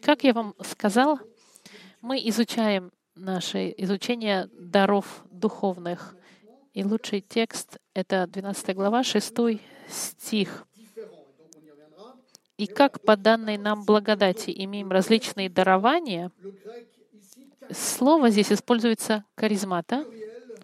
Как 0.00 0.24
я 0.24 0.32
вам 0.32 0.54
сказал, 0.62 1.18
мы 2.00 2.18
изучаем 2.28 2.92
наше 3.14 3.74
изучение 3.76 4.48
даров 4.52 5.24
духовных. 5.30 6.14
И 6.72 6.84
лучший 6.84 7.20
текст— 7.20 7.78
это 7.94 8.26
12 8.26 8.74
глава, 8.74 9.02
6 9.02 9.60
стих. 9.88 10.66
И 12.56 12.66
как 12.66 13.00
по 13.02 13.16
данной 13.16 13.56
нам 13.56 13.84
благодати 13.84 14.52
имеем 14.64 14.90
различные 14.90 15.48
дарования, 15.48 16.32
слово 17.70 18.30
здесь 18.30 18.52
используется 18.52 19.24
харизмата 19.36 20.04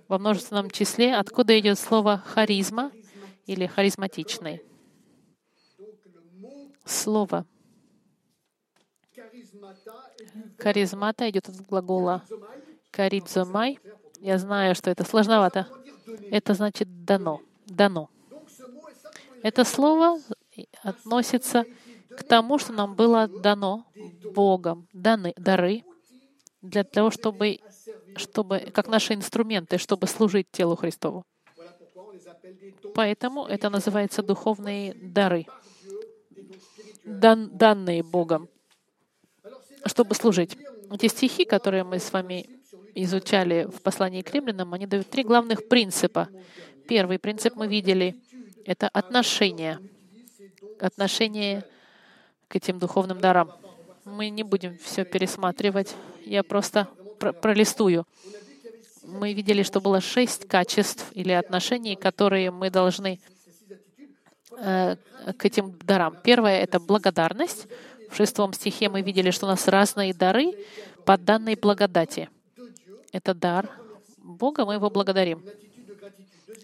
во 0.08 0.18
множественном 0.18 0.70
числе, 0.70 1.14
откуда 1.14 1.58
идет 1.58 1.78
слово 1.78 2.18
харизма 2.18 2.92
или 3.46 3.66
харизматичный. 3.66 4.62
Слово 6.84 7.46
Харизмата 10.58 11.28
идет 11.28 11.48
от 11.48 11.56
глагола 11.66 12.22
каридзомай. 12.90 13.78
Я 14.20 14.38
знаю, 14.38 14.74
что 14.74 14.90
это 14.90 15.04
сложновато. 15.04 15.66
Это 16.30 16.54
значит 16.54 17.04
дано. 17.04 17.40
Дано. 17.66 18.08
Это 19.42 19.64
слово 19.64 20.18
относится 20.82 21.64
к 22.16 22.22
тому, 22.22 22.58
что 22.58 22.72
нам 22.72 22.94
было 22.94 23.28
дано 23.28 23.84
Богом, 24.34 24.86
даны, 24.92 25.34
дары 25.36 25.84
для 26.62 26.84
того, 26.84 27.10
чтобы, 27.10 27.58
чтобы, 28.16 28.60
как 28.72 28.88
наши 28.88 29.14
инструменты, 29.14 29.78
чтобы 29.78 30.06
служить 30.06 30.46
телу 30.50 30.76
Христову. 30.76 31.24
Поэтому 32.94 33.46
это 33.46 33.68
называется 33.70 34.22
духовные 34.22 34.94
дары, 34.94 35.46
дан, 37.04 37.50
данные 37.50 38.02
Богом 38.02 38.48
чтобы 39.86 40.14
служить. 40.14 40.56
Эти 40.90 41.08
стихи, 41.08 41.44
которые 41.44 41.84
мы 41.84 41.98
с 41.98 42.12
вами 42.12 42.46
изучали 42.94 43.64
в 43.64 43.82
послании 43.82 44.22
к 44.22 44.32
римлянам, 44.32 44.72
они 44.74 44.86
дают 44.86 45.08
три 45.10 45.24
главных 45.24 45.68
принципа. 45.68 46.28
Первый 46.88 47.18
принцип 47.18 47.56
мы 47.56 47.66
видели— 47.66 48.16
это 48.64 48.88
отношение. 48.88 49.78
Отношение 50.80 51.64
к 52.48 52.56
этим 52.56 52.78
духовным 52.78 53.20
дарам. 53.20 53.52
Мы 54.04 54.28
не 54.28 54.42
будем 54.42 54.78
все 54.78 55.04
пересматривать. 55.04 55.94
Я 56.24 56.42
просто 56.42 56.88
про 57.18 57.32
пролистую. 57.32 58.06
Мы 59.02 59.32
видели, 59.32 59.62
что 59.62 59.80
было 59.80 60.00
шесть 60.00 60.46
качеств 60.46 61.06
или 61.12 61.32
отношений, 61.32 61.96
которые 61.96 62.50
мы 62.50 62.70
должны 62.70 63.20
э, 64.58 64.96
к 65.36 65.44
этим 65.44 65.78
дарам. 65.82 66.16
Первое— 66.22 66.60
это 66.62 66.80
благодарность. 66.80 67.66
В 68.14 68.16
шестом 68.16 68.52
стихе 68.52 68.88
мы 68.88 69.02
видели, 69.02 69.32
что 69.32 69.46
у 69.46 69.48
нас 69.48 69.66
разные 69.66 70.14
дары 70.14 70.52
по 71.04 71.18
данной 71.18 71.56
благодати. 71.56 72.30
Это 73.10 73.34
дар 73.34 73.68
Бога, 74.18 74.64
мы 74.64 74.74
его 74.74 74.88
благодарим. 74.88 75.42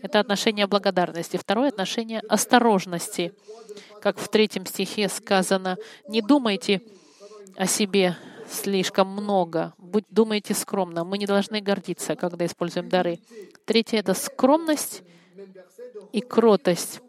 Это 0.01 0.21
отношение 0.21 0.69
будь 0.69 1.37
Второе— 1.37 1.69
отношение 1.71 2.21
осторожности. 2.29 3.33
Как 4.01 4.21
в 4.21 4.29
третьем 4.29 4.65
стихе 4.65 5.09
сказано, 5.09 5.77
не 6.07 6.23
думайте 6.23 6.83
о 7.57 7.67
себе 7.67 8.17
слишком 8.49 9.09
много, 9.09 9.75
будь 9.77 10.05
думайте 10.09 10.55
скромно. 10.55 11.03
Мы 11.03 11.19
не 11.19 11.27
должны 11.27 11.61
гордиться, 11.61 12.15
когда 12.15 12.47
используем 12.47 12.89
дары. 12.89 13.19
Третье— 13.65 13.99
это 13.99 14.15
скромность 14.15 15.03
и 16.13 16.21
кротость. 16.21 17.01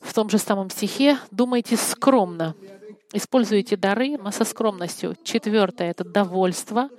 В 0.00 0.12
том 0.12 0.28
же 0.28 0.36
самом 0.36 0.68
стихе 0.68 1.18
думайте 1.30 1.78
скромно 1.78 2.54
используете 3.14 3.76
дары 3.76 4.18
со 4.32 4.44
скромностью. 4.44 5.16
Четвертое— 5.22 5.90
это 5.92 6.04
довольство 6.04 6.90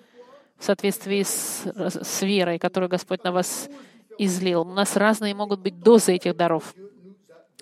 в 0.57 0.63
соответствии 0.63 1.23
с, 1.23 1.65
с 1.65 2.21
верой, 2.21 2.57
которую 2.57 2.89
Господь 2.89 3.23
на 3.23 3.31
вас 3.31 3.69
излил. 4.17 4.61
У 4.61 4.73
нас 4.73 4.95
разные 4.95 5.35
могут 5.35 5.59
быть 5.59 5.79
дозы 5.79 6.13
этих 6.13 6.35
даров. 6.35 6.73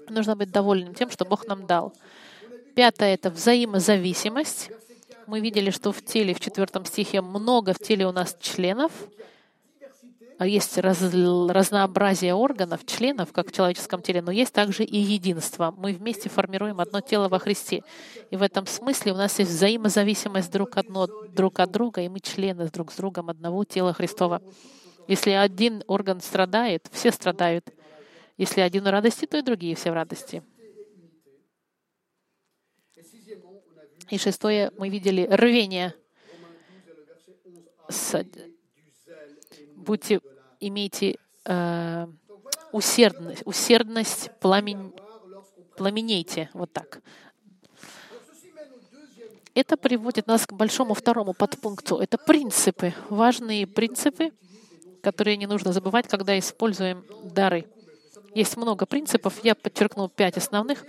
Нужно 0.07 0.35
быть 0.35 0.51
довольным 0.51 0.93
тем, 0.93 1.09
что 1.09 1.25
Бог 1.25 1.47
нам 1.47 1.65
дал. 1.65 1.93
Пятое— 2.75 3.13
это 3.15 3.29
взаимозависимость. 3.31 4.69
Мы 5.25 5.39
видели, 5.39 5.71
что 5.71 5.91
в 5.91 6.03
теле, 6.03 6.33
в 6.33 6.39
четвертом 6.39 6.85
стихе, 6.85 7.21
много 7.21 7.73
в 7.73 7.79
теле 7.79 8.05
у 8.05 8.11
нас 8.11 8.37
членов, 8.39 8.91
есть 10.45 10.77
раз, 10.77 11.01
разнообразие 11.01 12.33
органов, 12.33 12.85
членов, 12.85 13.31
как 13.31 13.49
в 13.49 13.51
человеческом 13.51 14.01
теле, 14.01 14.21
но 14.21 14.31
есть 14.31 14.53
также 14.53 14.83
и 14.83 14.97
единство. 14.97 15.73
Мы 15.77 15.93
вместе 15.93 16.29
формируем 16.29 16.79
одно 16.79 17.01
тело 17.01 17.29
во 17.29 17.39
Христе. 17.39 17.83
И 18.31 18.35
в 18.35 18.41
этом 18.41 18.65
смысле 18.65 19.13
у 19.13 19.15
нас 19.15 19.37
есть 19.39 19.51
взаимозависимость 19.51 20.51
друг, 20.51 20.77
одно, 20.77 21.07
друг 21.07 21.59
от 21.59 21.71
друга, 21.71 22.01
и 22.01 22.09
мы 22.09 22.19
члены 22.19 22.69
друг 22.69 22.91
с 22.91 22.95
другом 22.95 23.29
одного 23.29 23.63
тела 23.63 23.93
Христова. 23.93 24.41
Если 25.07 25.31
один 25.31 25.83
орган 25.87 26.21
страдает, 26.21 26.87
все 26.91 27.11
страдают. 27.11 27.69
Если 28.37 28.61
один 28.61 28.83
в 28.83 28.87
радости, 28.87 29.25
то 29.25 29.37
и 29.37 29.41
другие 29.41 29.75
все 29.75 29.91
в 29.91 29.93
радости. 29.93 30.41
И 34.09 34.17
шестое, 34.17 34.71
мы 34.77 34.89
видели 34.89 35.27
рвение 35.29 35.93
будьте, 39.83 40.19
имейте 40.67 41.17
э, 41.45 42.07
усердность, 42.71 43.43
усердность 43.45 44.31
пламень, 44.39 44.93
пламенейте, 45.77 46.49
вот 46.53 46.71
так. 46.71 47.01
Это 49.55 49.77
приводит 49.77 50.25
нас 50.25 50.47
к 50.47 50.53
большому 50.53 50.95
второму 50.95 51.33
подпункту. 51.33 51.97
Это 51.97 52.17
принципы, 52.17 52.93
важные 53.09 53.67
принципы, 53.67 54.31
которые 55.01 55.37
не 55.37 55.45
нужно 55.45 55.73
забывать, 55.73 56.07
когда 56.07 56.37
используем 56.39 57.05
дары. 57.23 57.67
Есть 58.33 58.57
много 58.57 58.87
принципов, 58.87 59.43
я 59.43 59.53
подчеркнул 59.53 60.09
пять 60.09 60.37
основных. 60.37 60.85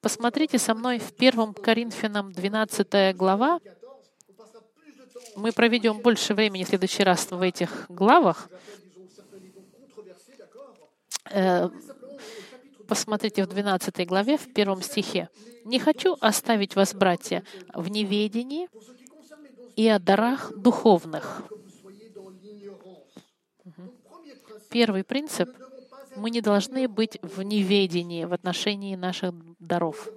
Посмотрите 0.00 0.58
со 0.58 0.74
мной 0.74 0.98
в 0.98 1.12
1 1.18 1.52
Коринфянам 1.54 2.32
12 2.32 3.14
глава, 3.16 3.60
мы 5.36 5.52
проведем 5.52 5.98
больше 5.98 6.32
времени 6.32 6.64
в 6.64 6.68
следующий 6.68 7.02
раз 7.02 7.30
в 7.30 7.42
этих 7.42 7.86
главах. 7.90 8.48
Э, 11.30 11.68
посмотрите 12.88 13.44
в 13.44 13.48
12 13.48 14.06
главе, 14.06 14.36
в 14.36 14.52
первом 14.52 14.82
стихе. 14.82 15.28
«Не 15.64 15.78
хочу 15.78 16.16
оставить 16.20 16.76
вас, 16.76 16.94
братья, 16.94 17.42
в 17.74 17.88
неведении 17.88 18.68
и 19.76 19.88
о 19.88 19.98
дарах 19.98 20.52
духовных». 20.56 21.42
Первый 24.70 25.04
принцип— 25.04 25.48
мы 26.16 26.30
не 26.30 26.40
должны 26.40 26.88
быть 26.88 27.18
в 27.22 27.42
неведении 27.42 28.24
в 28.24 28.32
отношении 28.32 28.96
наших 28.96 29.34
даров. 29.60 30.08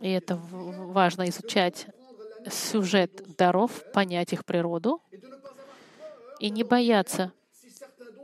И 0.00 0.10
это 0.10 0.36
важно 0.36 1.28
изучать 1.28 1.86
сюжет 2.50 3.36
даров, 3.36 3.84
понять 3.92 4.32
их 4.32 4.44
природу 4.44 5.02
и 6.38 6.50
не 6.50 6.64
бояться. 6.64 7.32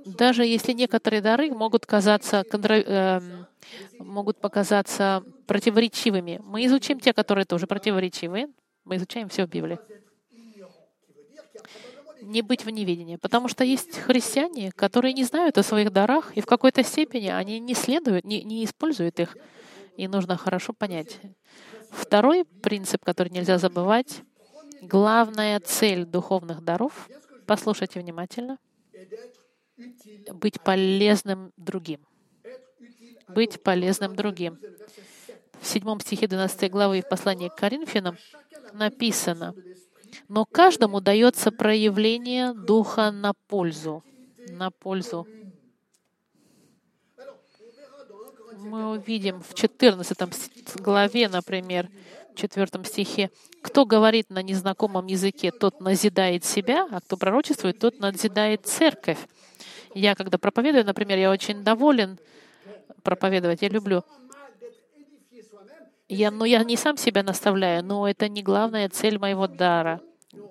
Даже 0.07 0.45
если 0.45 0.73
некоторые 0.73 1.21
дары 1.21 1.51
могут 1.51 1.85
казаться, 1.85 2.45
э, 2.53 3.21
могут 3.99 4.41
показаться 4.41 5.25
противоречивыми, 5.49 6.41
мы 6.45 6.65
изучим 6.67 7.01
те, 7.01 7.13
которые 7.13 7.45
тоже 7.45 7.67
противоречивые. 7.67 8.47
Мы 8.85 8.97
изучаем 8.97 9.29
все 9.29 9.47
в 9.47 9.51
Библии. 9.51 9.81
Не 12.23 12.43
быть 12.43 12.65
в 12.65 12.71
неведении. 12.71 13.17
Потому 13.17 13.49
что 13.49 13.65
есть 13.65 13.99
христиане, 13.99 14.71
которые 14.77 15.13
не 15.13 15.25
знают 15.25 15.59
о 15.59 15.65
своих 15.65 15.93
дарах, 15.93 16.37
и 16.37 16.41
в 16.41 16.47
какой-то 16.47 16.85
степени 16.85 17.27
они 17.27 17.59
не 17.59 17.75
следуют, 17.75 18.25
не, 18.25 18.45
не 18.45 18.65
используют 18.65 19.19
их. 19.19 19.37
И 19.97 20.07
нужно 20.07 20.37
хорошо 20.37 20.73
понять. 20.73 21.19
Второй 21.91 22.45
принцип, 22.45 23.05
который 23.05 23.31
нельзя 23.31 23.59
забывать, 23.59 24.23
главная 24.83 25.59
цель 25.59 26.05
духовных 26.05 26.63
даров, 26.63 27.09
послушайте 27.47 27.99
внимательно, 27.99 28.59
быть 30.33 30.61
полезным 30.61 31.53
другим. 31.57 32.01
Быть 33.29 33.63
полезным 33.63 34.15
другим. 34.15 34.59
В 35.61 35.67
седьмом 35.67 36.01
стихе 36.01 36.27
12 36.27 36.71
главы 36.71 37.03
в 37.03 37.09
послании 37.09 37.49
к 37.49 37.57
Коринфянам 37.57 38.17
написано, 38.73 39.55
«Но 40.29 40.45
каждому 40.45 41.01
дается 41.01 41.51
проявление 41.51 42.53
Духа 42.55 43.11
на 43.11 43.33
пользу». 43.49 44.05
На 44.49 44.71
пользу 44.71 45.27
мы 48.59 48.91
увидим 48.91 49.43
в 49.43 49.55
14 49.55 50.77
главе, 50.81 51.29
например, 51.29 51.89
4 52.37 52.85
стихе, 52.85 53.31
кто 53.63 53.85
говорит 53.85 54.31
на 54.31 54.43
незнакомом 54.43 55.07
языке, 55.07 55.51
тот 55.51 55.81
назидает 55.81 56.45
себя, 56.45 56.87
а 56.91 57.01
кто 57.01 57.17
пророчествует, 57.17 57.79
тот 57.79 57.99
назидает 57.99 58.67
церковь. 58.67 59.19
Я, 59.95 60.15
когда 60.15 60.39
проповедую, 60.39 60.85
например, 60.85 61.19
я 61.19 61.31
очень 61.31 61.65
доволен 61.65 62.19
проповедовать, 63.03 63.63
я 63.63 63.69
люблю. 63.69 64.05
Я, 66.09 66.31
но 66.31 66.45
я 66.45 66.63
не 66.63 66.77
сам 66.77 66.97
себя 66.97 67.23
наставляю, 67.23 67.83
но 67.83 68.09
это 68.09 68.29
не 68.29 68.43
главная 68.43 68.89
цель 68.89 69.19
моего 69.19 69.49
дара. 69.49 70.01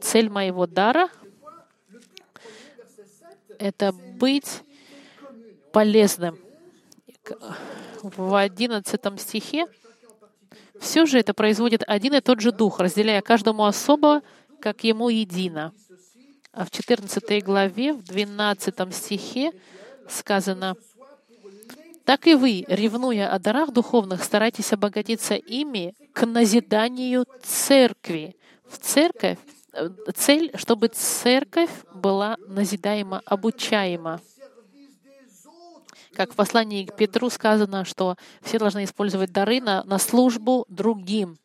Цель 0.01 0.29
моего 0.29 0.67
дара— 0.67 1.09
это 3.59 3.93
быть 3.93 4.63
полезным. 5.71 6.37
В 8.01 8.35
одиннадцатом 8.35 9.17
стихе 9.17 9.67
все 10.79 11.05
же 11.05 11.19
это 11.19 11.33
производит 11.33 11.83
один 11.87 12.15
и 12.15 12.21
тот 12.21 12.39
же 12.39 12.51
дух, 12.51 12.79
разделяя 12.79 13.21
каждому 13.21 13.65
особо, 13.65 14.21
как 14.59 14.83
ему 14.83 15.09
едино. 15.09 15.73
А 16.51 16.65
в 16.65 16.71
14 16.71 17.43
главе, 17.43 17.93
в 17.93 18.03
12 18.03 18.93
стихе 18.93 19.51
сказано, 20.09 20.75
«Так 22.05 22.27
и 22.27 22.35
вы, 22.35 22.63
ревнуя 22.67 23.29
о 23.29 23.39
дарах 23.39 23.71
духовных, 23.71 24.23
старайтесь 24.23 24.71
обогатиться 24.71 25.35
ими 25.35 25.95
к 26.13 26.25
назиданию 26.25 27.25
церкви». 27.43 28.35
В 28.69 28.77
церковь, 28.77 29.37
э, 29.73 29.89
цель, 30.15 30.51
чтобы 30.55 30.87
церковь 30.87 31.71
была 31.93 32.37
назидаема, 32.47 33.21
обучаема. 33.25 34.21
Как 36.15 36.31
в 36.31 36.35
послании 36.35 36.85
к 36.85 36.95
Петру 36.95 37.29
сказано, 37.29 37.83
что 37.83 38.15
все 38.41 38.57
должны 38.57 38.85
использовать 38.85 39.33
дары 39.33 39.59
на, 39.59 39.83
на 39.83 39.97
службу 39.97 40.65
другим. 40.69 41.37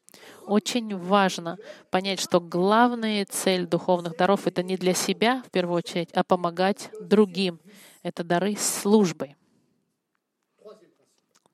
Очень 0.47 0.97
важно 0.97 1.59
понять, 1.91 2.21
что 2.21 2.41
главная 2.41 3.27
цель 3.27 3.67
духовных 3.67 4.17
даров— 4.17 4.47
это 4.49 4.63
не 4.63 4.77
для 4.77 4.95
себя, 4.95 5.43
в 5.47 5.51
первую 5.51 5.79
очередь, 5.79 6.11
а 6.13 6.23
помогать 6.23 6.91
другим. 7.01 7.59
Это 8.05 8.23
дары 8.23 8.57
службы. 8.57 9.35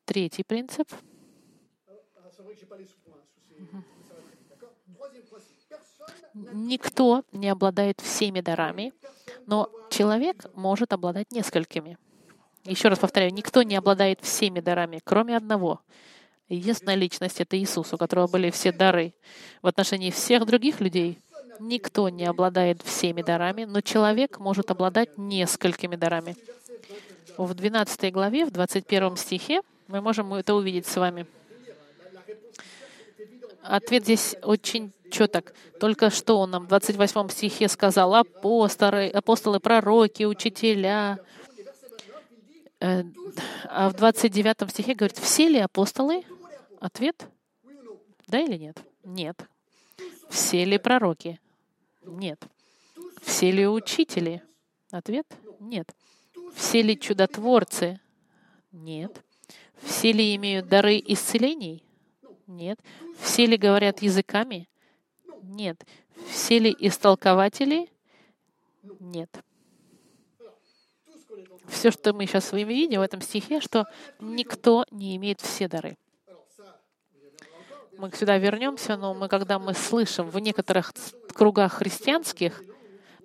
Третий 0.04 0.44
принцип. 0.44 0.88
Никто 6.52 7.24
не 7.32 7.48
обладает 7.48 8.00
всеми 8.00 8.42
дарами, 8.42 8.92
но 9.46 9.70
человек 9.90 10.44
может 10.54 10.92
обладать 10.92 11.32
несколькими. 11.32 11.96
Еще 12.66 12.88
раз 12.88 12.98
повторяю, 12.98 13.32
никто 13.32 13.62
не 13.62 13.76
обладает 13.76 14.20
всеми 14.22 14.58
дарами, 14.58 15.00
кроме 15.04 15.36
одного. 15.36 15.80
Единственная 16.48 16.96
личность— 16.96 17.36
это 17.40 17.56
Иисус, 17.58 17.92
у 17.92 17.96
которого 17.96 18.26
были 18.26 18.50
все 18.50 18.72
дары. 18.72 19.14
В 19.62 19.68
отношении 19.68 20.10
всех 20.10 20.44
других 20.46 20.80
людей 20.80 21.18
никто 21.60 22.08
не 22.08 22.24
обладает 22.24 22.82
всеми 22.82 23.22
дарами, 23.22 23.64
но 23.64 23.80
человек 23.80 24.40
может 24.40 24.70
обладать 24.70 25.16
несколькими 25.16 25.94
дарами. 25.94 26.36
В 27.36 27.54
12 27.54 28.12
главе, 28.12 28.46
в 28.46 28.50
21 28.50 29.16
стихе, 29.16 29.62
мы 29.86 30.00
можем 30.00 30.34
это 30.34 30.54
увидеть 30.54 30.86
с 30.86 30.96
вами. 30.96 31.26
Ответ 33.62 34.04
здесь 34.04 34.36
очень 34.42 34.92
четок. 35.10 35.52
Только 35.78 36.10
что 36.10 36.38
он 36.38 36.50
нам 36.50 36.64
в 36.64 36.68
28 36.68 37.28
стихе 37.28 37.68
сказал 37.68 38.14
апостолы, 38.14 39.08
апостолы, 39.08 39.60
пророки, 39.60 40.24
учителя, 40.24 41.18
а 42.80 43.88
в 43.88 43.94
29 43.94 44.70
стихе 44.70 44.94
говорит, 44.94 45.18
все 45.18 45.48
ли 45.48 45.58
апостолы? 45.58 46.24
Ответ— 46.80 47.26
да 48.26 48.40
или 48.40 48.56
нет? 48.56 48.82
Нет. 49.04 49.36
Все 50.28 50.64
ли 50.64 50.78
пророки? 50.78 51.40
Нет. 52.04 52.42
Все 53.22 53.50
ли 53.50 53.66
учители? 53.66 54.42
Ответ— 54.90 55.26
нет. 55.60 55.94
Все 56.54 56.82
ли 56.82 56.98
чудотворцы? 56.98 58.00
Нет. 58.72 59.22
Все 59.82 60.12
ли 60.12 60.34
имеют 60.36 60.68
дары 60.68 61.02
исцелений? 61.06 61.82
Нет. 62.46 62.78
Все 63.20 63.46
ли 63.46 63.56
говорят 63.56 64.02
языками? 64.02 64.68
Нет. 65.42 65.86
Все 66.28 66.58
ли 66.58 66.76
истолкователи? 66.78 67.88
Нет 69.00 69.42
все, 71.68 71.90
что 71.90 72.12
мы 72.12 72.26
сейчас 72.26 72.46
с 72.46 72.52
вами 72.52 72.64
видим 72.64 73.00
в 73.00 73.02
этом 73.02 73.20
стихе, 73.20 73.60
что 73.60 73.86
никто 74.20 74.84
не 74.90 75.16
имеет 75.16 75.40
все 75.40 75.68
дары. 75.68 75.96
Мы 77.98 78.10
сюда 78.12 78.36
вернемся, 78.36 78.96
но 78.96 79.14
мы, 79.14 79.28
когда 79.28 79.58
мы 79.58 79.72
слышим 79.72 80.28
в 80.28 80.38
некоторых 80.38 80.92
кругах 81.32 81.74
христианских, 81.74 82.62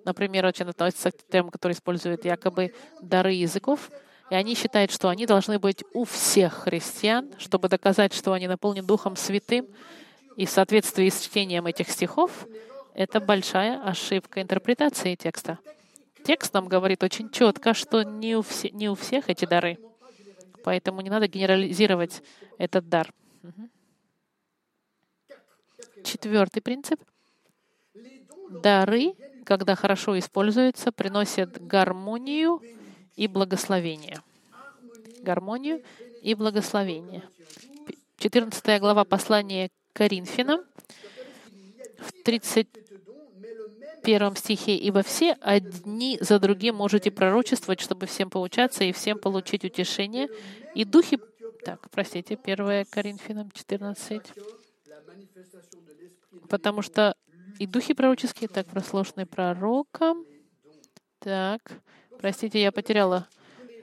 например, 0.04 0.46
очень 0.46 0.66
относится 0.66 1.10
к 1.10 1.16
тем, 1.30 1.50
которые 1.50 1.74
используют 1.74 2.24
якобы 2.24 2.74
дары 3.00 3.32
языков, 3.32 3.90
и 4.30 4.34
они 4.34 4.54
считают, 4.54 4.90
что 4.90 5.08
они 5.08 5.26
должны 5.26 5.58
быть 5.58 5.84
у 5.92 6.04
всех 6.04 6.64
христиан, 6.64 7.30
чтобы 7.38 7.68
доказать, 7.68 8.14
что 8.14 8.32
они 8.32 8.48
наполнены 8.48 8.86
Духом 8.86 9.14
Святым, 9.16 9.66
и 10.36 10.46
в 10.46 10.50
соответствии 10.50 11.10
с 11.10 11.20
чтением 11.20 11.66
этих 11.66 11.90
стихов, 11.90 12.46
это 12.94 13.20
большая 13.20 13.82
ошибка 13.82 14.40
интерпретации 14.40 15.14
текста. 15.14 15.58
Текст 16.24 16.54
нам 16.54 16.68
говорит 16.68 17.02
очень 17.02 17.30
четко, 17.30 17.74
что 17.74 18.02
не 18.02 18.36
у, 18.36 18.42
все, 18.42 18.70
не 18.70 18.88
у 18.88 18.94
всех 18.94 19.28
эти 19.28 19.44
дары. 19.44 19.78
Поэтому 20.64 21.00
не 21.00 21.10
надо 21.10 21.26
генерализировать 21.26 22.22
этот 22.58 22.88
дар. 22.88 23.12
Четвертый 26.04 26.62
принцип. 26.62 27.00
Дары, 28.62 29.14
когда 29.44 29.74
хорошо 29.74 30.18
используются, 30.18 30.92
приносят 30.92 31.64
гармонию 31.64 32.60
и 33.16 33.26
благословение. 33.26 34.20
Гармонию 35.22 35.82
и 36.22 36.34
благословение. 36.34 37.22
14 38.18 38.80
глава 38.80 39.04
послания 39.04 39.70
Коринфянам, 39.92 40.60
в 41.98 42.12
30 42.24 42.68
первом 44.02 44.36
стихе, 44.36 44.76
«Ибо 44.76 45.02
все 45.02 45.32
одни 45.40 46.18
за 46.20 46.38
другим 46.38 46.76
можете 46.76 47.10
пророчествовать, 47.10 47.80
чтобы 47.80 48.06
всем 48.06 48.30
поучаться 48.30 48.84
и 48.84 48.92
всем 48.92 49.18
получить 49.18 49.64
утешение, 49.64 50.28
и 50.74 50.84
духи...» 50.84 51.18
Так, 51.64 51.90
простите, 51.90 52.36
1 52.42 52.86
Коринфянам 52.90 53.50
14. 53.52 54.22
Потому 56.48 56.82
что 56.82 57.14
и 57.58 57.66
духи 57.66 57.94
пророческие, 57.94 58.48
так, 58.48 58.66
прослушаны 58.66 59.26
пророком. 59.26 60.24
Так, 61.20 61.60
простите, 62.18 62.60
я 62.60 62.72
потеряла 62.72 63.28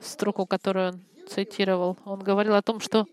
строку, 0.02 0.44
которую 0.44 0.88
он 0.88 1.00
цитировал. 1.28 1.96
Он 2.04 2.20
говорил 2.20 2.54
о 2.54 2.62
том, 2.62 2.80
что, 2.80 3.06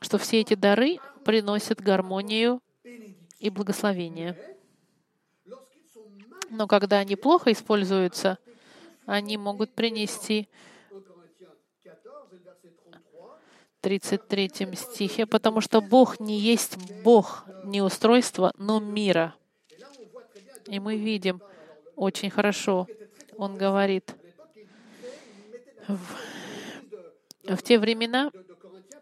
что 0.00 0.18
все 0.18 0.40
эти 0.40 0.54
дары 0.54 0.98
приносят 1.24 1.80
гармонию 1.80 2.60
и 3.40 3.50
благословение. 3.50 4.36
Но 6.50 6.66
когда 6.66 6.98
они 6.98 7.16
плохо 7.16 7.52
используются, 7.52 8.38
они 9.06 9.36
могут 9.36 9.74
принести 9.74 10.48
33 13.80 14.50
стихе, 14.74 15.26
потому 15.26 15.60
что 15.60 15.80
Бог 15.80 16.20
не 16.20 16.38
есть 16.38 16.76
Бог 17.02 17.44
не 17.64 17.80
устройства, 17.80 18.52
но 18.58 18.80
мира. 18.80 19.34
И 20.66 20.80
мы 20.80 20.96
видим 20.96 21.40
очень 21.96 22.30
хорошо, 22.30 22.86
он 23.36 23.56
говорит, 23.56 24.14
в, 25.86 25.98
в 27.44 27.62
те 27.62 27.78
времена 27.78 28.30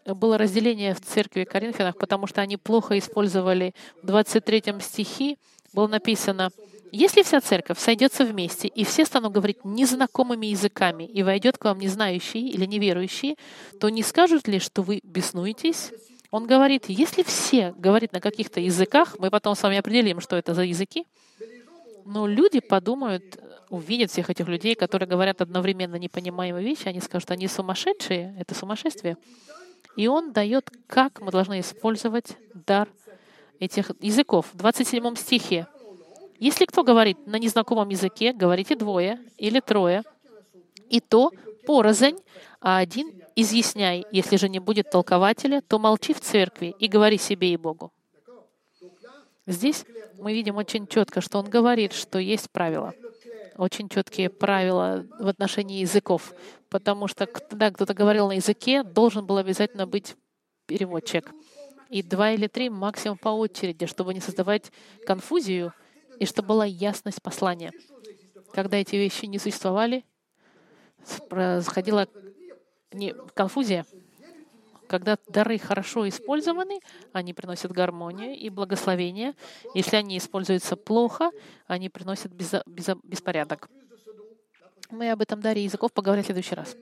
было 0.05 0.37
разделение 0.37 0.93
в 0.93 1.01
церкви 1.01 1.43
Коринфянах, 1.43 1.97
потому 1.97 2.27
что 2.27 2.41
они 2.41 2.55
плохо 2.55 2.97
использовали 2.97 3.73
в 4.01 4.05
23 4.05 4.79
стихе, 4.79 5.37
было 5.73 5.87
написано, 5.87 6.51
если 6.91 7.23
вся 7.23 7.41
церковь 7.41 7.79
сойдется 7.79 8.23
вместе, 8.25 8.67
и 8.67 8.83
все 8.83 9.05
станут 9.05 9.33
говорить 9.33 9.65
незнакомыми 9.65 10.47
языками, 10.47 11.03
и 11.03 11.23
войдет 11.23 11.57
к 11.57 11.65
вам 11.65 11.79
незнающие 11.79 12.43
или 12.49 12.65
неверующие, 12.65 13.35
то 13.79 13.89
не 13.89 14.03
скажут 14.03 14.47
ли, 14.47 14.59
что 14.59 14.81
вы 14.81 15.01
беснуетесь? 15.03 15.91
Он 16.31 16.45
говорит, 16.45 16.85
если 16.87 17.23
все 17.23 17.73
говорят 17.77 18.13
на 18.13 18.19
каких-то 18.19 18.59
языках, 18.59 19.15
мы 19.19 19.29
потом 19.29 19.55
с 19.55 19.63
вами 19.63 19.77
определим, 19.77 20.19
что 20.19 20.35
это 20.35 20.53
за 20.53 20.63
языки, 20.63 21.05
но 22.05 22.27
люди 22.27 22.59
подумают, 22.59 23.37
увидят 23.69 24.11
всех 24.11 24.29
этих 24.29 24.47
людей, 24.47 24.75
которые 24.75 25.09
говорят 25.09 25.41
одновременно 25.41 25.95
непонимаемые 25.95 26.63
вещи, 26.63 26.87
они 26.87 27.01
скажут, 27.01 27.31
они 27.31 27.47
сумасшедшие, 27.47 28.35
это 28.39 28.55
сумасшествие. 28.55 29.17
И 29.97 30.07
он 30.07 30.31
дает, 30.31 30.69
как 30.87 31.21
мы 31.21 31.31
должны 31.31 31.59
использовать 31.59 32.37
дар 32.53 32.87
этих 33.59 33.91
языков. 33.99 34.47
В 34.53 34.57
27 34.57 35.15
стихе 35.15 35.67
если 36.39 36.65
кто 36.65 36.83
говорит 36.83 37.17
на 37.25 37.37
незнакомом 37.37 37.89
языке, 37.89 38.33
говорите 38.33 38.75
двое 38.75 39.19
или 39.37 39.59
трое, 39.59 40.03
и 40.89 40.99
то 40.99 41.31
порознь, 41.65 42.17
а 42.61 42.77
один 42.77 43.11
изъясняй. 43.35 44.05
Если 44.11 44.37
же 44.37 44.49
не 44.49 44.59
будет 44.59 44.89
толкователя, 44.89 45.61
то 45.61 45.79
молчи 45.79 46.13
в 46.13 46.21
церкви 46.21 46.75
и 46.79 46.87
говори 46.87 47.17
себе 47.17 47.53
и 47.53 47.57
Богу. 47.57 47.91
Здесь 49.45 49.85
мы 50.19 50.33
видим 50.33 50.57
очень 50.57 50.87
четко, 50.87 51.21
что 51.21 51.39
он 51.39 51.49
говорит, 51.49 51.93
что 51.93 52.19
есть 52.19 52.49
правила. 52.51 52.93
Очень 53.57 53.89
четкие 53.89 54.29
правила 54.29 55.05
в 55.19 55.27
отношении 55.27 55.79
языков. 55.79 56.33
Потому 56.69 57.07
что 57.07 57.25
когда 57.25 57.71
кто-то 57.71 57.93
говорил 57.93 58.27
на 58.27 58.33
языке, 58.33 58.83
должен 58.83 59.25
был 59.25 59.37
обязательно 59.37 59.87
быть 59.87 60.15
переводчик. 60.65 61.31
и 61.89 62.03
два 62.03 62.31
или 62.31 62.47
три 62.47 62.69
максимум 62.69 63.17
по 63.17 63.29
очереди, 63.29 63.85
чтобы 63.85 64.13
не 64.13 64.19
создавать 64.19 64.71
конфузию 65.05 65.73
и 66.19 66.25
чтобы 66.25 66.49
была 66.49 66.65
ясность 66.65 67.21
послания. 67.21 67.71
Когда 68.53 68.77
эти 68.77 68.95
вещи 68.95 69.25
не 69.25 69.39
существовали, 69.39 70.05
происходила 71.29 72.07
не, 72.91 73.13
конфузия. 73.33 73.85
Когда 74.87 75.17
дары 75.27 75.57
хорошо 75.57 76.07
использованы, 76.07 76.79
они 77.11 77.33
приносят 77.33 77.71
гармонию 77.71 78.35
и 78.37 78.49
благословение. 78.49 79.35
Если 79.73 79.97
они 79.97 80.17
используются 80.17 80.77
плохо, 80.77 81.31
они 81.67 81.89
приносят 81.89 82.31
безо, 82.31 82.63
безо, 82.65 82.97
беспорядок. 83.03 83.69
Мы 84.89 85.11
об 85.11 85.21
этом 85.21 85.41
даре 85.41 85.63
языков 85.63 85.91
поговорим 85.91 86.23
в 86.23 86.27
следующий 86.27 86.55
раз. 86.55 86.77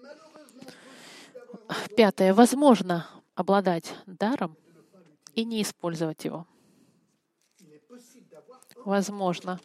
Пятое. 1.97 2.33
Возможно 2.33 3.07
обладать 3.33 3.95
даром 4.05 4.55
и 5.33 5.43
не 5.43 5.63
использовать 5.63 6.23
его. 6.25 6.45
Возможно 8.85 9.59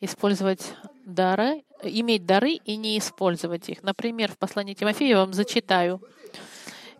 использовать 0.00 0.74
дары, 1.04 1.64
иметь 1.82 2.26
дары 2.26 2.52
и 2.52 2.76
не 2.76 2.98
использовать 2.98 3.68
их. 3.68 3.82
Например, 3.82 4.30
в 4.30 4.38
послании 4.38 4.74
Тимофею 4.74 5.10
я 5.10 5.18
вам 5.18 5.32
зачитаю. 5.32 6.00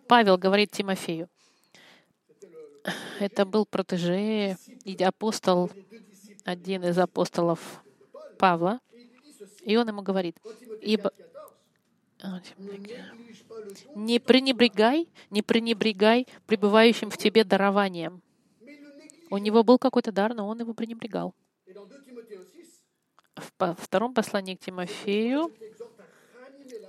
Павел 0.08 0.38
говорит 0.38 0.70
Тимофею, 0.70 1.28
это 3.20 3.44
был 3.44 3.66
протеже 3.66 4.56
и 4.84 5.02
апостол, 5.02 5.70
один 6.44 6.84
из 6.84 6.98
апостолов 6.98 7.60
Павла, 8.38 8.80
и 9.62 9.76
он 9.76 9.88
ему 9.88 10.02
говорит, 10.02 10.36
ибо 10.80 11.12
не 13.94 14.18
пренебрегай, 14.18 15.08
не 15.28 15.42
пренебрегай 15.42 16.26
пребывающим 16.46 17.10
в 17.10 17.18
тебе 17.18 17.44
дарованием. 17.44 18.22
У 19.30 19.38
него 19.38 19.62
был 19.62 19.78
какой-то 19.78 20.12
дар, 20.12 20.34
но 20.34 20.46
он 20.49 20.60
его 20.60 20.75
пренебрегал. 20.75 21.34
В 23.58 23.76
втором 23.78 24.12
послании 24.12 24.56
к 24.56 24.60
Тимофею 24.60 25.50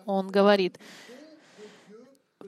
он 0.06 0.28
говорит, 0.28 0.80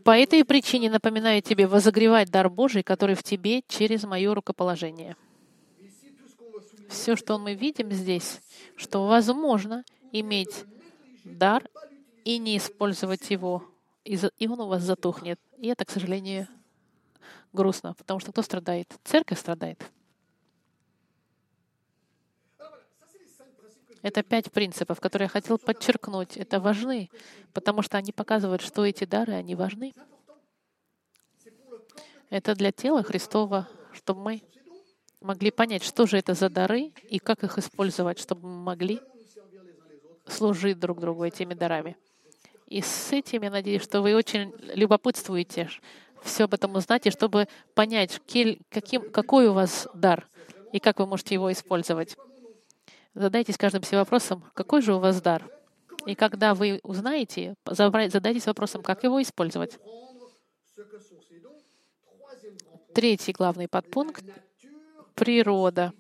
«По 0.04 0.18
этой 0.18 0.44
причине 0.44 0.90
напоминаю 0.90 1.42
тебе 1.42 1.68
возогревать 1.68 2.32
дар 2.32 2.50
Божий, 2.50 2.84
который 2.84 3.16
в 3.16 3.24
тебе 3.24 3.62
через 3.68 4.04
мое 4.04 4.34
рукоположение». 4.34 5.16
Все, 6.90 7.16
что 7.16 7.38
мы 7.40 7.54
видим 7.54 7.92
здесь, 7.92 8.42
что 8.76 9.08
возможно 9.08 9.84
иметь 10.12 10.66
дар 11.24 11.64
и 12.24 12.38
не 12.38 12.58
использовать 12.58 13.30
его, 13.30 13.64
и 14.04 14.48
он 14.48 14.60
у 14.60 14.68
вас 14.68 14.84
затухнет. 14.84 15.40
И 15.58 15.68
это, 15.68 15.86
к 15.86 15.92
сожалению, 15.92 16.48
грустно, 17.54 17.94
потому 17.94 18.20
что 18.20 18.32
кто 18.32 18.42
страдает? 18.42 18.94
Церковь 19.04 19.40
страдает. 19.40 19.80
Это 24.02 24.22
пять 24.22 24.52
принципов, 24.52 25.00
которые 25.00 25.28
я 25.28 25.30
хотел 25.30 25.58
подчеркнуть. 25.58 26.36
Это 26.36 26.60
важны, 26.60 27.10
потому 27.54 27.82
что 27.82 27.98
они 27.98 28.12
показывают, 28.12 28.62
что 28.62 28.86
эти 28.86 29.06
дары, 29.06 29.34
они 29.34 29.56
важны. 29.56 29.94
Это 32.30 32.54
для 32.54 32.74
тела 32.74 33.02
Христова, 33.02 33.70
чтобы 33.94 34.22
мы 34.22 34.42
могли 35.22 35.52
понять, 35.52 35.84
что 35.84 36.06
же 36.06 36.18
это 36.18 36.34
за 36.34 36.50
дары 36.50 36.92
и 37.10 37.20
как 37.20 37.46
их 37.46 37.58
использовать, 37.58 38.20
чтобы 38.20 38.50
мы 38.50 38.64
могли 38.64 39.00
служить 40.28 40.80
друг 40.80 41.00
другу 41.00 41.24
этими 41.24 41.54
дарами. 41.54 41.96
И 42.68 42.82
с 42.82 43.12
этим 43.14 43.44
я 43.44 43.52
надеюсь, 43.52 43.84
что 43.84 44.02
вы 44.02 44.16
очень 44.16 44.54
любопытствуете 44.74 45.70
все 46.24 46.46
об 46.46 46.54
этом 46.54 46.76
узнать, 46.76 47.06
и 47.06 47.12
чтобы 47.12 47.48
понять, 47.74 48.22
каким, 48.70 49.12
какой 49.12 49.48
у 49.48 49.54
вас 49.54 49.88
дар 49.94 50.28
и 50.72 50.80
как 50.80 51.00
вы 51.00 51.06
можете 51.06 51.36
его 51.36 51.52
использовать. 51.52 52.18
Задайтесь 53.14 53.58
каждым 53.58 53.84
себе 53.84 54.00
вопросом, 54.00 54.44
какой 54.54 54.82
же 54.82 54.96
у 54.96 55.00
вас 55.00 55.22
дар? 55.22 55.48
И 56.06 56.16
когда 56.16 56.54
вы 56.54 56.80
узнаете, 56.84 57.56
задайтесь 57.66 58.46
вопросом, 58.46 58.82
как 58.82 59.04
его 59.04 59.22
использовать. 59.22 59.78
Третий 62.94 63.32
главный 63.32 63.68
подпункт— 63.68 64.24
природа. 65.16 65.94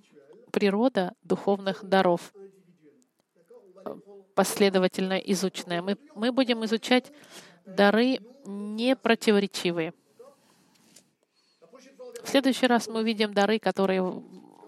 Природа 0.51 1.13
духовных 1.23 1.83
даров. 1.83 2.33
Последовательно 4.35 5.17
изученная. 5.17 5.81
Мы, 5.81 5.97
мы 6.15 6.31
будем 6.31 6.65
изучать 6.65 7.11
дары 7.65 8.19
непротиворечивые. 8.45 9.93
В 12.23 12.29
следующий 12.29 12.67
раз 12.67 12.87
мы 12.87 13.01
увидим 13.01 13.33
дары, 13.33 13.59
которые 13.59 14.23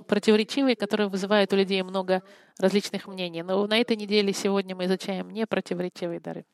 противоречивые, 0.07 0.75
которые 0.75 1.07
вызывают 1.07 1.51
у 1.53 1.55
людей 1.55 1.81
много 1.83 2.21
различных 2.59 3.07
мнений. 3.07 3.43
Но 3.43 3.65
на 3.65 3.77
этой 3.79 3.95
неделе 3.95 4.33
сегодня 4.33 4.75
мы 4.75 4.85
изучаем 4.85 5.29
непротиворечивые 5.31 6.19
дары. 6.19 6.45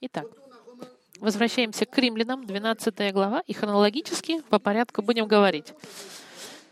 Итак, 0.00 0.24
возвращаемся 1.20 1.84
к 1.84 1.96
римлянам, 1.98 2.46
12 2.46 3.12
глава, 3.12 3.42
и 3.46 3.52
хронологически 3.52 4.40
по 4.48 4.58
порядку 4.58 5.02
будем 5.02 5.28
говорить. 5.28 5.74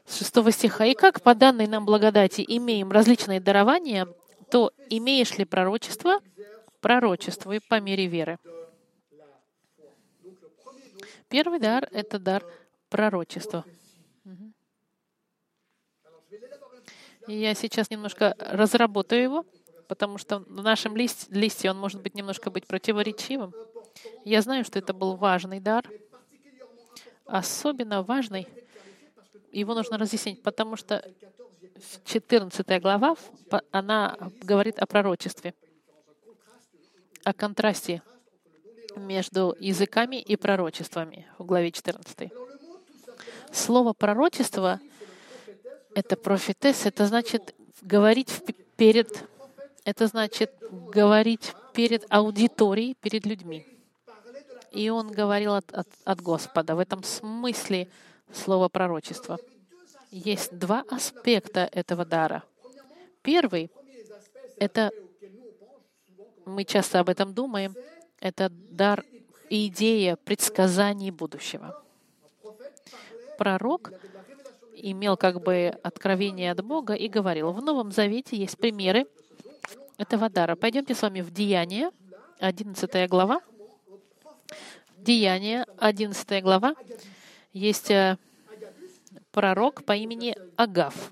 С 0.06 0.18
6 0.18 0.52
стиха. 0.52 0.86
«И 0.86 0.94
как 0.94 1.22
по 1.22 1.34
данной 1.34 1.66
нам 1.68 1.84
благодати 1.84 2.44
имеем 2.48 2.90
различные 2.90 3.38
дарования, 3.38 4.08
то 4.50 4.72
имеешь 4.88 5.36
ли 5.38 5.44
пророчество? 5.44 6.20
Пророчествуй 6.80 7.60
по 7.60 7.78
мере 7.80 8.06
веры». 8.06 8.38
Первый 11.28 11.60
дар— 11.60 11.88
это 11.92 12.18
дар 12.18 12.44
пророчества. 12.90 13.64
Я 17.26 17.54
сейчас 17.54 17.90
немножко 17.90 18.34
разработаю 18.38 19.22
его, 19.22 19.46
потому 19.88 20.18
что 20.18 20.40
в 20.40 20.62
нашем 20.62 20.96
листе, 20.96 21.26
листе 21.30 21.70
он 21.70 21.78
может 21.78 22.02
быть 22.02 22.14
немножко 22.14 22.50
быть 22.50 22.66
противоречивым. 22.66 23.54
Я 24.24 24.42
знаю, 24.42 24.64
что 24.64 24.78
это 24.78 24.92
был 24.92 25.16
важный 25.16 25.60
дар, 25.60 25.88
особенно 27.26 28.02
важный. 28.02 28.48
Его 29.52 29.74
нужно 29.74 29.98
разъяснить, 29.98 30.42
потому 30.42 30.76
что 30.76 31.04
14 32.04 32.82
глава, 32.82 33.16
она 33.70 34.16
говорит 34.42 34.78
о 34.78 34.86
пророчестве, 34.86 35.54
о 37.24 37.32
контрасте 37.32 38.02
между 38.96 39.56
языками 39.60 40.16
и 40.16 40.36
пророчествами 40.36 41.28
в 41.38 41.44
главе 41.44 41.70
14. 41.70 42.30
Слово 43.52 43.92
«пророчество» 43.92 44.80
Это 45.94 46.16
профитес, 46.16 46.86
это 46.86 47.06
значит 47.06 47.54
говорить 47.82 48.30
перед, 48.76 49.24
это 49.84 50.06
значит 50.06 50.52
говорить 50.70 51.52
перед 51.74 52.06
аудиторией, 52.08 52.94
перед 52.94 53.26
людьми. 53.26 53.66
И 54.70 54.88
он 54.88 55.10
говорил 55.10 55.54
от, 55.54 55.72
от, 55.72 55.88
от 56.04 56.20
Господа. 56.20 56.76
В 56.76 56.78
этом 56.78 57.02
смысле 57.02 57.88
слова 58.32 58.68
пророчества. 58.68 59.38
Есть 60.12 60.56
два 60.56 60.84
аспекта 60.88 61.68
этого 61.72 62.04
дара. 62.04 62.44
Первый— 63.22 63.70
это, 64.58 64.92
мы 66.44 66.64
часто 66.64 67.00
об 67.00 67.08
этом 67.08 67.34
думаем, 67.34 67.74
это 68.20 68.48
дар 68.48 69.04
идея 69.48 70.16
предсказаний 70.16 71.10
будущего. 71.10 71.79
Пророк 73.40 73.90
имел 74.74 75.16
как 75.16 75.42
бы 75.42 75.68
откровение 75.82 76.52
от 76.52 76.62
Бога 76.62 76.92
и 76.92 77.08
говорил. 77.08 77.52
В 77.52 77.62
Новом 77.62 77.90
Завете 77.90 78.36
есть 78.36 78.58
примеры 78.58 79.06
этого 79.96 80.28
дара. 80.28 80.56
Пойдемте 80.56 80.94
с 80.94 81.00
вами 81.00 81.22
в 81.22 81.30
Деяние, 81.30 81.90
11 82.38 83.08
глава. 83.08 83.40
Деяние, 84.98 85.64
11 85.78 86.42
глава. 86.42 86.74
Есть 87.54 87.90
э, 87.90 88.18
пророк 89.32 89.86
по 89.86 89.96
имени 89.96 90.36
Агав. 90.56 91.10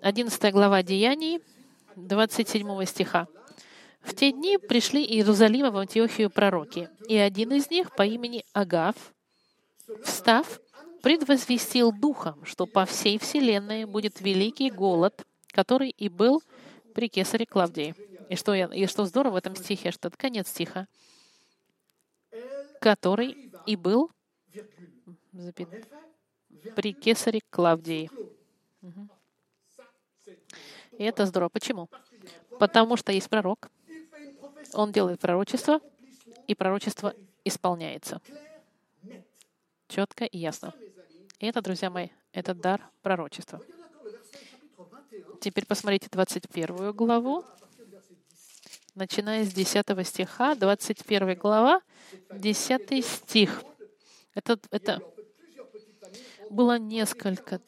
11 0.00 0.52
глава 0.52 0.84
Деяний, 0.84 1.40
27 1.96 2.84
стиха. 2.84 3.26
В 4.00 4.14
те 4.14 4.30
дни 4.30 4.58
пришли 4.58 5.02
из 5.02 5.26
Иерусалима 5.26 5.72
в 5.72 5.76
Антиохию 5.78 6.30
пророки, 6.30 6.88
и 7.08 7.16
один 7.16 7.50
из 7.50 7.68
них 7.68 7.90
по 7.96 8.06
имени 8.06 8.44
Агав, 8.52 8.94
встав, 10.04 10.60
предвозвестил 11.02 11.92
Духом, 11.92 12.44
что 12.44 12.66
по 12.66 12.84
всей 12.84 13.18
Вселенной 13.18 13.84
будет 13.84 14.20
великий 14.20 14.70
голод, 14.70 15.26
который 15.48 15.90
и 15.90 16.08
был 16.08 16.42
при 16.94 17.08
кесаре 17.08 17.46
Клавдии. 17.46 17.94
И 18.28 18.36
что, 18.36 18.54
я, 18.54 18.66
и 18.66 18.86
что 18.86 19.04
здорово 19.04 19.34
в 19.34 19.36
этом 19.36 19.56
стихе, 19.56 19.90
что 19.90 20.08
это 20.08 20.18
конец 20.18 20.48
стиха, 20.48 20.86
который 22.80 23.50
и 23.66 23.76
был 23.76 24.10
при 26.76 26.92
кесаре 26.92 27.40
Клавдии. 27.50 28.10
И 30.92 31.04
это 31.04 31.26
здорово. 31.26 31.48
Почему? 31.48 31.88
Потому 32.58 32.96
что 32.96 33.12
есть 33.12 33.30
пророк, 33.30 33.70
он 34.74 34.92
делает 34.92 35.20
пророчество, 35.20 35.80
и 36.46 36.54
пророчество 36.54 37.14
исполняется 37.44 38.20
четко 39.88 40.24
и 40.24 40.38
ясно. 40.38 40.72
И 41.40 41.46
это, 41.46 41.60
друзья 41.62 41.90
мои, 41.90 42.08
это 42.32 42.54
дар 42.54 42.88
пророчества. 43.02 43.60
Теперь 45.40 45.66
посмотрите 45.66 46.08
21 46.10 46.92
главу, 46.92 47.44
начиная 48.94 49.44
с 49.44 49.52
10 49.52 50.06
стиха, 50.06 50.54
21 50.54 51.34
глава, 51.36 51.80
10 52.30 53.04
стих. 53.04 53.62
Это, 54.34 54.58
это 54.70 55.00
было 56.50 56.78
несколько... 56.78 57.60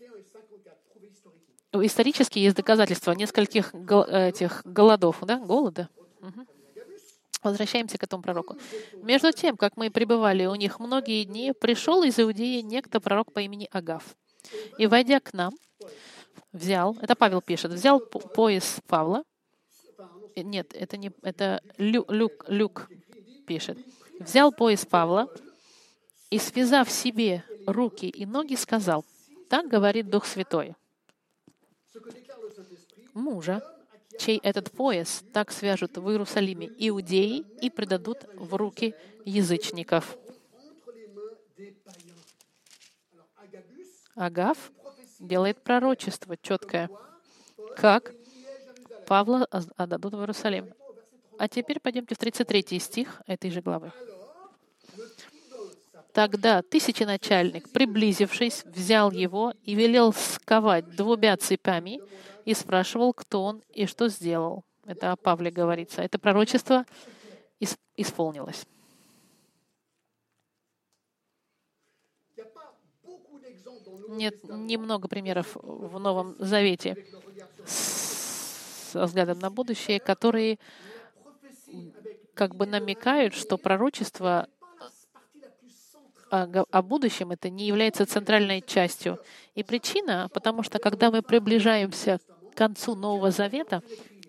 Исторически 1.72 2.40
есть 2.40 2.56
доказательства 2.56 3.12
нескольких 3.12 3.72
этих 3.72 4.62
голодов, 4.64 5.18
да, 5.22 5.38
голода. 5.38 5.88
Угу. 6.20 6.46
Возвращаемся 7.42 7.96
к 7.96 8.02
этому 8.02 8.22
пророку. 8.22 8.56
Между 9.02 9.32
тем, 9.32 9.56
как 9.56 9.76
мы 9.76 9.90
пребывали 9.90 10.44
у 10.44 10.54
них 10.54 10.78
многие 10.78 11.24
дни, 11.24 11.52
пришел 11.52 12.02
из 12.02 12.18
Иудеи 12.18 12.60
некто 12.60 13.00
пророк 13.00 13.32
по 13.32 13.40
имени 13.40 13.68
Агав. 13.70 14.14
И, 14.78 14.86
войдя 14.86 15.20
к 15.20 15.32
нам, 15.32 15.54
взял, 16.52 16.96
это 17.00 17.14
Павел 17.14 17.40
пишет, 17.40 17.72
взял 17.72 18.00
пояс 18.00 18.80
Павла. 18.86 19.24
Э, 20.36 20.42
нет, 20.42 20.74
это 20.74 20.96
не, 20.96 21.12
это 21.22 21.62
Лю, 21.78 22.04
Люк, 22.08 22.44
Люк 22.48 22.88
пишет. 23.46 23.78
Взял 24.18 24.52
пояс 24.52 24.84
Павла 24.84 25.28
и, 26.28 26.38
связав 26.38 26.90
себе 26.90 27.42
руки 27.66 28.06
и 28.06 28.26
ноги, 28.26 28.54
сказал, 28.54 29.04
так 29.48 29.68
говорит 29.68 30.10
Дух 30.10 30.26
Святой. 30.26 30.74
Мужа, 33.14 33.62
чей 34.20 34.38
этот 34.42 34.70
пояс 34.70 35.24
так 35.32 35.50
свяжут 35.50 35.96
в 35.96 36.08
Иерусалиме 36.10 36.70
иудеи 36.78 37.44
и 37.62 37.70
предадут 37.70 38.26
в 38.34 38.54
руки 38.54 38.94
язычников. 39.24 40.18
Агав 44.14 44.70
делает 45.18 45.62
пророчество 45.62 46.36
четкое, 46.36 46.90
как 47.76 48.12
Павла 49.06 49.46
отдадут 49.76 50.12
в 50.14 50.18
Иерусалим. 50.20 50.74
А 51.38 51.48
теперь 51.48 51.80
пойдемте 51.80 52.14
в 52.14 52.18
33 52.18 52.78
стих 52.78 53.22
этой 53.26 53.50
же 53.50 53.62
главы. 53.62 53.90
Тогда 56.12 56.60
тысяченачальник, 56.60 57.70
приблизившись, 57.70 58.64
взял 58.64 59.10
его 59.10 59.54
и 59.64 59.74
велел 59.74 60.12
сковать 60.12 60.94
двумя 60.96 61.36
цепями 61.36 62.00
и 62.44 62.54
спрашивал, 62.54 63.12
кто 63.12 63.42
он 63.42 63.62
и 63.72 63.86
что 63.86 64.08
сделал. 64.08 64.64
Это 64.84 65.12
о 65.12 65.16
Павле 65.16 65.50
говорится. 65.50 66.02
Это 66.02 66.18
пророчество 66.18 66.84
исполнилось. 67.96 68.66
Нет 74.08 74.42
немного 74.44 75.06
примеров 75.08 75.54
в 75.54 75.98
Новом 75.98 76.34
Завете 76.38 77.06
с 77.64 78.92
взглядом 78.94 79.38
на 79.38 79.50
будущее, 79.50 80.00
которые 80.00 80.58
как 82.34 82.56
бы 82.56 82.66
намекают, 82.66 83.34
что 83.34 83.56
пророчество 83.58 84.48
о, 86.30 86.64
о 86.70 86.82
будущем 86.82 87.30
это 87.30 87.50
не 87.50 87.66
является 87.66 88.06
центральной 88.06 88.62
частью. 88.62 89.18
И 89.54 89.62
причина, 89.62 90.28
потому 90.32 90.62
что 90.62 90.78
когда 90.78 91.10
мы 91.10 91.22
приближаемся 91.22 92.20
к 92.52 92.56
концу 92.56 92.94
Нового 92.94 93.30
Завета, 93.30 93.82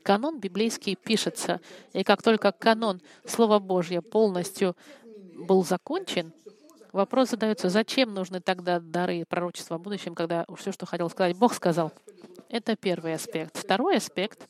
канон 0.03 0.39
библейский 0.39 0.95
пишется. 0.95 1.61
И 1.93 2.03
как 2.03 2.21
только 2.21 2.51
канон 2.51 3.01
Слова 3.25 3.59
Божье 3.59 4.01
полностью 4.01 4.75
был 5.35 5.63
закончен, 5.63 6.33
вопрос 6.91 7.29
задается, 7.29 7.69
зачем 7.69 8.13
нужны 8.13 8.41
тогда 8.41 8.79
дары 8.79 9.25
пророчества 9.27 9.75
о 9.75 9.79
будущем, 9.79 10.15
когда 10.15 10.45
все, 10.57 10.71
что 10.71 10.85
хотел 10.85 11.09
сказать, 11.09 11.37
Бог 11.37 11.53
сказал. 11.53 11.91
Это 12.49 12.75
первый 12.75 13.13
аспект. 13.13 13.57
Второй 13.57 13.97
аспект 13.97 14.47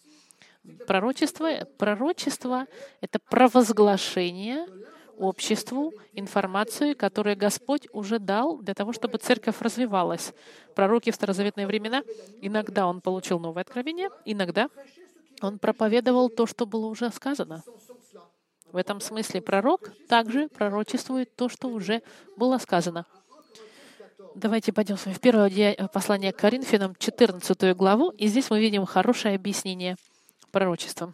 пророчества. 0.87 1.65
Пророчество— 1.77 2.65
это 3.01 3.19
провозглашение 3.19 4.67
обществу 5.21 5.93
информацию, 6.13 6.97
которую 6.97 7.37
Господь 7.37 7.87
уже 7.93 8.19
дал 8.19 8.57
для 8.57 8.73
того, 8.73 8.91
чтобы 8.91 9.17
церковь 9.17 9.61
развивалась. 9.61 10.33
Пророки 10.75 11.11
в 11.11 11.15
старозаветные 11.15 11.67
времена, 11.67 12.03
иногда 12.41 12.87
он 12.87 13.01
получил 13.01 13.39
новое 13.39 13.61
откровение, 13.61 14.09
иногда 14.25 14.69
он 15.41 15.59
проповедовал 15.59 16.29
то, 16.29 16.45
что 16.45 16.65
было 16.65 16.87
уже 16.87 17.09
сказано. 17.11 17.63
В 18.71 18.77
этом 18.77 19.01
смысле 19.01 19.41
пророк 19.41 19.91
также 20.07 20.47
пророчествует 20.47 21.35
то, 21.35 21.49
что 21.49 21.67
уже 21.67 22.01
было 22.37 22.57
сказано. 22.57 23.05
Давайте 24.33 24.71
пойдем 24.71 24.97
с 24.97 25.05
вами 25.05 25.15
в 25.15 25.19
первое 25.19 25.89
послание 25.93 26.31
к 26.31 26.37
Коринфянам, 26.37 26.95
14 26.95 27.75
главу, 27.75 28.11
и 28.11 28.27
здесь 28.27 28.49
мы 28.49 28.61
видим 28.61 28.85
хорошее 28.85 29.35
объяснение 29.35 29.97
пророчества. 30.51 31.13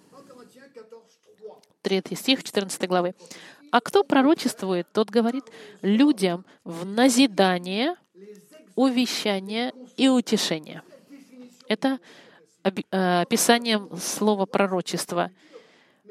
Третий 1.82 2.16
стих 2.16 2.44
14 2.44 2.88
главы. 2.88 3.16
А 3.72 3.82
кто 3.82 4.04
пророчествует, 4.04 4.88
тот 4.94 5.10
говорит 5.10 5.46
людям 5.82 6.46
в 6.64 6.86
назидание, 6.86 7.96
увещание 8.76 9.74
и 9.98 10.08
утешение. 10.08 10.84
Это 11.68 12.00
э, 12.64 13.22
описанием 13.22 13.90
слова 13.98 14.46
пророчества. 14.46 15.32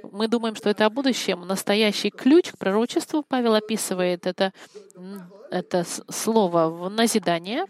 Мы 0.02 0.28
думаем, 0.28 0.54
что 0.54 0.68
это 0.68 0.84
о 0.84 0.90
будущем. 0.90 1.42
Настоящий 1.46 2.10
ключ 2.10 2.52
к 2.52 2.58
пророчеству 2.58 3.22
Павел 3.22 3.54
описывает 3.54 4.26
это, 4.26 4.52
это 5.50 5.84
слово 6.10 6.68
в 6.68 6.90
назидание, 6.90 7.64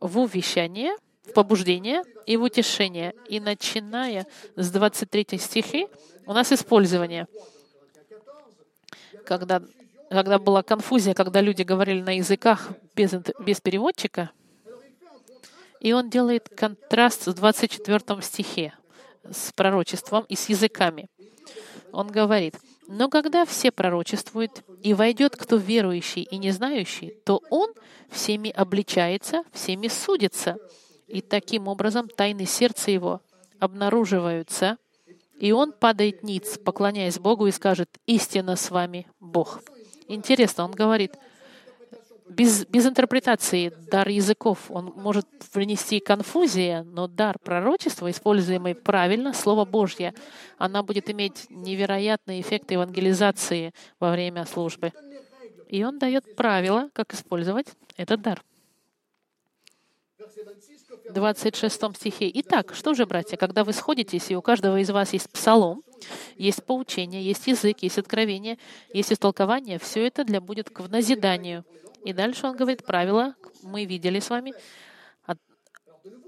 в 0.00 0.18
увещание, 0.18 0.96
в 1.24 1.32
побуждение 1.34 2.02
и 2.26 2.36
в 2.36 2.42
утешение. 2.42 3.14
И 3.28 3.40
начиная 3.40 4.26
с 4.56 4.70
23 4.70 5.38
стихи 5.38 5.88
у 6.26 6.32
нас 6.32 6.50
использование— 6.50 7.26
когда, 9.28 9.62
когда 10.08 10.38
была 10.38 10.62
конфузия, 10.62 11.12
когда 11.12 11.42
люди 11.42 11.62
говорили 11.62 12.00
на 12.00 12.16
языках 12.16 12.70
без, 12.96 13.12
без 13.38 13.60
переводчика, 13.60 14.30
и 15.80 15.92
он 15.92 16.08
делает 16.08 16.48
контраст 16.48 17.26
в 17.26 17.34
24 17.34 18.22
стихе 18.22 18.72
с 19.30 19.52
пророчеством 19.52 20.24
и 20.28 20.34
с 20.34 20.48
языками. 20.48 21.08
Он 21.92 22.08
говорит, 22.08 22.56
«Но 22.88 23.10
когда 23.10 23.44
все 23.44 23.70
пророчествуют, 23.70 24.64
и 24.82 24.94
войдет 24.94 25.36
кто 25.36 25.56
верующий 25.56 26.22
и 26.22 26.38
не 26.38 26.50
знающий, 26.50 27.14
то 27.24 27.42
он 27.50 27.72
всеми 28.08 28.50
обличается, 28.50 29.42
всеми 29.52 29.88
судится, 29.88 30.56
и 31.06 31.20
таким 31.20 31.68
образом 31.68 32.08
тайны 32.08 32.46
сердца 32.46 32.90
его 32.90 33.20
обнаруживаются, 33.58 34.78
и 35.38 35.52
он 35.52 35.72
падает 35.72 36.22
ниц, 36.22 36.58
поклоняясь 36.58 37.18
Богу, 37.18 37.46
и 37.46 37.52
скажет, 37.52 37.88
«Истина 38.06 38.56
с 38.56 38.70
вами, 38.70 39.06
Бог». 39.20 39.60
Интересно, 40.08 40.64
он 40.64 40.72
говорит, 40.72 41.16
без, 42.28 42.66
без 42.66 42.86
интерпретации 42.86 43.72
дар 43.90 44.08
языков, 44.08 44.70
он 44.70 44.92
может 44.96 45.26
принести 45.52 46.00
конфузия, 46.00 46.82
но 46.82 47.06
дар 47.06 47.38
пророчества, 47.38 48.10
используемый 48.10 48.74
правильно, 48.74 49.32
Слово 49.32 49.64
Божье, 49.64 50.14
она 50.58 50.82
будет 50.82 51.08
иметь 51.10 51.46
невероятный 51.48 52.40
эффект 52.40 52.70
евангелизации 52.70 53.72
во 53.98 54.10
время 54.10 54.44
службы. 54.44 54.92
И 55.68 55.84
он 55.84 55.98
дает 55.98 56.36
правила, 56.36 56.90
как 56.92 57.14
использовать 57.14 57.68
этот 57.96 58.20
дар. 58.22 58.42
26 61.10 61.96
стихе. 61.96 62.30
Итак, 62.34 62.74
что 62.74 62.94
же, 62.94 63.06
братья, 63.06 63.36
когда 63.36 63.64
вы 63.64 63.72
сходитесь, 63.72 64.30
и 64.30 64.36
у 64.36 64.42
каждого 64.42 64.78
из 64.78 64.90
вас 64.90 65.12
есть 65.12 65.30
псалом, 65.30 65.82
есть 66.36 66.64
поучение, 66.64 67.22
есть 67.22 67.46
язык, 67.46 67.78
есть 67.80 67.98
откровение, 67.98 68.58
есть 68.92 69.12
истолкование, 69.12 69.78
все 69.78 70.06
это 70.06 70.24
для 70.24 70.40
будет 70.40 70.70
к 70.70 70.80
назиданию. 70.88 71.64
И 72.04 72.12
дальше 72.12 72.46
он 72.46 72.56
говорит 72.56 72.84
правила, 72.84 73.34
мы 73.62 73.84
видели 73.84 74.20
с 74.20 74.30
вами. 74.30 74.54
А, 75.26 75.34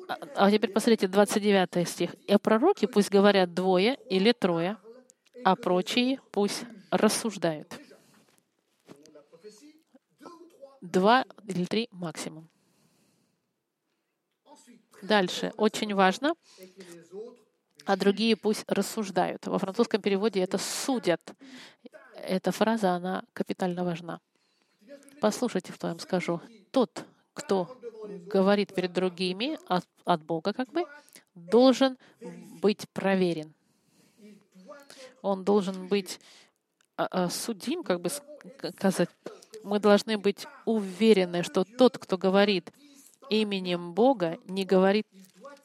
а, 0.08 0.18
а 0.34 0.50
теперь 0.50 0.70
посмотрите, 0.70 1.08
29 1.08 1.88
стих. 1.88 2.14
«И 2.26 2.36
пророки 2.36 2.86
пусть 2.86 3.10
говорят 3.10 3.54
двое 3.54 3.96
или 4.08 4.32
трое, 4.32 4.76
а 5.44 5.56
прочие 5.56 6.20
пусть 6.32 6.64
рассуждают». 6.90 7.78
Два 10.80 11.26
или 11.46 11.64
три 11.66 11.88
максимум. 11.92 12.48
Дальше. 15.02 15.52
Очень 15.56 15.94
важно. 15.94 16.34
А 17.84 17.96
другие 17.96 18.36
пусть 18.36 18.64
рассуждают. 18.68 19.46
Во 19.46 19.58
французском 19.58 20.00
переводе 20.00 20.40
это 20.40 20.58
«судят». 20.58 21.20
Эта 22.22 22.52
фраза, 22.52 22.90
она 22.90 23.24
капитально 23.32 23.82
важна. 23.82 24.20
Послушайте, 25.20 25.72
что 25.72 25.86
я 25.86 25.94
вам 25.94 26.00
скажу. 26.00 26.40
Тот, 26.70 27.04
кто 27.32 27.78
говорит 28.26 28.74
перед 28.74 28.92
другими 28.92 29.58
от, 29.66 29.86
от 30.04 30.22
Бога, 30.22 30.52
как 30.52 30.70
бы, 30.70 30.84
должен 31.34 31.96
быть 32.60 32.88
проверен. 32.90 33.54
Он 35.22 35.44
должен 35.44 35.88
быть 35.88 36.20
а, 36.96 37.08
а, 37.10 37.30
судим, 37.30 37.82
как 37.82 38.00
бы 38.00 38.10
сказать, 38.76 39.08
Мы 39.62 39.78
должны 39.78 40.18
быть 40.18 40.46
уверены, 40.64 41.42
что 41.42 41.64
тот, 41.64 41.98
кто 41.98 42.18
говорит 42.18 42.72
именем 43.30 43.92
Бога, 43.92 44.38
не 44.46 44.64
говорит 44.64 45.06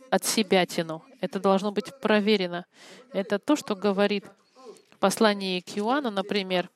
от 0.10 0.24
себя 0.24 0.66
тяну. 0.66 1.04
Это 1.20 1.40
должно 1.40 1.72
быть 1.72 2.00
проверено. 2.00 2.66
Это 3.12 3.40
то, 3.40 3.56
что 3.56 3.76
говорит 3.76 4.26
послание 5.00 5.62
к 5.62 5.78
Иоанну, 5.78 6.12
например. 6.12 6.70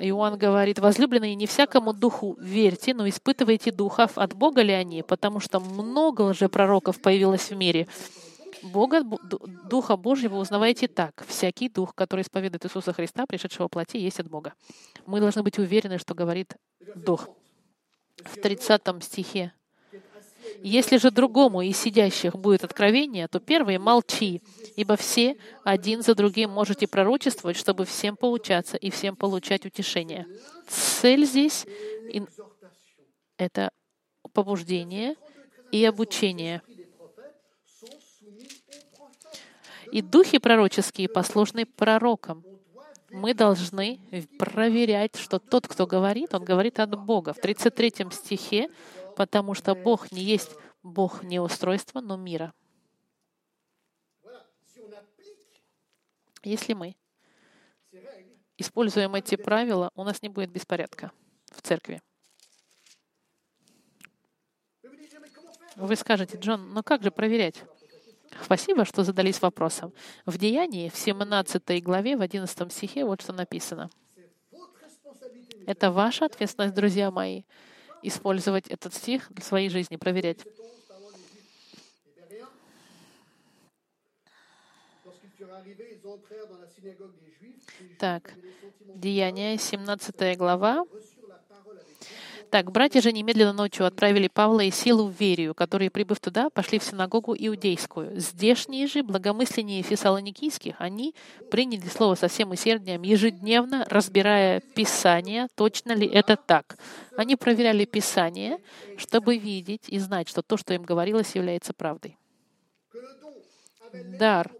Иоанн 0.00 0.38
говорит, 0.38 0.78
возлюбленные, 0.78 1.34
не 1.34 1.46
всякому 1.46 1.92
духу 1.92 2.36
верьте, 2.40 2.94
но 2.94 3.08
испытывайте 3.08 3.70
духов, 3.70 4.16
от 4.18 4.34
Бога 4.34 4.62
ли 4.62 4.72
они, 4.72 5.02
потому 5.02 5.40
что 5.40 5.60
много 5.60 6.22
лжепророков 6.22 7.00
появилось 7.00 7.50
в 7.50 7.56
мире. 7.56 7.86
Бога, 8.62 9.02
Духа 9.70 9.96
Божьего 9.96 10.36
узнавайте 10.36 10.88
так. 10.88 11.24
Всякий 11.28 11.68
дух, 11.68 11.94
который 11.94 12.22
исповедует 12.22 12.64
Иисуса 12.64 12.92
Христа, 12.92 13.26
пришедшего 13.26 13.68
плоти, 13.68 13.98
есть 13.98 14.18
от 14.18 14.28
Бога. 14.28 14.54
Мы 15.04 15.20
должны 15.20 15.42
быть 15.42 15.58
уверены, 15.58 15.98
что 15.98 16.14
говорит 16.14 16.56
Дух. 16.94 17.28
В 18.24 18.40
30 18.40 18.82
стихе. 19.02 19.52
Если 20.62 20.96
же 20.96 21.10
другому 21.10 21.62
из 21.62 21.76
сидящих 21.76 22.34
будет 22.34 22.64
откровение, 22.64 23.28
то 23.28 23.40
первый 23.40 23.78
молчи, 23.78 24.42
ибо 24.76 24.96
все 24.96 25.36
один 25.64 26.02
за 26.02 26.14
другим 26.14 26.50
можете 26.50 26.86
пророчествовать, 26.86 27.56
чтобы 27.56 27.84
всем 27.84 28.16
поучаться 28.16 28.76
и 28.76 28.90
всем 28.90 29.16
получать 29.16 29.66
утешение. 29.66 30.26
Цель 30.68 31.26
здесь— 31.26 31.66
это 33.36 33.70
побуждение 34.32 35.16
и 35.72 35.84
обучение— 35.84 36.62
И 39.92 40.02
духи 40.02 40.38
пророческие 40.38 41.08
послушны 41.08 41.64
пророкам. 41.64 42.44
Мы 43.16 43.32
должны 43.32 43.98
проверять, 44.38 45.16
что 45.16 45.38
тот, 45.38 45.66
кто 45.66 45.86
говорит, 45.86 46.34
он 46.34 46.44
говорит 46.44 46.78
от 46.80 46.98
Бога. 46.98 47.32
В 47.32 47.40
33 47.40 48.10
стихе, 48.12 48.70
потому 49.16 49.54
что 49.54 49.74
Бог 49.74 50.12
не 50.12 50.22
есть 50.22 50.50
Бог 50.82 51.24
не 51.24 51.40
устройства, 51.40 52.00
но 52.00 52.16
мира. 52.16 52.52
Если 56.44 56.74
мы 56.74 56.94
используем 58.58 59.14
эти 59.14 59.34
правила, 59.34 59.90
у 59.94 60.04
нас 60.04 60.22
не 60.22 60.28
будет 60.28 60.50
беспорядка 60.50 61.10
в 61.50 61.62
церкви. 61.62 62.02
Вы 65.74 65.96
скажете, 65.96 66.38
Джон, 66.38 66.72
ну 66.74 66.82
как 66.82 67.02
же 67.02 67.10
проверять? 67.10 67.64
Спасибо, 68.42 68.84
что 68.84 69.04
задались 69.04 69.40
вопросом. 69.42 69.92
В 70.24 70.38
Деянии, 70.38 70.88
в 70.88 70.96
17 70.96 71.82
главе, 71.82 72.16
в 72.16 72.20
11 72.20 72.72
стихе, 72.72 73.04
вот 73.04 73.22
что 73.22 73.32
написано. 73.32 73.90
Это 75.66 75.90
ваша 75.90 76.26
ответственность, 76.26 76.74
друзья 76.74 77.10
мои, 77.10 77.42
использовать 78.02 78.68
этот 78.68 78.94
стих 78.94 79.26
для 79.30 79.44
своей 79.44 79.68
жизни, 79.68 79.96
проверять. 79.96 80.38
Так, 87.98 88.32
Деяние, 88.94 89.58
17 89.58 90.38
глава, 90.38 90.84
так, 92.50 92.70
братья 92.72 93.00
же 93.00 93.12
немедленно 93.12 93.52
ночью 93.52 93.86
отправили 93.86 94.28
Павла 94.28 94.60
и 94.60 94.70
силу 94.70 95.06
в 95.06 95.20
Верию, 95.20 95.54
которые, 95.54 95.90
прибыв 95.90 96.20
туда, 96.20 96.50
пошли 96.50 96.78
в 96.78 96.84
синагогу 96.84 97.34
иудейскую. 97.38 98.18
Здешние 98.18 98.86
же, 98.86 99.02
благомысленнее 99.02 99.82
фессалоникийских, 99.82 100.76
они 100.78 101.14
приняли 101.50 101.86
слово 101.88 102.14
со 102.14 102.28
всем 102.28 102.50
усердием, 102.50 103.02
ежедневно 103.02 103.86
разбирая 103.88 104.60
Писание, 104.60 105.48
точно 105.54 105.92
ли 105.92 106.06
это 106.06 106.36
так. 106.36 106.78
Они 107.16 107.36
проверяли 107.36 107.84
Писание, 107.84 108.58
чтобы 108.96 109.36
видеть 109.36 109.88
и 109.88 109.98
знать, 109.98 110.28
что 110.28 110.42
то, 110.42 110.56
что 110.56 110.74
им 110.74 110.82
говорилось, 110.82 111.34
является 111.34 111.72
правдой. 111.72 112.16
Дар 114.18 114.50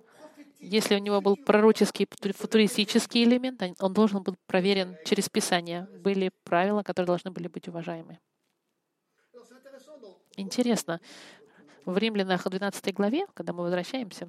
если 0.67 0.97
у 0.97 0.99
него 0.99 1.21
был 1.21 1.37
пророческий 1.37 2.09
футуристический 2.35 3.23
элемент, 3.25 3.63
он 3.79 3.93
должен 3.93 4.23
был 4.23 4.37
проверен 4.47 4.97
через 5.05 5.29
Писание. 5.29 5.89
Были 6.03 6.31
правила, 6.43 6.83
которые 6.83 7.07
должны 7.07 7.31
были 7.31 7.47
быть 7.47 7.69
уважаемы. 7.69 8.19
Интересно, 10.37 11.01
в 11.85 11.97
Римлянах 11.97 12.49
12 12.49 12.95
главе, 12.95 13.27
когда 13.35 13.53
мы 13.53 13.63
возвращаемся, 13.63 14.29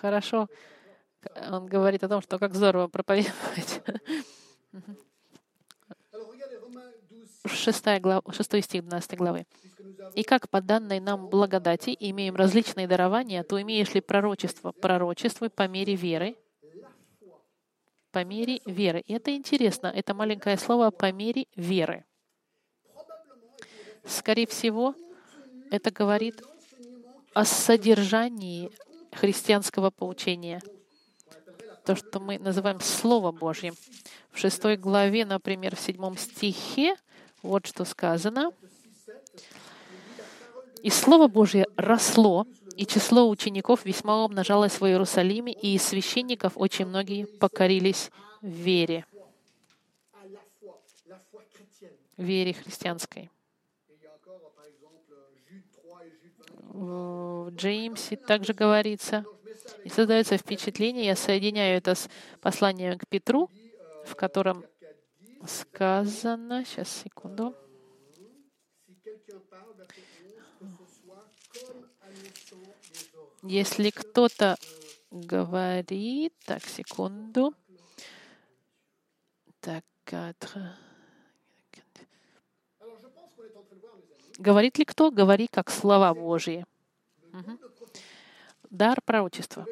Хорошо. 0.00 0.48
Он 1.50 1.66
говорит 1.66 2.04
о 2.04 2.08
том, 2.08 2.20
что 2.20 2.38
как 2.38 2.54
здорово 2.54 2.88
проповедовать. 2.88 3.80
6, 7.46 8.00
глав, 8.00 8.24
6 8.30 8.62
стих 8.62 8.82
12 8.82 9.18
главы. 9.18 9.46
«И 10.14 10.22
как 10.22 10.48
по 10.48 10.60
данной 10.60 11.00
нам 11.00 11.28
благодати 11.28 11.96
имеем 11.98 12.36
различные 12.36 12.88
дарования, 12.88 13.42
то 13.42 13.60
имеешь 13.60 13.94
ли 13.94 14.00
пророчество? 14.00 14.72
Пророчествуй 14.72 15.50
по 15.50 15.68
мере 15.68 15.94
веры». 15.94 16.36
По 18.12 18.24
мере 18.24 18.60
веры. 18.64 19.00
И 19.00 19.12
это 19.12 19.34
интересно, 19.34 19.88
это 19.88 20.14
маленькое 20.14 20.56
слово 20.56 20.90
«по 20.90 21.10
мере 21.12 21.46
веры». 21.56 22.04
Скорее 24.04 24.46
всего, 24.46 24.94
это 25.70 25.90
говорит 25.90 26.42
о 27.32 27.44
содержании 27.44 28.70
христианского 29.12 29.90
поучения. 29.90 30.60
То, 31.84 31.96
что 31.96 32.20
мы 32.20 32.38
называем 32.38 32.80
Слово 32.80 33.32
Божье. 33.32 33.72
В 34.30 34.38
шестой 34.38 34.76
главе, 34.76 35.26
например, 35.26 35.76
в 35.76 35.80
седьмом 35.80 36.16
стихе 36.16 36.96
вот 37.44 37.66
что 37.66 37.84
сказано. 37.84 38.52
«И 40.82 40.90
Слово 40.90 41.28
Божье 41.28 41.66
росло, 41.76 42.46
и 42.76 42.86
число 42.86 43.28
учеников 43.28 43.84
весьма 43.84 44.24
умножалось 44.24 44.80
в 44.80 44.86
Иерусалиме, 44.86 45.52
и 45.52 45.74
из 45.74 45.82
священников 45.82 46.54
очень 46.56 46.86
многие 46.86 47.26
покорились 47.26 48.10
вере, 48.42 49.06
вере 52.16 52.52
христианской. 52.54 53.30
В 56.68 57.50
Джеймсе 57.50 58.16
также 58.16 58.52
говорится, 58.52 59.24
и 59.84 59.88
создается 59.88 60.36
впечатление, 60.36 61.06
я 61.06 61.16
соединяю 61.16 61.78
это 61.78 61.94
с 61.94 62.08
посланием 62.40 62.98
к 62.98 63.06
Петру, 63.06 63.50
в 64.04 64.16
котором 64.16 64.64
сказано, 65.46 66.64
сейчас, 66.64 66.88
секунду. 66.90 67.54
Если 73.42 73.90
кто-то 73.90 74.56
говорит, 75.10 76.34
так, 76.44 76.64
секунду. 76.64 77.54
Так, 79.60 79.84
Говорит 84.38 84.78
ли 84.78 84.84
кто? 84.84 85.10
Говори 85.10 85.46
как 85.46 85.70
слова 85.70 86.12
Божьи. 86.12 86.66
Угу. 87.32 87.58
Дар 88.70 89.00
пророчества 89.02 89.66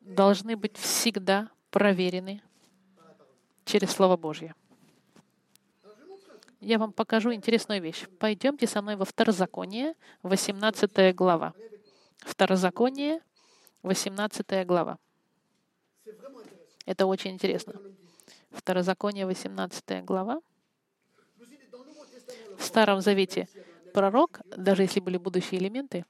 должны 0.00 0.56
быть 0.56 0.76
всегда 0.76 1.50
проверены 1.70 2.42
через 3.64 3.90
Слово 3.90 4.16
Божье 4.16 4.54
я 6.64 6.78
вам 6.78 6.92
покажу 6.92 7.32
интересную 7.32 7.80
вещь. 7.80 8.06
Пойдемте 8.18 8.66
со 8.66 8.82
мной 8.82 8.96
во 8.96 9.04
Второзаконие, 9.04 9.94
18 10.22 11.14
глава. 11.14 11.54
Второзаконие, 12.18 13.20
18 13.82 14.66
глава. 14.66 14.98
Это 16.86 17.06
очень 17.06 17.32
интересно. 17.32 17.74
Второзаконие, 18.50 19.26
18 19.26 20.04
глава. 20.04 20.40
В 22.58 22.64
Старом 22.64 23.00
Завете 23.00 23.48
пророк, 23.92 24.40
даже 24.56 24.82
если 24.82 25.00
были 25.00 25.18
будущие 25.18 25.60
элементы, 25.60 26.04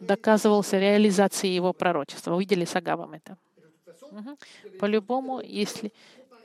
доказывался 0.00 0.78
реализацией 0.78 1.54
его 1.54 1.72
пророчества. 1.72 2.34
Вы 2.34 2.40
видели 2.40 2.64
с 2.64 2.74
Агавом 2.74 3.12
это? 3.12 3.36
Угу. 4.10 4.38
По-любому, 4.78 5.40
если 5.40 5.92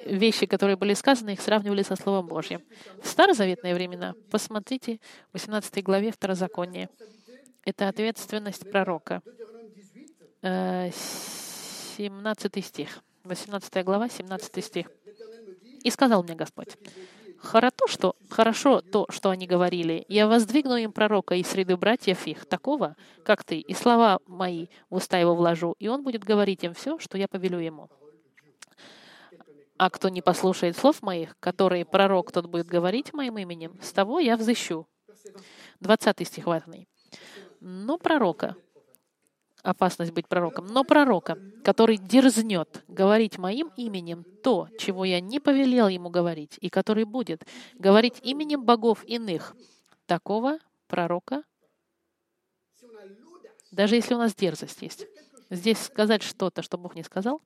вещи, 0.05 0.45
которые 0.45 0.75
были 0.75 0.93
сказаны, 0.93 1.31
их 1.31 1.41
сравнивали 1.41 1.83
со 1.83 1.95
Словом 1.95 2.27
Божьим. 2.27 2.61
В 3.01 3.07
старозаветные 3.07 3.73
времена, 3.73 4.13
посмотрите, 4.31 4.99
в 5.31 5.33
18 5.33 5.83
главе 5.83 6.11
Второзакония. 6.11 6.89
Это 7.65 7.87
ответственность 7.87 8.69
пророка. 8.71 9.21
17 10.41 12.57
э, 12.57 12.61
стих. 12.61 13.01
18 13.23 13.83
глава, 13.83 14.09
17 14.09 14.63
стих. 14.63 14.91
«И 15.83 15.91
сказал 15.91 16.23
мне 16.23 16.35
Господь, 16.35 16.77
Хорошо, 17.39 17.87
что, 17.87 18.15
хорошо 18.29 18.81
то, 18.81 19.05
что 19.09 19.29
они 19.29 19.47
говорили. 19.47 20.05
Я 20.07 20.27
воздвигну 20.27 20.75
им 20.75 20.91
пророка 20.91 21.35
из 21.35 21.47
среды 21.47 21.77
братьев 21.77 22.25
их, 22.25 22.45
такого, 22.45 22.95
как 23.23 23.43
ты, 23.43 23.59
и 23.59 23.73
слова 23.73 24.19
мои 24.25 24.67
в 24.89 24.95
уста 24.95 25.19
его 25.19 25.35
вложу, 25.35 25.75
и 25.79 25.87
он 25.87 26.03
будет 26.03 26.23
говорить 26.23 26.63
им 26.63 26.73
все, 26.73 26.97
что 26.99 27.17
я 27.17 27.27
повелю 27.27 27.59
ему. 27.59 27.89
А 29.77 29.89
кто 29.89 30.09
не 30.09 30.21
послушает 30.21 30.75
слов 30.75 31.01
моих, 31.01 31.37
которые 31.39 31.85
пророк 31.85 32.31
тот 32.31 32.47
будет 32.47 32.67
говорить 32.67 33.13
моим 33.13 33.37
именем, 33.37 33.79
с 33.81 33.91
того 33.91 34.19
я 34.19 34.35
взыщу. 34.35 34.87
20 35.79 36.27
стих 36.27 36.45
важный. 36.45 36.87
Но 37.59 37.97
пророка, 37.97 38.55
опасность 39.61 40.11
быть 40.13 40.27
пророком, 40.27 40.67
но 40.67 40.83
пророка, 40.83 41.37
который 41.63 41.97
дерзнет 41.97 42.83
говорить 42.87 43.37
моим 43.37 43.71
именем 43.75 44.23
то, 44.43 44.69
чего 44.79 45.05
я 45.05 45.19
не 45.19 45.39
повелел 45.39 45.87
ему 45.87 46.09
говорить, 46.09 46.57
и 46.61 46.69
который 46.69 47.03
будет 47.03 47.45
говорить 47.75 48.19
именем 48.23 48.63
богов 48.63 49.03
иных, 49.03 49.55
такого 50.05 50.59
пророка, 50.87 51.43
даже 53.71 53.95
если 53.95 54.13
у 54.13 54.17
нас 54.17 54.33
дерзость 54.33 54.81
есть, 54.81 55.07
здесь 55.49 55.79
сказать 55.79 56.23
что-то, 56.23 56.61
что 56.61 56.77
Бог 56.77 56.95
не 56.95 57.03
сказал, 57.03 57.41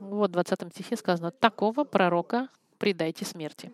вот 0.00 0.30
в 0.30 0.32
20 0.32 0.72
стихе 0.72 0.96
сказано, 0.96 1.30
такого 1.30 1.84
пророка 1.84 2.48
предайте 2.78 3.24
смерти. 3.24 3.72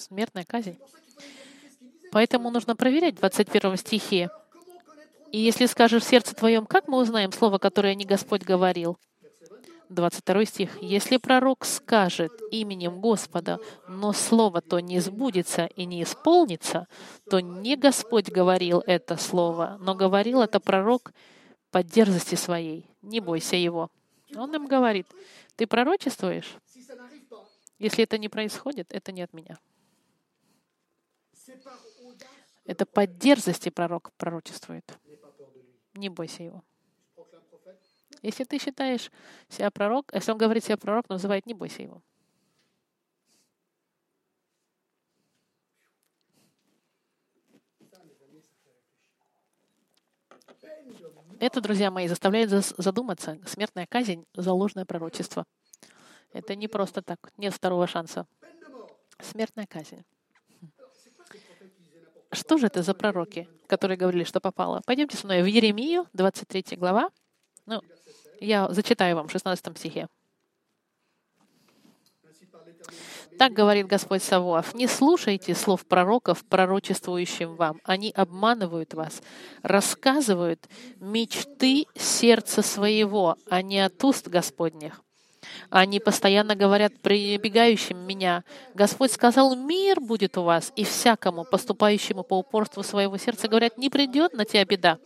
смертная 0.00 0.44
казнь. 0.44 0.78
Поэтому 2.12 2.50
нужно 2.50 2.76
проверять 2.76 3.14
в 3.14 3.18
21 3.18 3.76
стихе. 3.76 4.30
И 5.32 5.38
если 5.38 5.66
скажешь 5.66 6.02
в 6.02 6.08
сердце 6.08 6.34
твоем, 6.34 6.66
как 6.66 6.88
мы 6.88 6.98
узнаем 6.98 7.32
слово, 7.32 7.58
которое 7.58 7.94
не 7.94 8.04
Господь 8.04 8.42
говорил? 8.42 8.96
22 9.88 10.44
стих. 10.44 10.82
«Если 10.82 11.16
пророк 11.16 11.64
скажет 11.64 12.32
именем 12.50 13.00
Господа, 13.00 13.58
но 13.88 14.12
слово 14.12 14.60
то 14.60 14.80
не 14.80 15.00
сбудется 15.00 15.66
и 15.66 15.84
не 15.84 16.02
исполнится, 16.02 16.88
то 17.30 17.40
не 17.40 17.76
Господь 17.76 18.28
говорил 18.28 18.82
это 18.86 19.16
слово, 19.16 19.78
но 19.80 19.94
говорил 19.94 20.42
это 20.42 20.60
пророк 20.60 21.12
по 21.70 21.82
дерзости 21.82 22.34
своей. 22.34 22.90
Не 23.02 23.20
бойся 23.20 23.56
его». 23.56 23.90
Он 24.34 24.54
им 24.54 24.66
говорит, 24.66 25.06
ты 25.54 25.66
пророчествуешь? 25.66 26.56
Если 27.78 28.04
это 28.04 28.18
не 28.18 28.28
происходит, 28.28 28.92
это 28.92 29.12
не 29.12 29.22
от 29.22 29.32
меня. 29.32 29.58
Это 32.64 32.84
по 32.86 33.06
дерзости 33.06 33.68
пророк 33.68 34.12
пророчествует. 34.12 34.98
Не 35.94 36.08
бойся 36.08 36.42
его. 36.42 36.64
Если 38.26 38.42
ты 38.42 38.58
считаешь 38.58 39.12
себя 39.48 39.70
пророк, 39.70 40.10
если 40.12 40.32
он 40.32 40.38
говорит 40.38 40.64
себя 40.64 40.76
пророк, 40.76 41.08
называет 41.08 41.46
не 41.46 41.54
бойся 41.54 41.84
его. 41.84 42.02
Это, 51.38 51.60
друзья 51.60 51.92
мои, 51.92 52.08
заставляет 52.08 52.50
задуматься. 52.50 53.38
Смертная 53.46 53.86
казнь 53.86 54.26
за 54.34 54.52
ложное 54.52 54.84
пророчество. 54.84 55.44
Это 56.32 56.56
не 56.56 56.66
просто 56.66 57.02
так. 57.02 57.30
Нет 57.36 57.54
второго 57.54 57.86
шанса. 57.86 58.26
Смертная 59.20 59.68
казнь. 59.68 60.04
Что 62.32 62.58
же 62.58 62.66
это 62.66 62.82
за 62.82 62.92
пророки, 62.92 63.48
которые 63.68 63.96
говорили, 63.96 64.24
что 64.24 64.40
попало? 64.40 64.82
Пойдемте 64.84 65.16
со 65.16 65.28
мной 65.28 65.42
в 65.42 65.46
Еремию, 65.46 66.08
23 66.12 66.76
глава. 66.76 67.10
Ну, 67.66 67.82
я 68.40 68.68
зачитаю 68.70 69.16
вам 69.16 69.28
в 69.28 69.32
16 69.32 69.78
стихе. 69.78 70.08
Так 73.38 73.52
говорит 73.52 73.86
Господь 73.86 74.22
Савуав, 74.22 74.74
не 74.74 74.86
слушайте 74.86 75.54
слов 75.54 75.84
пророков, 75.84 76.44
пророчествующим 76.46 77.54
вам. 77.56 77.80
Они 77.84 78.10
обманывают 78.10 78.94
вас, 78.94 79.20
рассказывают 79.62 80.66
мечты 81.00 81.86
сердца 81.94 82.62
своего, 82.62 83.36
а 83.50 83.60
не 83.60 83.80
от 83.80 84.02
уст 84.04 84.28
Господних. 84.28 85.02
Они 85.68 86.00
постоянно 86.00 86.54
говорят 86.54 86.98
прибегающим 87.02 87.98
меня, 87.98 88.42
«Господь 88.74 89.12
сказал, 89.12 89.54
мир 89.54 90.00
будет 90.00 90.38
у 90.38 90.42
вас», 90.42 90.72
и 90.74 90.84
всякому, 90.84 91.44
поступающему 91.44 92.22
по 92.22 92.38
упорству 92.38 92.82
своего 92.82 93.16
сердца, 93.18 93.48
говорят, 93.48 93.76
«Не 93.76 93.90
придет 93.90 94.32
на 94.32 94.44
тебя 94.44 94.64
беда». 94.64 94.98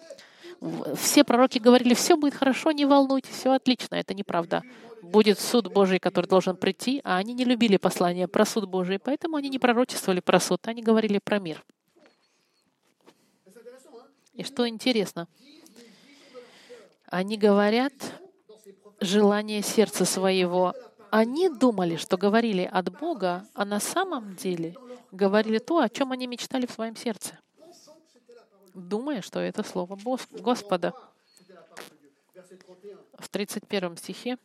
Все 0.95 1.25
пророки 1.25 1.59
говорили, 1.59 1.95
все 1.95 2.17
будет 2.17 2.35
хорошо, 2.35 2.73
не 2.73 2.85
волнуйтесь, 2.85 3.35
все 3.35 3.53
отлично. 3.53 3.95
Это 3.95 4.13
неправда. 4.15 4.63
Будет 5.03 5.39
суд 5.39 5.73
Божий, 5.73 5.99
который 5.99 6.27
должен 6.27 6.57
прийти, 6.57 7.01
а 7.03 7.17
они 7.17 7.33
не 7.33 7.45
любили 7.45 7.79
послание 7.79 8.29
про 8.29 8.45
суд 8.45 8.67
Божий, 8.67 8.99
поэтому 8.99 9.37
они 9.37 9.49
не 9.49 9.59
пророчествовали 9.59 10.21
про 10.21 10.39
суд, 10.39 10.69
они 10.69 10.83
говорили 10.83 11.19
про 11.19 11.39
мир. 11.39 11.65
И 14.35 14.45
что 14.45 14.69
интересно, 14.69 15.29
они 17.07 17.37
говорят 17.37 17.93
желание 19.01 19.63
сердца 19.63 20.05
своего. 20.05 20.75
Они 21.11 21.49
думали, 21.49 21.97
что 21.97 22.17
говорили 22.17 22.69
от 22.71 22.93
Бога, 23.01 23.47
а 23.55 23.65
на 23.65 23.81
самом 23.81 24.37
деле 24.37 24.77
говорили 25.11 25.59
то, 25.59 25.79
о 25.79 25.89
чем 25.89 26.13
они 26.13 26.27
мечтали 26.27 26.67
в 26.67 26.71
своем 26.71 26.95
сердце, 26.95 27.39
думая, 28.75 29.23
что 29.23 29.41
это 29.41 29.63
слово 29.63 29.97
Господа. 30.33 30.93
В 33.19 33.29
31 33.29 33.97
стихе 33.97 34.39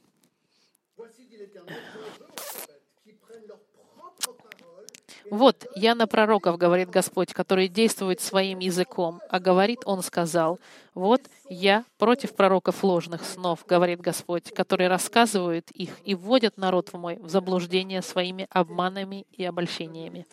«Вот 5.31 5.65
я 5.75 5.95
на 5.95 6.07
пророков, 6.07 6.57
говорит 6.57 6.89
Господь, 6.89 7.33
который 7.33 7.67
действует 7.67 8.21
своим 8.21 8.59
языком, 8.59 9.21
а 9.29 9.39
говорит 9.39 9.81
Он 9.85 10.01
сказал, 10.01 10.59
вот 10.93 11.21
я 11.49 11.83
против 11.97 12.35
пророков 12.35 12.83
ложных 12.83 13.23
снов, 13.23 13.65
говорит 13.65 14.01
Господь, 14.01 14.51
которые 14.53 14.87
рассказывают 14.87 15.71
их 15.71 15.91
и 16.05 16.15
вводят 16.15 16.57
народ 16.57 16.89
в 16.89 16.97
мой 16.97 17.17
в 17.17 17.29
заблуждение 17.29 18.01
своими 18.01 18.47
обманами 18.49 19.25
и 19.31 19.43
обольщениями, 19.43 20.25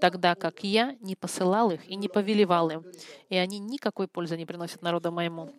тогда 0.00 0.34
как 0.34 0.64
я 0.64 0.96
не 1.00 1.16
посылал 1.16 1.70
их 1.70 1.88
и 1.88 1.96
не 1.96 2.08
повелевал 2.08 2.70
им, 2.70 2.84
и 3.28 3.36
они 3.36 3.58
никакой 3.58 4.08
пользы 4.08 4.36
не 4.36 4.46
приносят 4.46 4.82
народу 4.82 5.12
моему». 5.12 5.50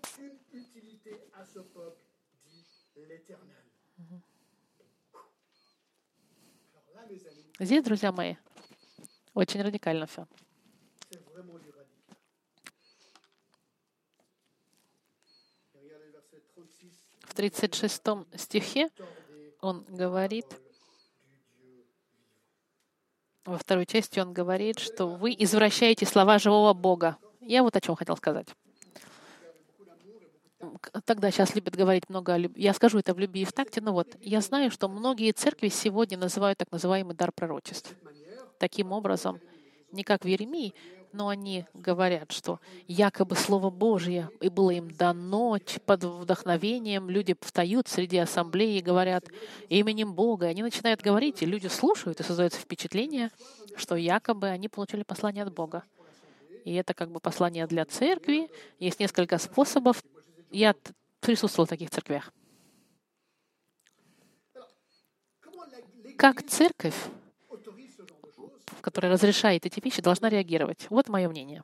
Здесь, 7.59 7.83
друзья 7.83 8.11
мои, 8.11 8.37
очень 9.33 9.61
радикально 9.61 10.05
все. 10.07 10.27
В 17.21 17.33
36 17.33 18.01
стихе 18.35 18.89
он 19.61 19.85
говорит, 19.87 20.45
во 23.45 23.57
второй 23.57 23.85
части 23.85 24.19
он 24.19 24.33
говорит, 24.33 24.79
что 24.79 25.07
вы 25.07 25.33
извращаете 25.37 26.05
слова 26.05 26.39
живого 26.39 26.73
Бога. 26.73 27.17
Я 27.39 27.63
вот 27.63 27.75
о 27.75 27.81
чем 27.81 27.95
хотел 27.95 28.17
сказать. 28.17 28.47
Тогда 31.05 31.31
сейчас 31.31 31.55
любят 31.55 31.75
говорить 31.75 32.09
много 32.09 32.33
о 32.33 32.37
любви. 32.37 32.61
Я 32.61 32.73
скажу 32.73 32.99
это 32.99 33.13
в 33.13 33.19
любви 33.19 33.41
и 33.41 33.45
в 33.45 33.53
такте, 33.53 33.81
но 33.81 33.93
вот 33.93 34.15
я 34.19 34.41
знаю, 34.41 34.69
что 34.69 34.89
многие 34.89 35.31
церкви 35.31 35.69
сегодня 35.69 36.17
называют 36.17 36.59
так 36.59 36.71
называемый 36.71 37.15
дар 37.15 37.31
пророчеств 37.31 37.95
таким 38.61 38.91
образом, 38.91 39.39
не 39.91 40.03
как 40.03 40.23
в 40.23 40.27
Еремии, 40.27 40.75
но 41.13 41.29
они 41.29 41.65
говорят, 41.73 42.31
что 42.31 42.59
якобы 42.87 43.35
Слово 43.35 43.71
Божье 43.71 44.29
и 44.39 44.49
было 44.49 44.69
им 44.69 44.89
дано 44.91 45.57
под 45.85 46.03
вдохновением. 46.03 47.09
Люди 47.09 47.35
встают 47.41 47.87
среди 47.87 48.17
ассамблеи 48.17 48.77
и 48.77 48.81
говорят 48.81 49.25
именем 49.67 50.13
Бога. 50.13 50.45
И 50.45 50.49
они 50.51 50.61
начинают 50.61 51.01
говорить, 51.01 51.41
и 51.41 51.45
люди 51.45 51.67
слушают, 51.67 52.19
и 52.19 52.23
создается 52.23 52.59
впечатление, 52.59 53.31
что 53.75 53.95
якобы 53.95 54.47
они 54.47 54.69
получили 54.69 55.03
послание 55.03 55.43
от 55.43 55.53
Бога. 55.53 55.83
И 56.63 56.73
это 56.75 56.93
как 56.93 57.09
бы 57.09 57.19
послание 57.19 57.65
для 57.65 57.83
церкви. 57.85 58.49
Есть 58.79 58.99
несколько 58.99 59.39
способов. 59.39 60.01
Я 60.51 60.75
присутствовал 61.19 61.65
в 61.65 61.69
таких 61.69 61.89
церквях. 61.89 62.31
Как 66.15 66.43
церковь 66.43 66.95
которая 68.81 69.11
разрешает 69.11 69.65
эти 69.65 69.79
вещи, 69.79 70.01
должна 70.01 70.29
реагировать. 70.29 70.87
Вот 70.89 71.09
мое 71.09 71.29
мнение. 71.29 71.63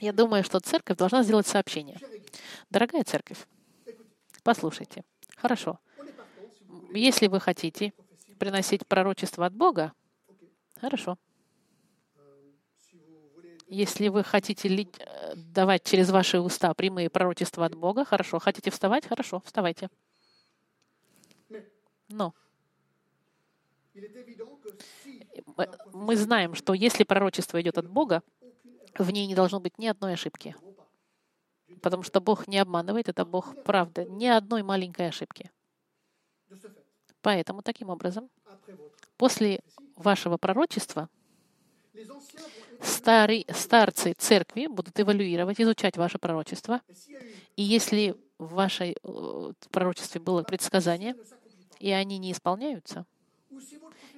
Я 0.00 0.12
думаю, 0.12 0.44
что 0.44 0.60
церковь 0.60 0.96
должна 0.96 1.22
сделать 1.22 1.46
сообщение. 1.46 1.98
Дорогая 2.70 3.04
церковь, 3.04 3.46
послушайте. 4.42 5.04
Хорошо. 5.36 5.78
Если 6.92 7.26
вы 7.28 7.40
хотите 7.40 7.92
приносить 8.38 8.86
пророчество 8.86 9.46
от 9.46 9.54
Бога, 9.54 9.92
хорошо. 10.80 11.18
Если 13.68 14.08
вы 14.08 14.22
хотите 14.22 14.88
давать 15.34 15.82
через 15.82 16.10
ваши 16.10 16.38
уста 16.40 16.72
прямые 16.74 17.10
пророчества 17.10 17.66
от 17.66 17.74
Бога. 17.74 18.04
Хорошо. 18.04 18.38
Хотите 18.38 18.70
вставать? 18.70 19.06
Хорошо, 19.06 19.42
вставайте. 19.44 19.88
Но 22.08 22.34
мы 25.92 26.16
знаем, 26.16 26.54
что 26.54 26.74
если 26.74 27.04
пророчество 27.04 27.60
идет 27.60 27.78
от 27.78 27.88
Бога, 27.88 28.22
в 28.98 29.10
ней 29.10 29.26
не 29.26 29.34
должно 29.34 29.60
быть 29.60 29.78
ни 29.78 29.86
одной 29.86 30.14
ошибки. 30.14 30.54
Потому 31.82 32.02
что 32.02 32.20
Бог 32.20 32.48
не 32.48 32.58
обманывает, 32.58 33.08
это 33.08 33.24
Бог 33.24 33.62
правда. 33.64 34.04
Ни 34.04 34.26
одной 34.26 34.62
маленькой 34.62 35.08
ошибки. 35.08 35.50
Поэтому, 37.22 37.62
таким 37.62 37.90
образом, 37.90 38.30
после 39.16 39.60
вашего 39.96 40.36
пророчества 40.36 41.08
старые, 42.82 43.44
старцы 43.52 44.12
церкви 44.12 44.66
будут 44.66 44.98
эвалюировать, 45.00 45.60
изучать 45.60 45.96
ваше 45.96 46.18
пророчество. 46.18 46.82
И 47.56 47.62
если 47.62 48.14
в 48.38 48.54
вашей 48.54 48.96
э, 49.02 49.52
пророчестве 49.70 50.20
было 50.20 50.42
предсказание, 50.42 51.16
и 51.80 51.90
они 51.90 52.18
не 52.18 52.32
исполняются, 52.32 53.06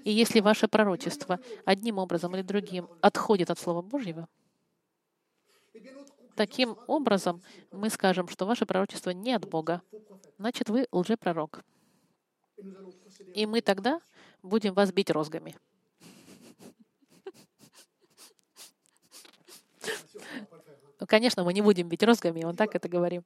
и 0.05 0.13
если 0.13 0.41
ваше 0.41 0.69
пророчество 0.69 1.39
одним 1.65 1.99
образом 1.99 2.35
или 2.35 2.43
другим 2.43 2.89
отходит 3.01 3.51
от 3.51 3.59
Слова 3.59 3.83
Божьего, 3.83 4.29
таким 6.35 6.77
образом 6.87 7.43
мы 7.73 7.91
скажем, 7.91 8.29
что 8.29 8.47
ваше 8.47 8.65
пророчество 8.67 9.11
не 9.11 9.33
от 9.33 9.49
Бога, 9.49 9.83
значит, 10.39 10.69
вы 10.69 10.87
лжепророк. 10.93 11.65
И 13.35 13.47
мы 13.47 13.61
тогда 13.61 14.01
будем 14.43 14.75
вас 14.75 14.93
бить 14.93 15.11
розгами. 15.11 15.57
Конечно, 21.07 21.45
мы 21.45 21.53
не 21.53 21.63
будем 21.63 21.89
бить 21.89 22.03
розгами, 22.03 22.45
он 22.45 22.57
так 22.57 22.75
это 22.75 22.89
говорим. 22.89 23.25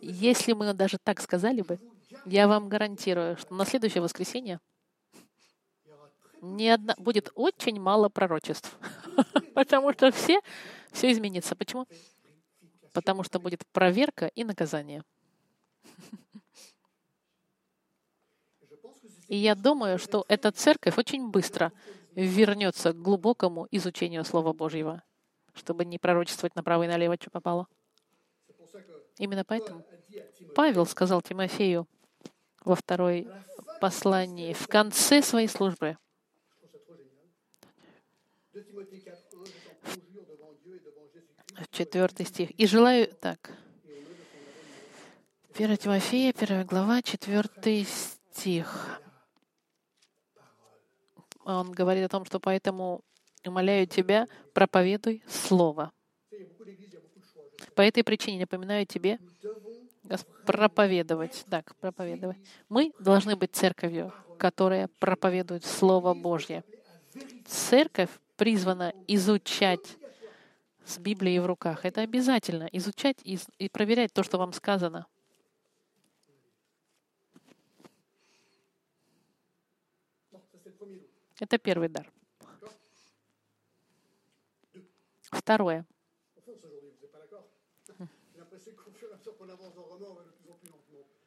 Если 0.00 0.52
мы 0.52 0.72
даже 0.74 0.98
так 1.02 1.20
сказали 1.20 1.62
бы, 1.62 1.80
я 2.24 2.46
вам 2.46 2.68
гарантирую, 2.68 3.36
что 3.36 3.54
на 3.54 3.64
следующее 3.64 4.02
воскресенье 4.02 4.60
не 6.44 6.70
одна, 6.70 6.94
будет 6.98 7.30
очень 7.34 7.80
мало 7.80 8.08
пророчеств. 8.08 8.76
Потому 9.54 9.92
что 9.92 10.10
все, 10.12 10.40
все 10.92 11.10
изменится. 11.10 11.56
Почему? 11.56 11.86
Потому 12.92 13.22
что 13.22 13.40
будет 13.40 13.66
проверка 13.72 14.26
и 14.26 14.44
наказание. 14.44 15.02
И 19.28 19.36
я 19.36 19.54
думаю, 19.54 19.98
что 19.98 20.24
эта 20.28 20.52
церковь 20.52 20.98
очень 20.98 21.30
быстро 21.30 21.72
вернется 22.14 22.92
к 22.92 23.00
глубокому 23.00 23.66
изучению 23.70 24.24
Слова 24.24 24.52
Божьего, 24.52 25.02
чтобы 25.54 25.84
не 25.84 25.98
пророчествовать 25.98 26.54
направо 26.54 26.84
и 26.84 26.88
налево, 26.88 27.16
что 27.18 27.30
попало. 27.30 27.66
Именно 29.18 29.44
поэтому 29.44 29.84
Павел 30.54 30.86
сказал 30.86 31.22
Тимофею 31.22 31.88
во 32.64 32.74
второй 32.74 33.28
послании, 33.80 34.52
в 34.52 34.68
конце 34.68 35.22
своей 35.22 35.48
службы, 35.48 35.96
четвертый 41.70 42.26
стих. 42.26 42.50
И 42.52 42.66
желаю 42.66 43.08
так. 43.20 43.52
1 45.54 45.76
Тимофея, 45.76 46.32
первая 46.32 46.64
глава, 46.64 47.02
четвертый 47.02 47.84
стих. 47.84 49.00
Он 51.44 51.70
говорит 51.70 52.04
о 52.04 52.08
том, 52.08 52.24
что 52.24 52.40
поэтому 52.40 53.02
умоляю 53.44 53.86
тебя, 53.86 54.26
проповедуй 54.52 55.22
Слово. 55.28 55.92
По 57.74 57.82
этой 57.82 58.02
причине 58.02 58.40
напоминаю 58.40 58.86
тебе 58.86 59.18
проповедовать. 60.44 61.44
Так, 61.48 61.76
проповедовать. 61.76 62.38
Мы 62.68 62.92
должны 62.98 63.36
быть 63.36 63.54
церковью, 63.54 64.12
которая 64.38 64.88
проповедует 64.98 65.64
Слово 65.64 66.14
Божье. 66.14 66.64
Церковь 67.46 68.10
призвана 68.36 68.94
изучать 69.06 69.96
с 70.84 70.98
Библией 70.98 71.38
в 71.38 71.46
руках. 71.46 71.84
Это 71.84 72.02
обязательно. 72.02 72.68
Изучать 72.72 73.18
и, 73.24 73.38
и 73.58 73.68
проверять 73.68 74.12
то, 74.12 74.22
что 74.22 74.38
вам 74.38 74.52
сказано. 74.52 75.06
Это 81.40 81.58
первый 81.58 81.88
дар. 81.88 82.10
Второе. 85.30 85.84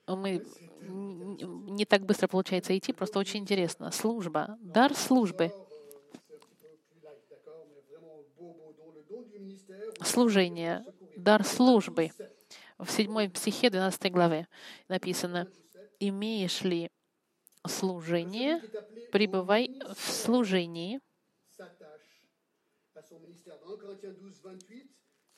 Мы 0.08 0.46
не 0.88 1.86
так 1.86 2.06
быстро 2.06 2.30
получается 2.30 2.78
идти, 2.78 2.94
просто 2.94 3.20
очень 3.20 3.42
интересно. 3.42 3.92
Служба, 3.92 4.58
дар 4.62 4.96
службы— 4.96 5.52
служение, 10.04 10.86
дар 11.16 11.44
службы. 11.44 12.12
В 12.78 12.90
7 12.90 13.34
стихе 13.34 13.70
12 13.70 14.12
главе 14.12 14.48
написано, 14.88 15.48
«Имеешь 16.00 16.62
ли 16.62 16.92
служение, 17.68 18.62
пребывай 19.12 19.80
в 19.96 20.12
служении». 20.12 21.00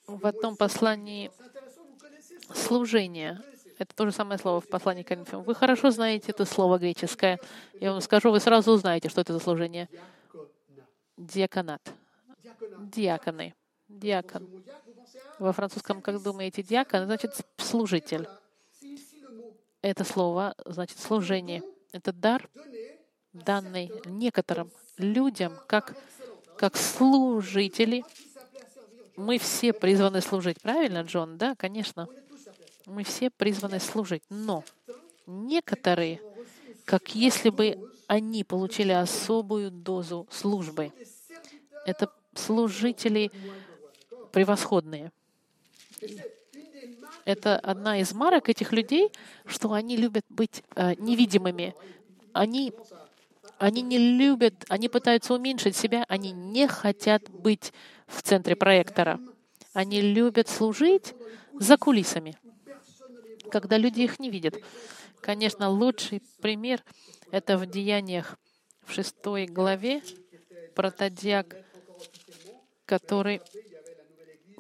В 0.08 0.26
одном 0.26 0.58
послании 0.58 1.32
служение. 2.54 3.40
Это 3.78 3.96
то 3.96 4.06
же 4.06 4.12
самое 4.12 4.38
слово 4.40 4.60
в 4.60 4.68
послании 4.68 5.04
к 5.04 5.08
Коринфянам. 5.08 5.44
Вы 5.44 5.56
хорошо 5.56 5.92
знаете 5.92 6.32
это 6.32 6.46
слово 6.46 6.78
греческое. 6.80 7.40
Я 7.80 7.92
вам 7.92 8.02
скажу, 8.02 8.32
вы 8.32 8.40
сразу 8.40 8.72
узнаете, 8.72 9.08
что 9.08 9.22
это 9.22 9.34
за 9.34 9.40
служение. 9.40 9.88
Диаконат. 11.16 11.94
Диаконы 12.80 13.54
диакон. 13.90 14.48
Во 15.40 15.52
французском, 15.52 16.02
как 16.02 16.22
думаете, 16.22 16.64
диакон 16.64 17.06
значит 17.06 17.36
служитель. 17.58 18.28
Это 19.82 20.04
слово 20.04 20.56
значит 20.66 21.00
служение. 21.00 21.64
Это 21.92 22.14
дар, 22.14 22.50
данный 23.34 23.92
некоторым 24.06 24.72
людям, 24.98 25.54
как, 25.68 25.96
как 26.58 26.78
служители. 26.78 28.04
Мы 29.16 29.38
все 29.38 29.74
призваны 29.74 30.22
служить. 30.22 30.62
Правильно, 30.62 31.02
Джон? 31.02 31.38
Да, 31.38 31.56
конечно. 31.56 32.08
Мы 32.86 33.04
все 33.04 33.30
призваны 33.30 33.80
служить. 33.80 34.24
Но 34.30 34.64
некоторые, 35.26 36.22
как 36.86 37.16
если 37.16 37.50
бы 37.50 37.92
они 38.08 38.44
получили 38.44 38.92
особую 38.92 39.72
дозу 39.72 40.28
службы. 40.32 40.92
Это 41.86 42.12
служители 42.34 43.32
превосходные. 44.32 45.12
Это 47.26 47.58
одна 47.58 48.00
из 48.00 48.14
марок 48.14 48.50
этих 48.50 48.72
людей, 48.72 49.12
что 49.46 49.74
они 49.74 49.98
любят 49.98 50.26
быть 50.30 50.64
э, 50.76 50.96
невидимыми. 50.98 51.76
Они, 52.34 52.74
они 53.58 53.82
не 53.82 53.98
любят, 53.98 54.66
они 54.70 54.90
пытаются 54.90 55.34
уменьшить 55.34 55.76
себя, 55.76 56.06
они 56.08 56.32
не 56.32 56.68
хотят 56.68 57.30
быть 57.30 57.74
в 58.08 58.22
центре 58.22 58.56
проектора. 58.56 59.20
Они 59.74 60.02
любят 60.02 60.48
служить 60.48 61.14
за 61.54 61.78
кулисами, 61.78 62.38
когда 63.52 63.78
люди 63.78 64.02
их 64.02 64.20
не 64.20 64.30
видят. 64.30 64.56
Конечно, 65.22 65.70
лучший 65.70 66.24
пример— 66.42 66.84
это 67.32 67.58
в 67.58 67.66
Деяниях 67.68 68.38
в 68.86 68.94
шестой 68.94 69.46
главе 69.46 70.02
протодиак, 70.74 71.58
который 72.86 73.42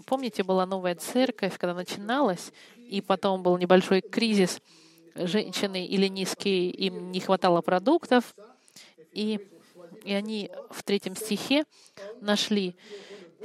Помните, 0.10 0.42
была 0.42 0.65
новая 0.65 0.96
церковь, 0.96 1.60
когда 1.60 1.75
начиналась, 1.75 2.52
и 2.75 3.00
потом 3.00 3.44
был 3.44 3.60
небольшой 3.60 4.02
кризис. 4.02 4.60
Женщины 5.13 5.86
или 5.86 6.08
низкие, 6.08 6.71
им 6.71 7.12
не 7.12 7.19
хватало 7.19 7.62
продуктов, 7.62 8.36
и, 9.12 9.40
и 10.04 10.12
они 10.12 10.50
в 10.71 10.81
третьем 10.81 11.15
стихе 11.15 11.63
нашли 12.21 12.75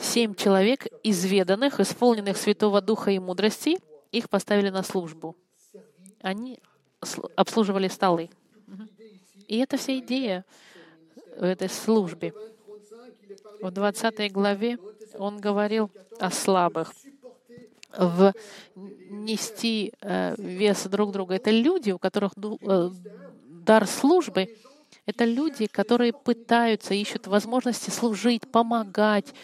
семь 0.01 0.35
человек, 0.35 0.87
изведанных, 1.03 1.81
исполненных 1.81 2.39
Святого 2.39 2.81
Духа 2.81 3.11
и 3.11 3.19
мудрости, 3.19 3.77
их 4.11 4.31
поставили 4.31 4.71
на 4.71 4.83
службу. 4.83 5.37
Они 6.23 6.61
обслуживали 7.37 7.89
столы. 7.89 8.31
И 9.49 9.59
это 9.59 9.77
вся 9.77 9.99
идея 9.99 10.47
в 11.37 11.45
этой 11.45 11.69
службе. 11.69 12.33
В 13.61 13.71
20 13.71 14.33
главе 14.33 14.79
он 15.19 15.41
говорил 15.41 15.91
о 16.19 16.31
слабых, 16.31 16.93
в 17.97 18.33
нести 18.75 19.93
э, 20.01 20.35
вес 20.37 20.85
друг 20.87 21.13
друга. 21.13 21.35
Это 21.35 21.51
люди, 21.51 21.93
у 21.93 21.99
которых 21.99 22.33
э, 22.37 22.91
дар 23.65 23.87
службы. 23.87 24.49
Это 25.07 25.25
люди, 25.25 25.67
которые 25.67 26.13
пытаются, 26.13 26.95
ищут 26.95 27.27
возможности 27.27 27.91
служить, 27.91 28.51
помогать, 28.51 29.35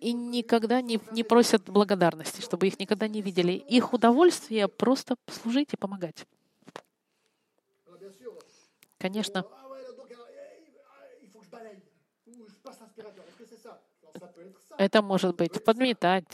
и 0.00 0.12
никогда 0.12 0.80
не, 0.80 1.00
не 1.10 1.24
просят 1.24 1.68
благодарности, 1.68 2.40
чтобы 2.40 2.68
их 2.68 2.78
никогда 2.78 3.08
не 3.08 3.20
видели. 3.20 3.52
Их 3.52 3.92
удовольствие 3.92 4.68
просто 4.68 5.16
служить 5.26 5.72
и 5.72 5.76
помогать. 5.76 6.24
Конечно, 8.98 9.44
это 14.78 15.02
может 15.02 15.36
быть 15.36 15.62
подметать, 15.64 16.26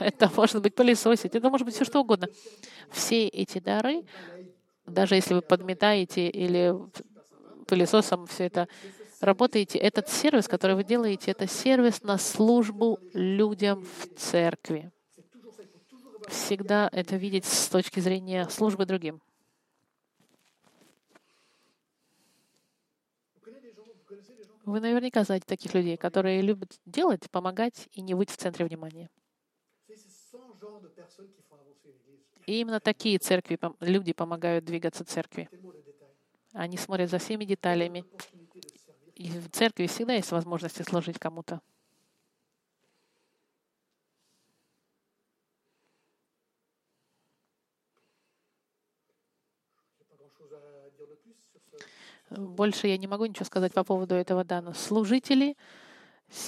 это 0.00 0.30
может 0.34 0.60
быть 0.62 0.74
пылесосить, 0.74 1.34
это 1.34 1.50
может 1.50 1.64
быть 1.64 1.74
все 1.74 1.84
что 1.84 2.00
угодно. 2.00 2.28
Все 2.90 3.28
эти 3.28 3.58
дары, 3.58 4.04
даже 4.86 5.14
если 5.14 5.34
вы 5.34 5.42
подметаете 5.42 6.28
или 6.28 6.74
пылесосом 7.66 8.26
все 8.26 8.46
это 8.46 8.68
работаете, 9.20 9.78
этот 9.78 10.08
сервис, 10.08 10.48
который 10.48 10.76
вы 10.76 10.84
делаете, 10.84 11.30
это 11.30 11.46
сервис 11.46 12.02
на 12.02 12.18
службу 12.18 12.98
людям 13.12 13.84
в 13.84 14.18
церкви. 14.18 14.90
Всегда 16.28 16.88
это 16.92 17.16
видеть 17.16 17.44
с 17.44 17.68
точки 17.68 18.00
зрения 18.00 18.48
службы 18.48 18.86
другим. 18.86 19.20
Вы 24.70 24.78
наверняка 24.78 25.24
знаете 25.24 25.46
таких 25.48 25.74
людей, 25.74 25.96
которые 25.96 26.42
любят 26.42 26.78
делать, 26.86 27.28
помогать 27.28 27.88
и 27.90 28.02
не 28.02 28.14
быть 28.14 28.30
в 28.30 28.36
центре 28.36 28.64
внимания. 28.64 29.10
И 32.46 32.60
именно 32.60 32.78
такие 32.78 33.18
церкви, 33.18 33.58
люди 33.80 34.12
помогают 34.12 34.64
двигаться 34.64 35.04
церкви. 35.04 35.50
Они 36.52 36.76
смотрят 36.76 37.10
за 37.10 37.18
всеми 37.18 37.44
деталями. 37.44 38.04
И 39.16 39.28
в 39.30 39.50
церкви 39.50 39.88
всегда 39.88 40.14
есть 40.14 40.30
возможность 40.30 40.84
служить 40.84 41.18
кому-то. 41.18 41.60
Больше 52.30 52.86
я 52.86 52.96
не 52.96 53.06
могу 53.06 53.26
ничего 53.26 53.44
сказать 53.44 53.72
по 53.72 53.82
поводу 53.82 54.14
этого 54.14 54.44
дана. 54.44 54.72
Служители 54.72 55.56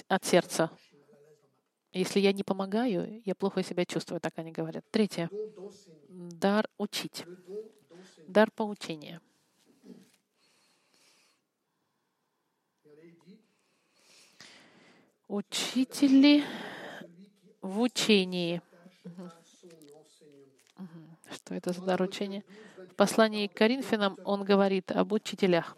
от 0.08 0.24
сердца. 0.24 0.70
Если 1.92 2.20
я 2.20 2.32
не 2.32 2.44
помогаю, 2.44 3.20
я 3.24 3.34
плохо 3.34 3.62
себя 3.62 3.84
чувствую, 3.84 4.20
так 4.20 4.32
они 4.36 4.52
говорят. 4.52 4.84
Третье. 4.90 5.28
Дар 6.08 6.68
учить. 6.78 7.24
Дар 8.28 8.50
поучения. 8.50 9.20
Учители 15.28 16.44
в 17.60 17.80
учении. 17.80 18.62
Что 21.30 21.54
это 21.54 21.72
за 21.72 21.82
дар 21.82 22.02
учения? 22.02 22.44
В 22.92 22.94
послании 22.94 23.46
к 23.46 23.54
Коринфянам 23.54 24.18
он 24.22 24.44
говорит 24.44 24.92
об 24.92 25.12
учителях. 25.14 25.76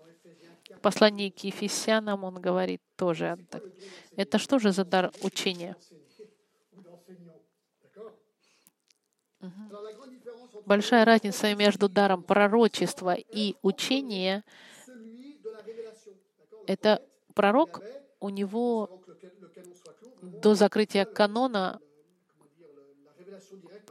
В 0.69 0.81
послании 0.81 1.31
к 1.31 1.45
Ефесянам 1.45 2.25
он 2.25 2.41
говорит 2.41 2.83
тоже. 2.97 3.39
Это 4.17 4.39
что 4.39 4.59
же 4.59 4.73
за 4.73 4.85
дар 4.85 5.13
учения? 5.23 5.77
Большая 10.67 11.05
разница 11.05 11.55
между 11.55 11.89
даром 11.89 12.25
пророчества 12.25 13.15
и 13.15 13.55
учения— 13.63 14.43
это 16.67 17.01
пророк, 17.35 17.81
у 18.19 18.29
него 18.31 19.03
до 20.23 20.55
закрытия 20.55 21.05
канона 21.05 21.79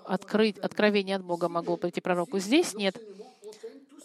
открыть 0.06 0.58
откровение 0.58 1.16
от 1.16 1.24
Бога 1.24 1.50
могло 1.50 1.78
прийти 1.78 2.02
пророку. 2.02 2.40
Здесь 2.40 2.74
нет. 2.74 2.96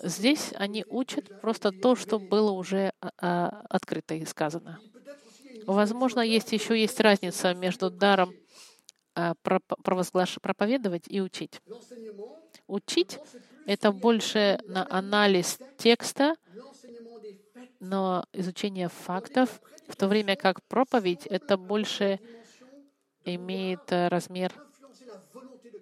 Здесь 0.02 0.52
они 0.54 0.84
учат 0.88 1.40
просто 1.40 1.72
то, 1.72 1.96
что 1.96 2.18
было 2.18 2.52
уже 2.52 2.92
а, 3.00 3.10
а 3.18 3.66
открыто 3.68 4.14
и 4.14 4.24
сказано. 4.24 4.78
Возможно, 5.66 6.20
есть 6.20 6.52
еще 6.52 6.80
есть 6.80 7.00
разница 7.00 7.52
между 7.52 7.90
даром 7.90 8.32
а, 9.14 9.34
провозглаш... 9.42 10.38
проповедовать 10.40 11.04
и 11.08 11.20
учить. 11.20 11.60
Учить— 12.66 13.18
это 13.66 13.92
больше 13.92 14.60
на 14.66 14.86
анализ 14.88 15.58
текста, 15.76 16.36
но 17.80 18.24
изучение 18.32 18.88
фактов, 18.88 19.60
в 19.88 19.96
то 19.96 20.06
время 20.06 20.36
как 20.36 20.62
проповедь— 20.64 21.26
это 21.30 21.56
больше 21.56 22.20
имеет 23.24 23.90
э, 23.90 24.08
размер 24.08 24.52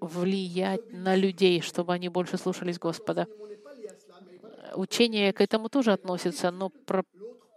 влиять 0.07 0.93
на 0.93 1.15
людей, 1.15 1.61
чтобы 1.61 1.93
они 1.93 2.09
больше 2.09 2.39
слушались 2.39 2.79
Господа. 2.79 3.27
Учение 4.75 5.33
к 5.33 5.41
этому 5.41 5.69
тоже 5.69 5.93
относится, 5.93 6.51
но 6.51 6.69
про... 6.71 7.03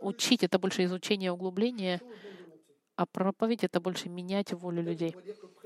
учить— 0.01 0.43
это 0.45 0.59
больше 0.59 0.83
изучение, 0.85 1.31
углубление, 1.31 2.01
а 2.95 3.05
проповедь— 3.05 3.63
это 3.65 3.79
больше 3.79 4.09
менять 4.09 4.53
волю 4.53 4.83
людей. 4.83 5.15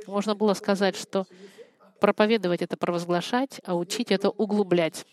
Можно 0.08 0.36
было 0.36 0.54
сказать, 0.54 0.96
что 0.96 1.26
проповедовать— 2.00 2.62
это 2.64 2.78
провозглашать, 2.78 3.62
а 3.64 3.76
учить— 3.76 4.12
это 4.12 4.30
углублять. 4.30 5.06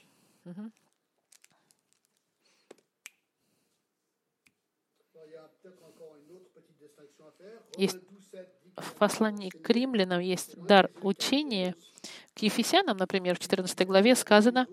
Есть 7.77 7.99
в 8.81 8.95
послании 8.95 9.51
к 9.51 9.69
римлянам 9.71 10.21
есть 10.21 10.57
дар 10.57 10.91
учения. 11.03 11.75
К 12.35 12.43
Ефесянам, 12.43 12.97
например, 12.97 13.37
в 13.37 13.41
14 13.41 13.87
главе 13.87 14.15
сказано, 14.15 14.67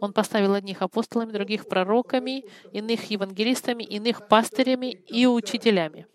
он 0.00 0.12
поставил 0.12 0.54
одних 0.54 0.82
апостолами, 0.82 1.32
других 1.32 1.68
пророками, 1.68 2.44
иных 2.72 3.10
евангелистами, 3.10 3.82
иных 3.82 4.28
пастырями 4.28 4.92
и 5.06 5.26
учителями. 5.26 6.06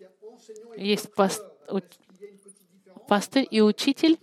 Есть 0.76 1.14
паст... 1.14 1.42
пастырь 3.08 3.46
и 3.50 3.60
учитель. 3.60 4.18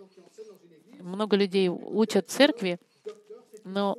Много 0.99 1.35
людей 1.35 1.69
учат 1.69 2.29
церкви, 2.29 2.79
но 3.63 3.97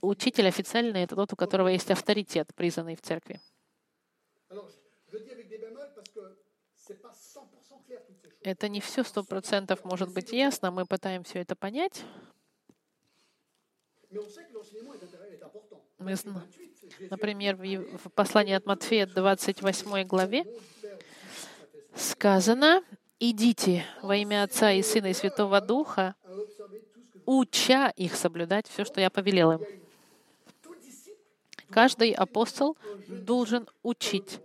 учитель 0.00 0.48
официальный— 0.48 1.02
это 1.04 1.16
тот, 1.16 1.32
у 1.32 1.36
которого 1.36 1.68
есть 1.68 1.90
авторитет, 1.90 2.48
признанный 2.54 2.96
в 2.96 3.02
церкви. 3.02 3.40
Это 8.42 8.68
не 8.68 8.80
все 8.80 9.02
сто 9.02 9.24
процентов 9.24 9.84
может 9.84 10.12
быть 10.12 10.32
ясно, 10.32 10.70
мы 10.70 10.86
пытаемся 10.86 11.30
все 11.30 11.40
это 11.40 11.56
понять. 11.56 12.04
Мы. 15.98 16.16
Например, 17.10 17.56
в 17.56 18.08
послании 18.10 18.54
от 18.54 18.64
Матфея 18.64 19.06
28 19.06 20.06
главе 20.06 20.46
сказано, 21.94 22.82
«Идите 23.18 23.84
во 24.00 24.16
имя 24.16 24.44
Отца 24.44 24.72
и 24.72 24.82
Сына 24.82 25.08
и 25.08 25.12
Святого 25.12 25.60
Духа, 25.60 26.14
уча 27.26 27.90
их 27.96 28.14
соблюдать 28.14 28.68
все, 28.68 28.84
что 28.84 29.00
я 29.00 29.10
повелел 29.10 29.52
им». 29.52 29.60
Каждый 31.68 32.12
апостол 32.12 32.78
должен 33.08 33.68
учить 33.82 34.40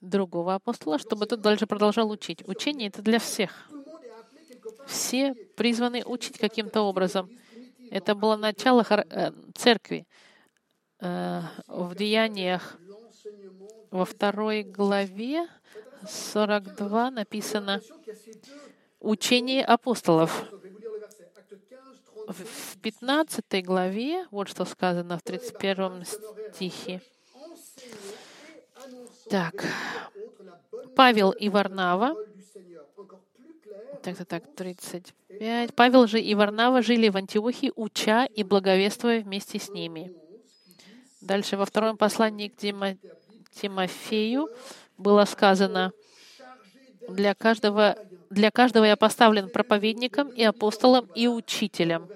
другого 0.00 0.54
апостола, 0.54 0.98
чтобы 0.98 1.26
тот 1.26 1.40
дальше 1.40 1.66
продолжал 1.66 2.10
учить. 2.10 2.46
Учение— 2.46 2.88
это 2.88 3.02
для 3.02 3.18
всех. 3.18 3.68
Все 4.86 5.34
призваны 5.56 6.04
учить 6.04 6.38
каким-то 6.38 6.82
образом. 6.82 7.30
Это 7.90 8.14
было 8.14 8.36
начало 8.36 8.84
э, 8.88 9.32
церкви. 9.54 10.06
Э, 11.00 11.42
в 11.66 11.94
Деяниях 11.94 12.76
во 13.90 14.04
второй 14.04 14.62
главе 14.62 15.48
42 16.08 17.10
написано 17.10 17.80
«Учение 19.00 19.64
апостолов». 19.64 20.50
В 22.28 22.78
15 22.80 23.64
главе, 23.64 24.26
вот 24.32 24.48
что 24.48 24.64
сказано 24.64 25.16
в 25.16 25.22
31 25.22 26.04
стихе, 26.52 27.00
так, 29.28 29.64
Павел 30.94 31.30
и 31.30 31.48
Варнава, 31.48 32.14
так, 34.02 34.16
так, 34.16 34.28
так, 34.28 34.54
35. 34.54 35.74
Павел 35.74 36.06
же 36.06 36.20
и 36.20 36.34
Варнава 36.34 36.80
жили 36.80 37.08
в 37.08 37.16
Антиохии, 37.16 37.72
уча 37.74 38.26
и 38.26 38.44
благовествуя 38.44 39.20
вместе 39.20 39.58
с 39.58 39.68
ними. 39.68 40.14
Дальше 41.20 41.56
во 41.56 41.66
втором 41.66 41.96
послании 41.96 42.48
к 42.48 42.56
Тимо, 42.56 42.96
Тимофею 43.50 44.48
было 44.96 45.24
сказано, 45.24 45.92
для 47.08 47.34
каждого, 47.34 47.96
для 48.30 48.50
каждого 48.50 48.84
я 48.84 48.96
поставлен 48.96 49.48
проповедником 49.48 50.28
и 50.28 50.44
апостолом 50.44 51.08
и 51.14 51.26
учителем. 51.26 52.08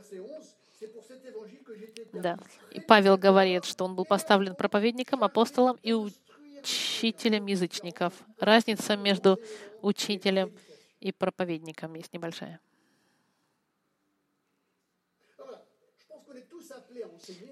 Да. 2.13 2.39
И 2.73 2.81
Павел 2.81 3.17
говорит, 3.17 3.65
что 3.65 3.85
он 3.85 3.95
был 3.95 4.05
поставлен 4.05 4.55
проповедником, 4.55 5.25
апостолом 5.25 5.77
и 5.83 5.93
учителем 5.93 6.30
учителем 6.61 7.47
язычников. 7.47 8.13
Разница 8.39 8.97
между 8.97 9.39
учителем 9.83 10.53
и 11.01 11.13
проповедником 11.13 11.95
есть 11.95 12.13
небольшая. 12.13 12.61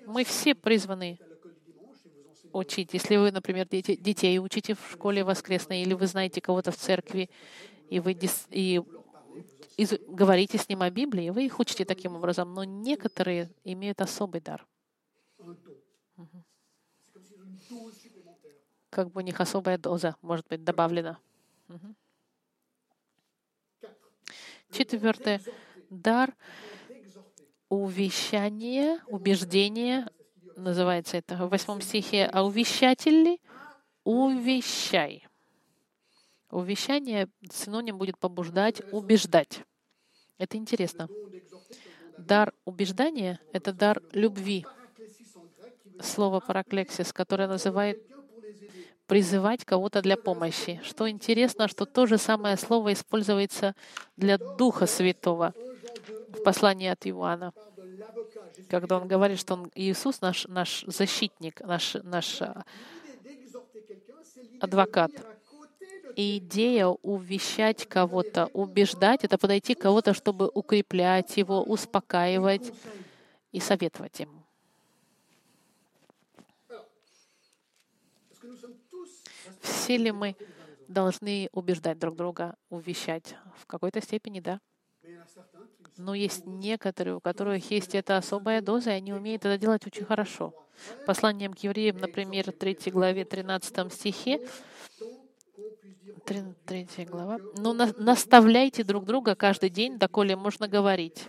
Мы 0.06 0.24
все 0.24 0.54
призваны 0.54 1.18
учить. 2.52 2.94
Если 2.94 3.16
вы, 3.16 3.30
например, 3.30 3.68
дети, 3.68 3.94
детей 3.96 4.38
учите 4.38 4.74
в 4.74 4.92
школе 4.92 5.24
воскресной, 5.24 5.82
или 5.82 5.94
вы 5.94 6.06
знаете 6.06 6.40
кого-то 6.40 6.70
в 6.70 6.76
церкви, 6.76 7.28
и 7.90 8.00
вы 8.00 8.12
и, 8.50 8.82
и 9.76 9.86
говорите 10.08 10.58
с 10.58 10.68
ним 10.68 10.82
о 10.82 10.90
Библии, 10.90 11.30
вы 11.30 11.46
их 11.46 11.60
учите 11.60 11.84
таким 11.84 12.16
образом. 12.16 12.54
Но 12.54 12.64
некоторые 12.64 13.50
имеют 13.64 14.00
особый 14.00 14.40
дар. 14.40 14.66
Как 18.98 19.12
бы 19.12 19.20
у 19.20 19.24
них 19.24 19.40
особая 19.40 19.78
доза 19.78 20.16
может 20.22 20.48
быть 20.48 20.64
добавлена. 20.64 21.20
Четвертое. 24.72 25.40
Дар 25.88 26.34
увещания, 27.68 29.00
убеждения, 29.06 30.10
называется 30.56 31.16
это 31.16 31.36
в 31.36 31.48
восьмом 31.48 31.80
стихе, 31.80 32.24
а 32.24 32.44
увещатель 32.44 33.22
ли? 33.22 33.40
Увещай. 34.02 35.28
Увещание 36.50 37.28
синоним 37.52 37.98
будет 37.98 38.18
побуждать, 38.18 38.82
убеждать. 38.90 39.62
Это 40.38 40.56
интересно. 40.56 41.08
Дар 42.16 42.52
убеждания— 42.64 43.38
это 43.52 43.72
дар 43.72 44.02
любви. 44.10 44.66
Слово 46.02 46.40
параклексис, 46.40 47.12
которое 47.12 47.46
называет 47.46 48.04
призывать 49.08 49.64
кого-то 49.64 50.02
для 50.02 50.16
помощи. 50.16 50.80
Что 50.84 51.08
интересно, 51.08 51.66
что 51.66 51.86
то 51.86 52.06
же 52.06 52.18
самое 52.18 52.56
слово 52.56 52.92
используется 52.92 53.74
для 54.16 54.38
Духа 54.38 54.86
Святого 54.86 55.54
в 56.28 56.42
послании 56.44 56.88
от 56.88 57.06
Иоанна, 57.06 57.52
когда 58.68 58.98
он 58.98 59.08
говорит, 59.08 59.40
что 59.40 59.54
он, 59.54 59.72
Иисус 59.74 60.20
наш, 60.20 60.46
наш 60.46 60.84
защитник, 60.86 61.60
наш, 61.62 61.94
наш 62.02 62.42
а, 62.42 62.64
адвокат. 64.60 65.10
И 66.14 66.38
идея 66.38 66.86
увещать 66.86 67.88
кого-то, 67.88 68.50
убеждать, 68.52 69.24
это 69.24 69.38
подойти 69.38 69.74
к 69.74 69.80
кого-то, 69.80 70.12
чтобы 70.12 70.50
укреплять 70.52 71.36
его, 71.36 71.62
успокаивать 71.62 72.72
и 73.52 73.60
советовать 73.60 74.20
ему. 74.20 74.47
Все 79.60 79.96
ли 79.96 80.12
мы 80.12 80.36
должны 80.88 81.48
убеждать 81.52 81.98
друг 81.98 82.16
друга, 82.16 82.54
увещать? 82.70 83.36
В 83.56 83.66
какой-то 83.66 84.00
степени, 84.00 84.40
да. 84.40 84.60
Но 85.96 86.14
есть 86.14 86.46
некоторые, 86.46 87.16
у 87.16 87.20
которых 87.20 87.70
есть 87.70 87.94
эта 87.94 88.16
особая 88.16 88.62
доза, 88.62 88.90
и 88.90 88.94
они 88.94 89.12
умеют 89.12 89.44
это 89.44 89.58
делать 89.58 89.86
очень 89.86 90.04
хорошо. 90.04 90.54
Посланием 91.06 91.54
к 91.54 91.58
евреям, 91.58 91.96
например, 91.98 92.52
3 92.52 92.78
главе 92.92 93.24
13 93.24 93.92
стихе, 93.92 94.40
3, 96.24 96.86
глава. 97.06 97.38
«Ну, 97.56 97.72
на, 97.72 97.92
наставляйте 97.96 98.84
друг 98.84 99.04
друга 99.04 99.34
каждый 99.34 99.70
день, 99.70 99.98
доколе 99.98 100.36
можно 100.36 100.68
говорить». 100.68 101.28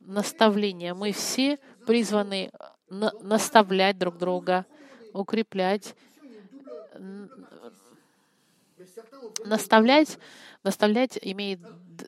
Наставление. 0.00 0.94
Мы 0.94 1.12
все 1.12 1.58
призваны 1.86 2.50
на, 2.88 3.12
наставлять 3.20 3.98
друг 3.98 4.16
друга, 4.16 4.64
укреплять, 5.12 5.94
наставлять, 9.44 10.18
наставлять 10.62 11.18
имеет 11.20 11.60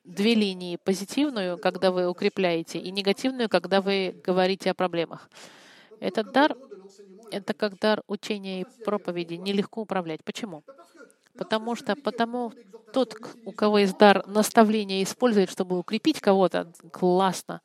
две 0.04 0.34
линии. 0.34 0.76
Позитивную, 0.76 1.58
когда 1.58 1.90
вы 1.90 2.08
укрепляете, 2.08 2.78
и 2.78 2.90
негативную, 2.90 3.48
когда 3.48 3.80
вы 3.80 4.20
говорите 4.24 4.70
о 4.70 4.74
проблемах. 4.74 5.28
Этот 6.00 6.32
дар— 6.32 6.56
это 7.30 7.54
как 7.54 7.78
дар 7.78 8.02
учения 8.06 8.62
и 8.62 8.84
проповеди. 8.84 9.34
Нелегко 9.34 9.82
управлять. 9.82 10.24
Почему? 10.24 10.62
Потому 11.36 11.74
что 11.74 11.96
потому 11.96 12.52
тот, 12.92 13.14
у 13.44 13.52
кого 13.52 13.78
есть 13.78 13.96
дар 13.98 14.26
наставления, 14.26 15.02
использует, 15.02 15.50
чтобы 15.50 15.78
укрепить 15.78 16.20
кого-то, 16.20 16.72
классно. 16.92 17.60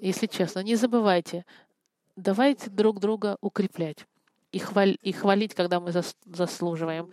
Если 0.00 0.26
честно, 0.26 0.60
не 0.60 0.76
забывайте, 0.76 1.44
давайте 2.16 2.70
друг 2.70 3.00
друга 3.00 3.36
укреплять 3.40 4.06
и, 4.52 4.58
хваль, 4.58 4.96
и 5.02 5.12
хвалить, 5.12 5.54
когда 5.54 5.80
мы 5.80 5.92
зас, 5.92 6.16
заслуживаем. 6.24 7.10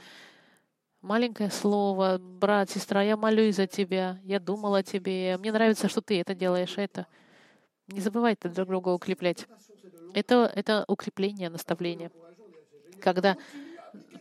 Маленькое 1.01 1.51
слово, 1.51 2.17
брат, 2.19 2.69
сестра, 2.69 3.03
я 3.03 3.15
молюсь 3.15 3.57
за 3.57 3.67
тебя, 3.67 4.19
я 4.23 4.39
думал 4.39 4.75
о 4.75 4.83
тебе, 4.83 5.37
мне 5.37 5.51
нравится, 5.51 5.87
что 5.87 6.01
ты 6.01 6.19
это 6.19 6.33
делаешь, 6.33 6.73
это. 6.77 7.05
Не 7.87 8.01
забывайте 8.01 8.49
друг 8.49 8.67
друга 8.67 8.89
укреплять. 8.89 9.45
Это, 10.15 10.51
это 10.55 10.85
укрепление, 10.87 11.49
наставление. 11.49 12.09
Когда, 12.99 13.37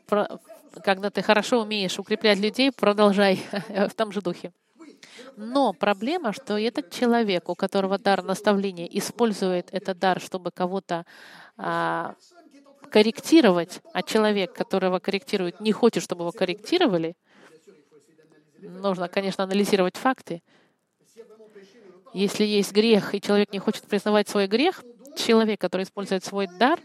про, 0.06 0.40
когда 0.82 1.08
ты 1.10 1.22
хорошо 1.22 1.62
умеешь 1.62 1.98
укреплять 1.98 2.38
людей, 2.38 2.70
продолжай 2.70 3.40
в 3.68 3.94
том 3.94 4.12
же 4.12 4.20
духе. 4.20 4.52
Но 5.36 5.72
проблема, 5.72 6.32
что 6.32 6.58
этот 6.58 6.90
человек, 6.90 7.48
у 7.48 7.54
которого 7.54 7.98
дар 7.98 8.22
наставления, 8.22 8.86
использует 8.86 9.72
этот 9.72 9.98
дар, 9.98 10.20
чтобы 10.20 10.50
кого-то 10.50 11.06
а, 11.56 12.14
корректировать, 12.90 13.80
а 13.92 14.02
человек, 14.02 14.52
которого 14.52 14.98
корректируют, 14.98 15.60
не 15.60 15.72
хочет, 15.72 16.02
чтобы 16.02 16.22
его 16.22 16.32
корректировали, 16.32 17.16
нужно, 18.60 19.08
конечно, 19.08 19.44
анализировать 19.44 19.96
факты. 19.96 20.42
Если 22.12 22.44
есть 22.44 22.72
грех, 22.72 23.14
и 23.14 23.20
человек 23.20 23.52
не 23.52 23.58
хочет 23.58 23.84
признавать 23.84 24.28
свой 24.28 24.46
грех, 24.46 24.84
человек, 25.16 25.60
который 25.60 25.82
использует 25.82 26.24
свой 26.24 26.46
дар, 26.46 26.80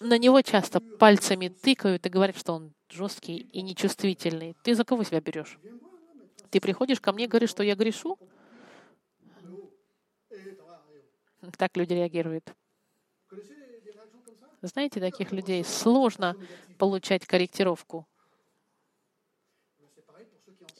на 0.00 0.16
него 0.16 0.40
часто 0.40 0.80
пальцами 0.80 1.48
тыкают 1.48 2.06
и 2.06 2.08
говорят, 2.08 2.38
что 2.38 2.54
он 2.54 2.72
жесткий 2.88 3.36
и 3.36 3.60
нечувствительный. 3.60 4.56
Ты 4.62 4.74
за 4.74 4.84
кого 4.84 5.04
себя 5.04 5.20
берешь? 5.20 5.58
Ты 6.50 6.60
приходишь 6.60 7.00
ко 7.00 7.12
мне 7.12 7.24
и 7.24 7.28
говоришь, 7.28 7.50
что 7.50 7.62
я 7.62 7.74
грешу? 7.74 8.18
Так 11.56 11.76
люди 11.76 11.92
реагируют. 11.92 12.52
Знаете, 14.62 15.00
таких 15.00 15.32
людей 15.32 15.64
сложно 15.64 16.36
получать 16.76 17.26
корректировку. 17.26 18.06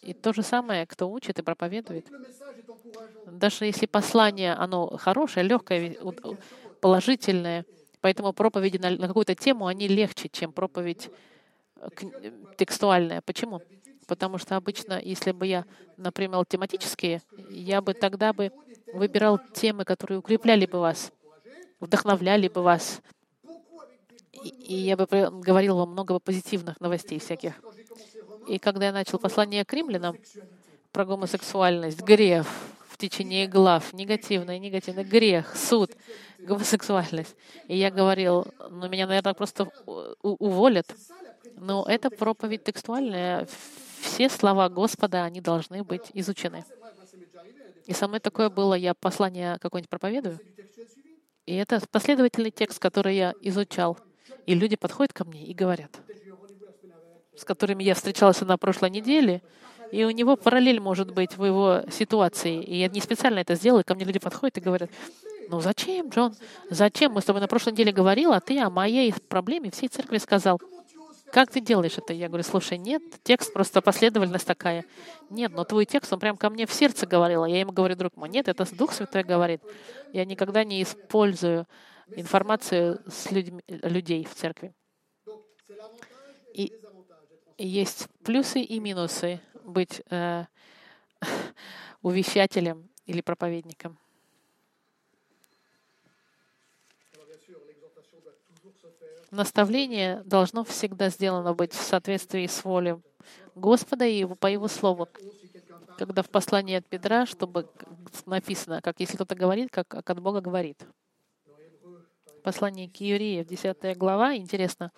И 0.03 0.15
то 0.15 0.33
же 0.33 0.43
самое, 0.43 0.87
кто 0.87 1.11
учит 1.11 1.39
и 1.39 1.43
проповедует. 1.43 2.07
Даже 3.27 3.67
если 3.67 3.87
послание, 3.87 4.55
оно 4.55 4.97
хорошее, 4.97 5.47
легкое, 5.47 5.97
положительное, 6.81 7.65
поэтому 8.01 8.33
проповеди 8.33 8.79
на, 8.79 8.97
какую-то 9.09 9.35
тему, 9.35 9.67
они 9.67 9.89
легче, 9.89 10.29
чем 10.29 10.53
проповедь 10.53 11.11
э, 11.77 11.89
текстуальная. 12.57 13.21
Почему? 13.23 13.61
Потому 14.07 14.39
что 14.39 14.57
обычно, 14.57 15.01
если 15.01 15.33
бы 15.33 15.47
я, 15.47 15.65
например, 15.97 16.45
тематические, 16.47 17.23
я 17.37 17.81
бы 17.83 17.95
тогда 17.95 18.33
бы 18.33 18.51
выбирал 18.93 19.39
темы, 19.53 19.85
которые 19.85 20.19
укрепляли 20.19 20.67
бы 20.67 20.81
вас, 20.81 21.13
вдохновляли 21.81 22.49
бы 22.49 22.63
вас, 22.63 23.01
и 24.45 24.75
я 24.75 24.97
бы 24.97 25.07
говорил 25.07 25.77
вам 25.77 25.91
много 25.91 26.19
позитивных 26.19 26.81
новостей 26.81 27.19
всяких. 27.19 27.55
И 28.49 28.59
когда 28.59 28.87
я 28.87 28.93
начал 28.93 29.19
послание 29.19 29.65
к 29.65 29.73
римлянам 29.73 30.17
про 30.93 31.05
гомосексуальность, 31.05 32.01
грех 32.03 32.47
в 32.89 32.97
течение 32.99 33.47
глав, 33.47 33.93
негативный, 33.93 34.59
негативный 34.59 35.05
грех, 35.05 35.57
суд, 35.57 35.91
гомосексуальность. 36.39 37.37
И 37.69 37.77
я 37.77 37.91
говорил, 37.91 38.47
ну 38.71 38.89
меня, 38.89 39.07
наверное, 39.07 39.35
просто 39.35 39.71
уволят. 40.23 40.87
Но 41.57 41.85
это 41.87 42.11
проповедь 42.11 42.65
текстуальная. 42.65 43.47
Все 44.01 44.29
слова 44.29 44.69
Господа, 44.69 45.25
они 45.25 45.41
должны 45.41 45.85
быть 45.85 46.11
изучены. 46.15 46.65
И 47.87 47.93
со 47.93 48.09
мной 48.09 48.21
такое 48.21 48.51
было, 48.51 48.75
я 48.75 48.95
послание 48.95 49.59
какое-нибудь 49.59 49.91
проповедую, 49.91 50.39
и 51.47 51.55
это 51.55 51.83
последовательный 51.91 52.51
текст, 52.51 52.79
который 52.79 53.17
я 53.17 53.35
изучал. 53.41 53.99
И 54.47 54.55
люди 54.55 54.77
подходят 54.77 55.13
ко 55.13 55.25
мне 55.25 55.45
и 55.45 55.55
говорят, 55.55 55.91
с 57.37 57.45
которыми 57.45 57.83
я 57.83 57.95
встречался 57.95 58.45
на 58.45 58.57
прошлой 58.59 58.91
неделе, 58.91 59.43
и 59.93 60.05
у 60.05 60.11
него 60.11 60.37
параллель 60.37 60.81
может 60.81 61.13
быть 61.13 61.37
в 61.37 61.45
его 61.45 61.83
ситуации. 61.91 62.63
И 62.63 62.77
я 62.77 62.89
не 62.89 63.01
специально 63.01 63.41
это 63.41 63.55
сделал, 63.55 63.81
и 63.81 63.85
ко 63.85 63.95
мне 63.95 64.05
люди 64.05 64.19
подходят 64.19 64.57
и 64.59 64.61
говорят, 64.61 64.91
ну 65.49 65.61
зачем, 65.61 66.11
Джон? 66.11 66.35
Зачем? 66.71 67.13
Мы 67.13 67.21
с 67.21 67.25
тобой 67.25 67.41
на 67.41 67.49
прошлой 67.49 67.73
неделе 67.73 67.91
говорил, 67.91 68.33
а 68.33 68.41
ты 68.41 68.59
о 68.61 68.71
моей 68.71 69.13
проблеме 69.29 69.71
всей 69.71 69.89
церкви 69.89 70.19
сказал. 70.19 70.61
Как 71.33 71.51
ты 71.51 71.61
делаешь 71.61 71.97
это? 71.97 72.13
Я 72.13 72.29
говорю, 72.29 72.43
слушай, 72.43 72.77
нет, 72.77 73.03
текст 73.23 73.53
просто 73.53 73.81
последовательность 73.81 74.47
такая. 74.47 74.85
Нет, 75.29 75.53
но 75.53 75.65
твой 75.65 75.87
текст, 75.87 76.13
он 76.13 76.19
прям 76.19 76.37
ко 76.37 76.51
мне 76.51 76.67
в 76.67 76.73
сердце 76.73 77.07
говорил. 77.07 77.45
Я 77.45 77.61
ему 77.61 77.73
говорю, 77.73 77.95
друг 77.95 78.17
мой, 78.17 78.29
нет, 78.29 78.49
это 78.49 78.67
Дух 78.75 78.93
Святой 78.93 79.23
говорит. 79.23 79.61
Я 80.13 80.25
никогда 80.25 80.65
не 80.65 80.83
использую 80.83 81.67
информацию 82.17 83.03
с 83.07 83.31
людьми, 83.31 83.63
людей 83.69 84.25
в 84.25 84.35
церкви. 84.35 84.75
И 86.55 86.73
есть 87.59 88.09
плюсы 88.25 88.61
и 88.61 88.81
минусы 88.81 89.41
быть 89.65 90.03
э, 90.11 90.45
увещателем 92.03 92.89
или 93.07 93.21
проповедником. 93.21 93.99
Наставление 99.31 100.23
должно 100.25 100.65
всегда 100.65 101.09
сделано 101.09 101.55
быть 101.55 101.73
в 101.73 101.81
соответствии 101.81 102.47
с 102.47 102.65
волей 102.65 102.97
Господа 103.55 104.05
и 104.05 104.25
по 104.25 104.49
Его 104.49 104.67
Слову. 104.67 105.09
Когда 105.99 106.23
в 106.23 106.31
послании 106.31 106.77
от 106.77 106.87
Петра, 106.87 107.27
чтобы 107.27 107.69
написано, 108.27 108.81
как 108.81 108.99
если 108.99 109.15
кто-то 109.15 109.35
говорит, 109.35 109.71
как, 109.71 109.87
как 109.87 110.11
от 110.11 110.21
Бога 110.21 110.41
говорит. 110.41 110.85
Послание 112.43 112.89
к 112.89 112.97
Евреям, 112.97 113.45
10 113.45 113.97
глава, 113.97 114.37
интересно, 114.37 114.93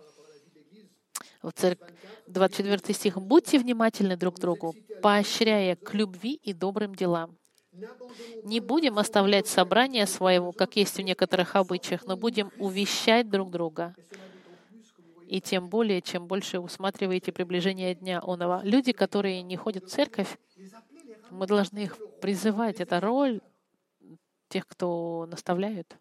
в 1.43 1.53
церкви, 1.53 1.95
24 2.27 2.95
стих. 2.95 3.19
«Будьте 3.19 3.59
внимательны 3.59 4.17
друг 4.17 4.37
к 4.37 4.39
другу, 4.39 4.75
поощряя 5.03 5.77
к 5.77 5.95
любви 5.95 6.35
и 6.35 6.53
добрым 6.53 6.95
делам, 6.95 7.37
не 8.45 8.61
будем 8.61 8.99
оставлять 8.99 9.47
собрание 9.47 10.07
своего, 10.07 10.53
как 10.53 10.77
есть 10.77 10.97
в 10.97 11.01
некоторых 11.01 11.57
обычаях, 11.57 12.05
но 12.07 12.17
будем 12.17 12.51
увещать 12.59 13.31
друг 13.31 13.51
друга. 13.51 13.95
И 15.27 15.41
тем 15.41 15.71
более, 15.71 16.03
чем 16.03 16.27
больше 16.27 16.59
усматриваете 16.59 17.33
приближение 17.33 17.95
Дня 17.95 18.21
Онова. 18.23 18.61
Люди, 18.65 18.93
которые 18.93 19.43
не 19.43 19.57
ходят 19.57 19.85
в 19.85 19.89
церковь, 19.89 20.37
мы 21.31 21.47
должны 21.47 21.85
их 21.85 21.97
призывать. 22.21 22.81
Это 22.81 23.01
роль 23.01 23.41
тех, 24.49 24.67
кто 24.67 25.27
наставляют. 25.31 25.97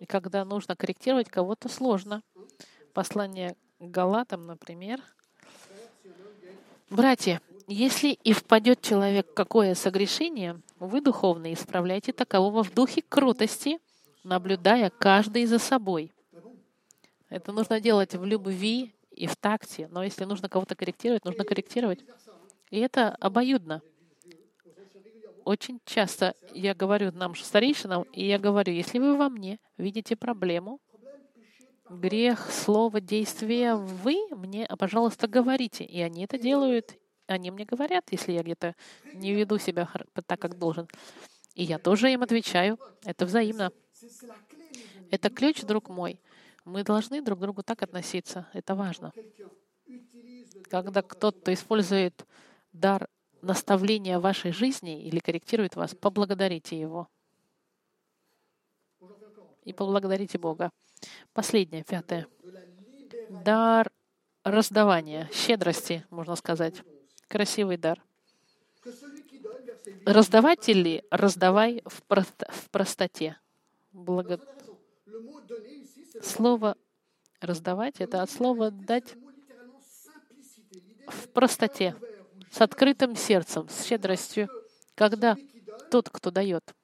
И 0.00 0.06
когда 0.06 0.44
нужно 0.44 0.74
корректировать 0.74 1.30
кого-то, 1.30 1.68
сложно. 1.68 2.22
Послание 2.92 3.54
Галатам, 3.78 4.46
например, 4.46 5.00
Братья, 6.90 7.40
если 7.68 8.08
и 8.08 8.32
впадет 8.32 8.82
человек 8.82 9.32
какое 9.32 9.76
согрешение, 9.76 10.60
вы, 10.80 11.00
духовные, 11.00 11.54
исправляйте 11.54 12.12
такового 12.12 12.64
в 12.64 12.74
духе 12.74 13.00
крутости, 13.00 13.78
наблюдая 14.24 14.90
каждый 14.90 15.46
за 15.46 15.60
собой. 15.60 16.12
Это 17.28 17.52
нужно 17.52 17.80
делать 17.80 18.16
в 18.16 18.24
любви 18.24 18.92
и 19.12 19.28
в 19.28 19.36
такте, 19.36 19.86
но 19.92 20.02
если 20.02 20.24
нужно 20.24 20.48
кого-то 20.48 20.74
корректировать, 20.74 21.24
нужно 21.24 21.44
корректировать. 21.44 22.00
И 22.70 22.80
это 22.80 23.10
обоюдно. 23.20 23.82
Очень 25.50 25.80
часто 25.84 26.36
я 26.54 26.76
говорю 26.76 27.10
нам, 27.10 27.34
старейшинам, 27.34 28.04
и 28.12 28.24
я 28.24 28.38
говорю, 28.38 28.72
если 28.72 29.00
вы 29.00 29.16
во 29.16 29.28
мне 29.28 29.58
видите 29.78 30.14
проблему, 30.14 30.78
грех, 31.88 32.52
слово, 32.52 33.00
действие, 33.00 33.74
вы 33.74 34.28
мне, 34.30 34.68
пожалуйста, 34.78 35.26
говорите. 35.26 35.82
И 35.82 36.00
они 36.02 36.22
это 36.22 36.38
делают. 36.38 36.96
Они 37.26 37.50
мне 37.50 37.64
говорят, 37.64 38.04
если 38.12 38.30
я 38.30 38.44
где-то 38.44 38.76
не 39.12 39.34
веду 39.34 39.58
себя 39.58 39.88
так, 40.24 40.40
как 40.40 40.56
должен. 40.56 40.86
И 41.56 41.64
я 41.64 41.80
тоже 41.80 42.12
им 42.12 42.22
отвечаю. 42.22 42.78
Это 43.04 43.26
взаимно. 43.26 43.72
Это 45.10 45.30
ключ, 45.30 45.62
друг 45.62 45.88
мой. 45.88 46.20
Мы 46.64 46.84
должны 46.84 47.22
друг 47.22 47.40
к 47.40 47.42
другу 47.42 47.64
так 47.64 47.82
относиться. 47.82 48.46
Это 48.52 48.76
важно. 48.76 49.12
Когда 50.70 51.02
кто-то 51.02 51.52
использует 51.52 52.24
дар 52.72 53.08
наставления 53.42 54.18
в 54.18 54.22
вашей 54.22 54.52
жизни 54.52 55.02
или 55.02 55.18
корректирует 55.18 55.76
вас, 55.76 55.94
поблагодарите 55.94 56.78
его. 56.78 57.08
И 59.64 59.72
поблагодарите 59.72 60.38
Бога. 60.38 60.70
Последнее, 61.32 61.84
пятое. 61.84 62.26
Дар 63.44 63.90
раздавания, 64.44 65.28
щедрости, 65.32 66.04
можно 66.10 66.36
сказать. 66.36 66.74
Красивый 67.28 67.76
дар. 67.76 68.02
Раздавать 70.04 70.68
или 70.68 71.04
раздавай 71.10 71.82
в, 71.84 72.02
в 72.08 72.70
простоте. 72.70 73.36
Благо... 73.92 74.40
Слово 76.22 76.76
раздавать— 77.40 77.96
это 78.00 78.22
от 78.22 78.30
слова 78.30 78.70
дать 78.70 79.16
в 81.06 81.28
простоте, 81.28 81.94
с 82.50 82.60
открытым 82.60 83.16
сердцем, 83.16 83.68
с 83.68 83.84
щедростью, 83.86 84.48
когда 84.94 85.36
тот, 85.90 86.10
кто 86.10 86.30
дает, 86.30 86.74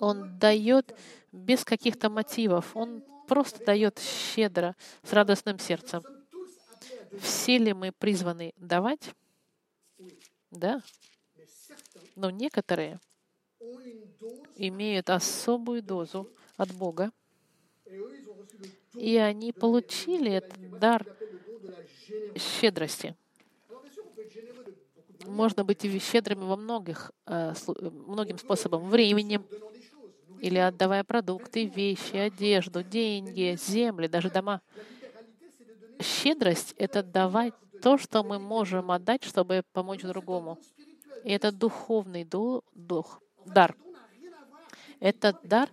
он 0.00 0.38
дает 0.38 0.96
без 1.32 1.64
каких-то 1.64 2.08
мотивов. 2.08 2.76
Он 2.76 3.02
просто 3.26 3.64
дает 3.64 3.98
щедро, 3.98 4.76
с 5.02 5.12
радостным 5.12 5.58
сердцем. 5.58 6.02
Все 7.20 7.58
ли 7.58 7.72
мы 7.72 7.92
призваны 7.92 8.52
давать? 8.56 9.10
Да. 10.50 10.82
Но 12.14 12.30
некоторые 12.30 13.00
имеют 14.54 15.10
особую 15.10 15.82
дозу 15.82 16.28
от 16.56 16.72
Бога, 16.72 17.10
и 18.94 19.16
они 19.16 19.52
получили 19.52 20.32
этот 20.32 20.78
дар 20.78 21.06
щедрости. 22.36 23.16
Можно 25.26 25.64
быть 25.64 25.82
щедрыми 25.82 26.44
во 26.44 26.56
многих, 26.56 27.12
э, 27.26 27.54
многим 28.06 28.38
способом. 28.38 28.88
Временем, 28.88 29.44
или 30.40 30.58
отдавая 30.58 31.04
продукты, 31.04 31.66
вещи, 31.66 32.16
одежду, 32.16 32.82
деньги, 32.82 33.58
земли, 33.58 34.08
даже 34.08 34.30
дома. 34.30 34.60
Щедрость— 36.00 36.74
это 36.78 37.02
давать 37.02 37.54
то, 37.82 37.98
что 37.98 38.22
мы 38.22 38.38
можем 38.38 38.90
отдать, 38.90 39.24
чтобы 39.24 39.62
помочь 39.72 40.02
другому. 40.02 40.58
И 41.24 41.30
это 41.30 41.52
духовный 41.52 42.24
дух, 42.24 43.20
дар. 43.44 43.74
Этот 45.00 45.36
дар 45.42 45.68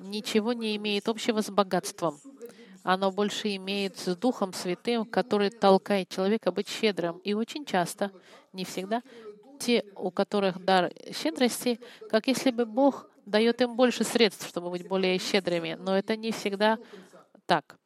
ничего 0.00 0.52
не 0.52 0.76
имеет 0.76 1.08
общего 1.08 1.42
с 1.42 1.50
богатством. 1.50 2.18
Оно 2.82 3.10
больше 3.10 3.56
имеет 3.56 3.98
с 3.98 4.14
Духом 4.14 4.52
Святым, 4.52 5.04
который 5.04 5.50
толкает 5.50 6.08
человека 6.08 6.52
быть 6.52 6.68
щедрым. 6.68 7.18
И 7.18 7.34
очень 7.34 7.64
часто, 7.64 8.12
не 8.56 8.64
всегда, 8.64 9.02
те, 9.58 9.84
у 9.94 10.10
которых 10.10 10.64
дар 10.64 10.92
щедрости, 11.12 11.80
как 12.10 12.26
если 12.26 12.50
бы 12.50 12.66
Бог 12.66 13.08
дает 13.24 13.60
им 13.60 13.76
больше 13.76 14.04
средств, 14.04 14.48
чтобы 14.48 14.70
быть 14.70 14.88
более 14.88 15.18
щедрыми. 15.18 15.76
Но 15.78 15.96
это 15.96 16.16
не 16.16 16.30
всегда 16.32 16.78
так. 17.46 17.78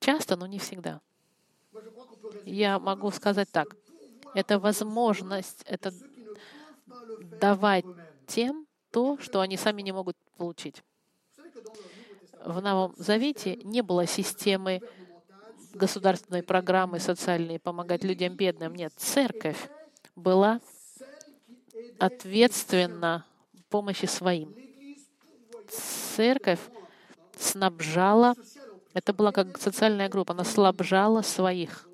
Часто, 0.00 0.36
но 0.36 0.46
не 0.46 0.58
всегда. 0.58 1.00
Я 2.44 2.78
могу 2.78 3.10
сказать 3.10 3.50
так. 3.50 3.76
Это 4.34 4.58
возможность, 4.58 5.62
это 5.64 5.92
давать 7.40 7.84
тем 8.26 8.66
то, 8.90 9.18
что 9.18 9.40
они 9.40 9.56
сами 9.56 9.82
не 9.82 9.92
могут 9.92 10.16
получить. 10.36 10.82
В 12.44 12.60
Новом 12.60 12.94
Завете 12.96 13.56
не 13.56 13.82
было 13.82 14.06
системы 14.06 14.80
государственной 15.74 16.42
программы 16.42 16.98
социальной 16.98 17.58
помогать 17.58 18.04
людям 18.04 18.36
бедным. 18.36 18.74
Нет, 18.74 18.92
церковь 18.96 19.68
была 20.18 20.60
ответственна 21.98 23.24
помощи 23.70 24.06
своим 24.06 24.54
церковь 26.16 26.60
снабжала, 27.36 28.34
это 28.94 29.12
была 29.12 29.32
как 29.32 29.58
социальная 29.58 30.08
группа, 30.08 30.32
она 30.32 30.44
снабжала 30.44 31.22
своих. 31.22 31.88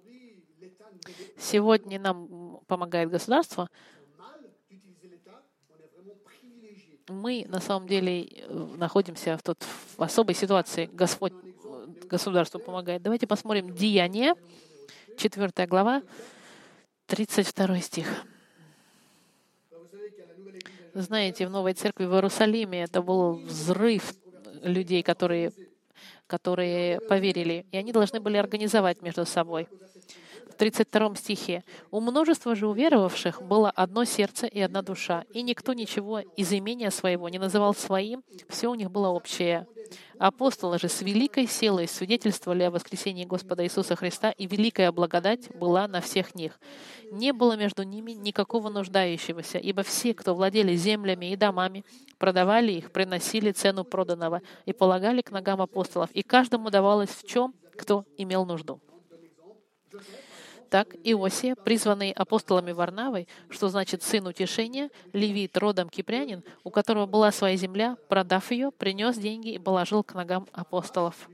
Сегодня 1.39 2.01
нам 2.01 2.61
помогает 2.67 3.11
государство. 3.11 3.69
Мы 7.09 7.45
на 7.49 7.61
самом 7.61 7.87
деле 7.87 8.47
находимся 8.79 9.37
в, 9.37 9.43
тот, 9.43 9.63
в 9.97 10.03
особой 10.03 10.35
ситуации. 10.35 10.89
Господь 10.91 11.35
государству 12.07 12.59
помогает. 12.61 13.03
Давайте 13.03 13.27
посмотрим 13.27 13.75
Деяния, 13.75 14.35
4 15.19 15.67
глава, 15.67 16.03
32 17.15 17.81
стих. 17.81 18.27
Знаете, 20.95 21.47
в 21.47 21.51
Новой 21.51 21.75
Церкви 21.75 22.07
в 22.07 22.13
Иерусалиме 22.13 22.83
это 22.83 23.03
был 23.03 23.35
взрыв 23.35 24.15
людей, 24.63 25.05
которые, 25.05 25.53
которые 26.27 27.01
поверили. 27.03 27.67
И 27.71 27.77
они 27.77 27.93
должны 27.93 28.19
были 28.19 28.37
организовать 28.37 29.01
между 29.01 29.25
собой. 29.27 29.69
В 30.55 30.57
32 30.57 31.17
стихе. 31.17 31.65
«У 31.91 32.01
множества 32.01 32.55
же 32.55 32.69
уверовавших 32.69 33.43
было 33.43 33.71
одно 33.71 34.05
сердце 34.05 34.47
и 34.47 34.61
одна 34.61 34.83
душа, 34.83 35.25
и 35.33 35.43
никто 35.43 35.73
ничего 35.73 36.21
из 36.21 36.53
имения 36.53 36.91
своего 36.91 37.29
не 37.29 37.39
называл 37.39 37.75
своим, 37.75 38.23
все 38.49 38.71
у 38.71 38.75
них 38.75 38.91
было 38.91 39.09
общее. 39.09 39.67
Апостолы 40.19 40.79
же 40.79 40.89
с 40.89 41.03
великой 41.03 41.49
силой 41.49 41.89
свидетельствовали 41.89 42.63
о 42.63 42.71
воскресении 42.71 43.25
Господа 43.25 43.65
Иисуса 43.65 43.97
Христа, 43.97 44.31
и 44.31 44.47
великая 44.47 44.93
благодать 44.93 45.55
была 45.57 45.89
на 45.89 46.01
всех 46.01 46.37
них. 46.37 46.61
Не 47.11 47.33
было 47.33 47.57
между 47.57 47.83
ними 47.83 48.13
никакого 48.13 48.71
нуждающегося, 48.71 49.59
ибо 49.59 49.83
все, 49.83 50.15
кто 50.15 50.35
владели 50.35 50.77
землями 50.77 51.33
и 51.33 51.37
домами, 51.37 51.85
продавали 52.19 52.73
их, 52.73 52.93
приносили 52.93 53.51
цену 53.51 53.85
проданного 53.85 54.41
и 54.67 54.73
полагали 54.73 55.21
к 55.21 55.33
ногам 55.33 55.61
апостолов, 55.61 56.11
и 56.13 56.23
каждому 56.23 56.71
давалось 56.71 57.11
в 57.11 57.27
чем, 57.27 57.55
кто 57.77 58.05
имел 58.17 58.47
нужду. 58.47 58.81
Так 60.75 60.97
Иосия, 61.05 61.55
призванный 61.55 62.11
апостолами 62.11 62.73
Варнавой, 62.73 63.29
что 63.49 63.69
значит 63.69 64.03
сын 64.03 64.27
утешения, 64.27 64.91
левит, 65.13 65.57
родом 65.57 65.89
кипрянин, 65.89 66.43
у 66.65 66.71
которого 66.71 67.07
была 67.07 67.31
своя 67.31 67.55
земля, 67.55 67.97
продав 68.09 68.51
ее, 68.51 68.73
принес 68.73 69.17
деньги 69.17 69.51
и 69.51 69.59
положил 69.61 70.03
к 70.03 70.15
ногам 70.15 70.49
апостолов. 70.51 71.29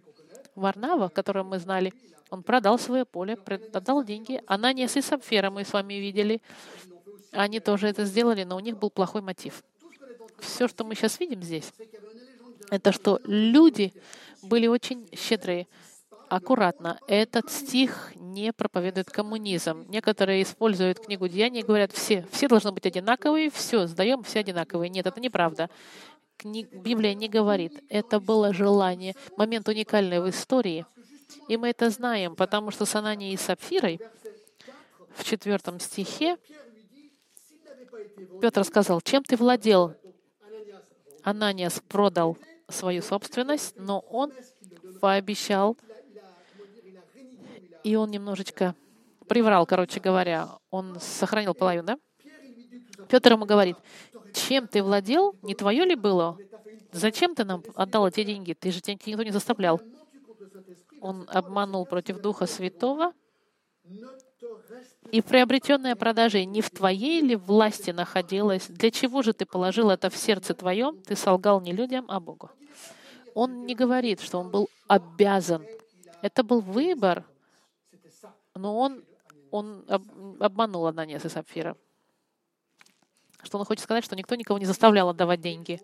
Варнава, 0.55 1.09
которого 1.09 1.43
мы 1.43 1.59
знали, 1.59 1.95
он 2.29 2.43
продал 2.43 2.79
свое 2.79 3.07
поле, 3.07 3.39
отдал 3.73 4.05
деньги. 4.05 4.43
Ананиас 4.47 4.99
и 4.99 5.01
Сапфира 5.01 5.51
мы 5.51 5.65
с 5.65 5.73
вами 5.73 5.95
видели. 5.95 6.43
Они 7.33 7.61
тоже 7.61 7.89
это 7.89 8.05
сделали, 8.05 8.45
но 8.45 8.57
у 8.57 8.61
них 8.61 8.77
был 8.77 8.91
плохой 8.91 9.23
мотив. 9.23 9.65
Все, 10.41 10.69
что 10.69 10.85
мы 10.85 10.95
сейчас 10.95 11.19
видим 11.19 11.43
здесь, 11.43 11.73
это 12.71 12.93
что 12.93 13.19
люди 13.25 13.95
были 14.43 14.67
очень 14.67 15.09
щедрые 15.17 15.67
аккуратно. 16.31 16.99
Этот 17.09 17.51
стих 17.51 18.13
не 18.15 18.53
проповедует 18.53 19.11
коммунизм. 19.11 19.85
Некоторые 19.89 20.43
используют 20.45 21.01
книгу 21.01 21.29
Деяний 21.29 21.61
и 21.61 21.65
говорят, 21.65 21.93
все, 21.93 22.27
все 22.31 22.49
должны 22.49 22.71
быть 22.73 22.87
одинаковые, 22.87 23.51
все, 23.51 23.87
сдаем, 23.87 24.23
все 24.23 24.41
одинаковые. 24.41 24.89
Нет, 24.89 25.07
это 25.07 25.21
неправда. 25.21 25.69
Кни... 26.37 26.65
Библия 26.73 27.15
не 27.15 27.29
говорит. 27.29 27.83
Это 27.89 28.21
было 28.21 28.55
желание, 28.55 29.15
момент 29.37 29.69
уникальный 29.69 30.21
в 30.21 30.31
истории. 30.31 30.87
И 31.49 31.57
мы 31.57 31.71
это 31.71 31.91
знаем, 31.91 32.37
потому 32.37 32.71
что 32.71 32.87
с 32.87 32.95
Ананией 32.95 33.35
и 33.35 33.37
Сапфирой 33.37 34.01
в 35.15 35.25
четвертом 35.25 35.81
стихе 35.81 36.39
Петр 38.41 38.65
сказал, 38.65 39.01
чем 39.01 39.25
ты 39.25 39.37
владел? 39.37 39.95
Ананиас 41.23 41.83
продал 41.89 42.39
свою 42.69 43.03
собственность, 43.03 43.75
но 43.77 44.01
он 44.01 44.33
пообещал 45.01 45.77
и 47.85 47.97
он 47.97 48.11
немножечко 48.11 48.75
приврал, 49.29 49.67
короче 49.67 50.01
говоря. 50.01 50.49
Он 50.71 50.99
сохранил 51.01 51.55
половину, 51.55 51.85
да? 51.85 51.99
Петр 53.09 53.33
ему 53.33 53.45
говорит, 53.45 53.77
чем 54.35 54.69
ты 54.69 54.83
владел, 54.83 55.35
не 55.43 55.55
твое 55.55 55.85
ли 55.85 55.95
было? 55.95 56.37
Зачем 56.93 57.35
ты 57.35 57.45
нам 57.45 57.63
отдал 57.75 58.07
эти 58.09 58.25
деньги? 58.25 58.53
Ты 58.53 58.71
же 58.71 58.81
тебя 58.81 58.95
никто 58.95 59.23
не 59.23 59.31
заставлял. 59.31 59.81
Он 61.01 61.27
обманул 61.29 61.87
против 61.87 62.21
Духа 62.21 62.47
Святого. 62.47 63.13
И 65.11 65.23
приобретенная 65.23 65.97
продажей 65.97 66.45
не 66.45 66.61
в 66.61 66.71
твоей 66.71 67.21
ли 67.21 67.37
власти 67.37 67.91
находилась? 67.91 68.67
Для 68.69 68.91
чего 68.91 69.23
же 69.23 69.33
ты 69.33 69.47
положил 69.47 69.91
это 69.91 70.11
в 70.11 70.17
сердце 70.17 70.55
твоем? 70.55 71.01
Ты 71.03 71.17
солгал 71.17 71.61
не 71.61 71.73
людям, 71.73 72.07
а 72.09 72.21
Богу. 72.21 72.51
Он 73.35 73.65
не 73.67 73.75
говорит, 73.75 74.21
что 74.21 74.39
он 74.39 74.51
был 74.51 74.69
обязан. 74.89 75.65
Это 76.23 76.43
был 76.43 76.61
выбор, 76.61 77.25
но 78.61 78.77
он, 78.77 79.05
он 79.51 79.87
обманул 80.39 80.87
Ананиаса 80.87 81.29
и 81.29 81.31
Сапфира. 81.31 81.77
Что 83.43 83.59
он 83.59 83.65
хочет 83.65 83.85
сказать, 83.85 84.05
что 84.05 84.17
никто 84.17 84.35
никого 84.35 84.59
не 84.59 84.67
заставлял 84.67 85.09
отдавать 85.09 85.41
деньги. 85.41 85.81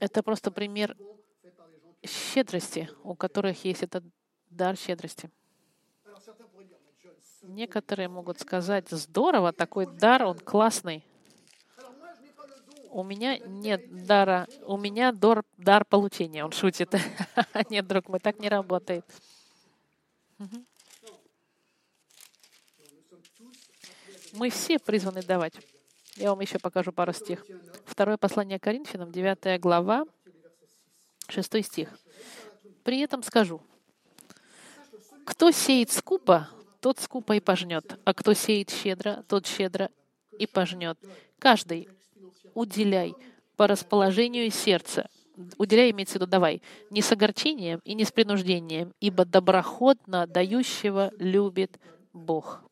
Это 0.00 0.22
просто 0.22 0.50
пример 0.50 0.96
щедрости, 2.04 2.90
у 3.02 3.14
которых 3.14 3.64
есть 3.64 3.82
этот 3.82 4.04
дар 4.50 4.76
щедрости. 4.76 5.30
Некоторые 7.42 8.08
могут 8.08 8.40
сказать, 8.40 8.88
здорово, 8.90 9.52
такой 9.52 9.86
дар, 9.86 10.24
он 10.24 10.38
классный. 10.38 11.04
У 12.90 13.02
меня 13.02 13.38
нет 13.38 14.06
дара, 14.06 14.46
у 14.66 14.76
меня 14.76 15.12
дар, 15.12 15.42
дар 15.56 15.84
получения, 15.84 16.44
он 16.44 16.52
шутит. 16.52 16.94
нет, 17.70 17.86
друг 17.86 18.08
мой, 18.08 18.20
так 18.20 18.38
не 18.38 18.48
работает. 18.48 19.04
Мы 24.34 24.50
все 24.50 24.80
призваны 24.80 25.22
давать. 25.22 25.54
Я 26.16 26.30
вам 26.30 26.40
еще 26.40 26.58
покажу 26.58 26.90
пару 26.90 27.12
стих. 27.12 27.44
Второе 27.84 28.16
послание 28.16 28.58
Коринфянам, 28.58 29.12
9 29.12 29.60
глава, 29.60 30.04
6 31.28 31.64
стих. 31.64 31.88
При 32.82 33.00
этом 33.00 33.22
скажу, 33.22 33.62
кто 35.24 35.52
сеет 35.52 35.90
скупо, 35.90 36.48
тот 36.80 36.98
скупо 36.98 37.34
и 37.34 37.40
пожнет, 37.40 37.98
а 38.04 38.12
кто 38.12 38.34
сеет 38.34 38.70
щедро, 38.70 39.24
тот 39.28 39.46
щедро 39.46 39.90
и 40.38 40.46
пожнет. 40.46 40.98
Каждый 41.38 41.88
уделяй 42.54 43.14
по 43.56 43.68
расположению 43.68 44.50
сердца. 44.50 45.08
Уделяй, 45.58 45.92
имеется 45.92 46.14
в 46.14 46.16
виду, 46.16 46.26
давай, 46.26 46.60
не 46.90 47.02
с 47.02 47.10
огорчением 47.12 47.80
и 47.84 47.94
не 47.94 48.04
с 48.04 48.10
принуждением, 48.10 48.92
ибо 49.00 49.24
доброходно 49.24 50.26
дающего 50.26 51.12
любит 51.18 51.78
Бог. 52.12 52.62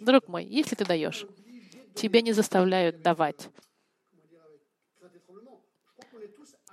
Друг 0.00 0.28
мой, 0.28 0.44
если 0.44 0.74
ты 0.74 0.84
даешь, 0.84 1.26
тебя 1.94 2.20
не 2.20 2.32
заставляют 2.32 3.02
давать. 3.02 3.48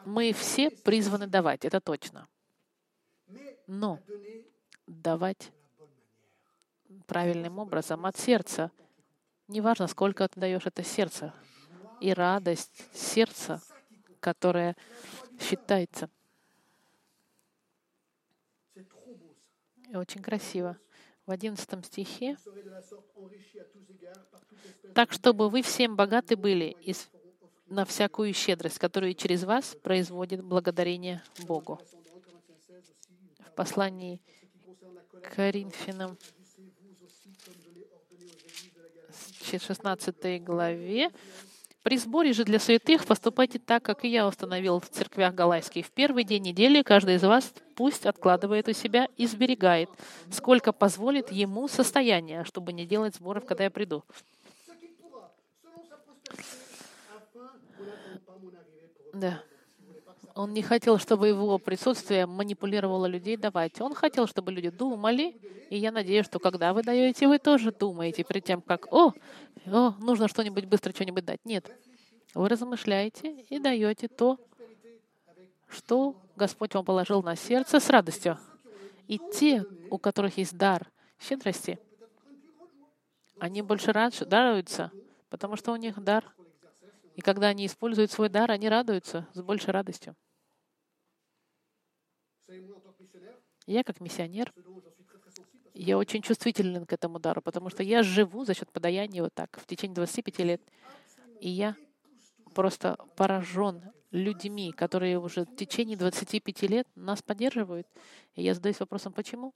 Мы 0.05 0.33
все 0.33 0.69
призваны 0.69 1.27
давать, 1.27 1.63
это 1.63 1.79
точно. 1.79 2.27
Но 3.67 3.99
давать 4.85 5.51
правильным 7.07 7.59
образом 7.59 8.05
от 8.05 8.17
сердца. 8.17 8.71
Неважно, 9.47 9.87
сколько 9.87 10.27
ты 10.27 10.39
даешь 10.39 10.65
это 10.65 10.83
сердце. 10.83 11.33
И 12.01 12.11
радость 12.13 12.83
сердца, 12.93 13.61
которая 14.19 14.75
считается. 15.39 16.09
Очень 19.93 20.21
красиво 20.21 20.77
в 21.25 21.31
11 21.31 21.85
стихе, 21.85 22.37
так 24.93 25.11
чтобы 25.11 25.49
вы 25.49 25.61
всем 25.61 25.95
богаты 25.95 26.35
были 26.35 26.75
из, 26.81 27.09
на 27.67 27.85
всякую 27.85 28.33
щедрость, 28.33 28.79
которую 28.79 29.13
через 29.13 29.43
вас 29.43 29.75
производит 29.81 30.43
благодарение 30.43 31.23
Богу. 31.47 31.79
В 33.39 33.55
послании 33.55 34.21
к 35.21 35.35
Коринфянам 35.35 36.17
16 39.59 40.43
главе 40.43 41.11
при 41.83 41.97
сборе 41.97 42.31
же 42.31 42.45
для 42.45 42.59
святых 42.59 43.05
поступайте 43.05 43.59
так, 43.59 43.83
как 43.83 44.05
и 44.05 44.07
я 44.07 44.25
установил 44.25 44.79
в 44.79 44.89
церквях 44.89 45.35
Галайских. 45.35 45.85
В 45.85 45.91
первый 45.91 46.23
день 46.23 46.41
недели 46.41 46.81
каждый 46.81 47.15
из 47.15 47.23
вас 47.23 47.53
пусть 47.75 48.05
откладывает 48.05 48.69
у 48.69 48.73
себя 48.73 49.09
и 49.17 49.27
сберегает, 49.27 49.89
сколько 50.31 50.71
позволит 50.71 51.31
ему 51.31 51.67
состояние, 51.67 52.45
чтобы 52.45 52.71
не 52.71 52.85
делать 52.85 53.15
сборов, 53.15 53.45
когда 53.45 53.65
я 53.65 53.69
приду. 53.69 54.03
Да. 59.13 59.43
Он 60.35 60.51
не 60.51 60.63
хотел, 60.63 60.97
чтобы 60.97 61.27
его 61.27 61.59
присутствие 61.59 62.25
манипулировало 62.25 63.05
людей 63.05 63.37
давать. 63.37 63.79
Он 63.81 63.93
хотел, 63.93 64.27
чтобы 64.27 64.51
люди 64.51 64.69
думали, 64.69 65.39
и 65.69 65.77
я 65.77 65.91
надеюсь, 65.91 66.25
что 66.25 66.39
когда 66.39 66.73
вы 66.73 66.81
даете, 66.81 67.27
вы 67.27 67.37
тоже 67.37 67.71
думаете 67.71 68.23
перед 68.23 68.43
тем, 68.43 68.61
как 68.61 68.91
«О, 68.91 69.13
о 69.67 69.93
нужно 69.99 70.27
что-нибудь 70.27 70.65
быстро 70.65 70.91
что-нибудь 70.91 71.25
дать». 71.25 71.39
Нет. 71.45 71.71
Вы 72.33 72.49
размышляете 72.49 73.41
и 73.49 73.59
даете 73.59 74.07
то, 74.07 74.39
что 75.67 76.15
Господь 76.35 76.73
вам 76.73 76.83
положил 76.83 77.21
на 77.21 77.35
сердце 77.35 77.79
с 77.79 77.89
радостью. 77.89 78.39
И 79.07 79.19
те, 79.33 79.63
у 79.91 79.99
которых 79.99 80.37
есть 80.37 80.57
дар 80.57 80.89
щедрости, 81.19 81.77
они 83.39 83.61
больше 83.61 83.91
радуются, 83.91 84.91
потому 85.29 85.57
что 85.57 85.73
у 85.73 85.75
них 85.75 86.01
дар 86.03 86.33
и 87.15 87.21
когда 87.21 87.47
они 87.47 87.65
используют 87.65 88.11
свой 88.11 88.29
дар, 88.29 88.49
они 88.51 88.67
радуются 88.67 89.27
с 89.33 89.41
большей 89.41 89.71
радостью. 89.71 90.15
Я 93.65 93.83
как 93.83 94.01
миссионер, 94.01 94.53
я 95.73 95.97
очень 95.97 96.21
чувствителен 96.21 96.85
к 96.85 96.93
этому 96.93 97.19
дару, 97.19 97.41
потому 97.41 97.69
что 97.69 97.83
я 97.83 98.03
живу 98.03 98.45
за 98.45 98.53
счет 98.53 98.71
подаяния 98.71 99.23
вот 99.23 99.33
так 99.33 99.57
в 99.59 99.65
течение 99.65 99.95
25 99.95 100.39
лет. 100.39 100.61
И 101.39 101.49
я 101.49 101.75
просто 102.53 102.97
поражен 103.15 103.81
людьми, 104.11 104.71
которые 104.71 105.19
уже 105.19 105.45
в 105.45 105.55
течение 105.55 105.97
25 105.97 106.61
лет 106.63 106.87
нас 106.95 107.21
поддерживают. 107.21 107.87
И 108.35 108.43
я 108.43 108.53
задаюсь 108.53 108.79
вопросом, 108.79 109.13
почему? 109.13 109.53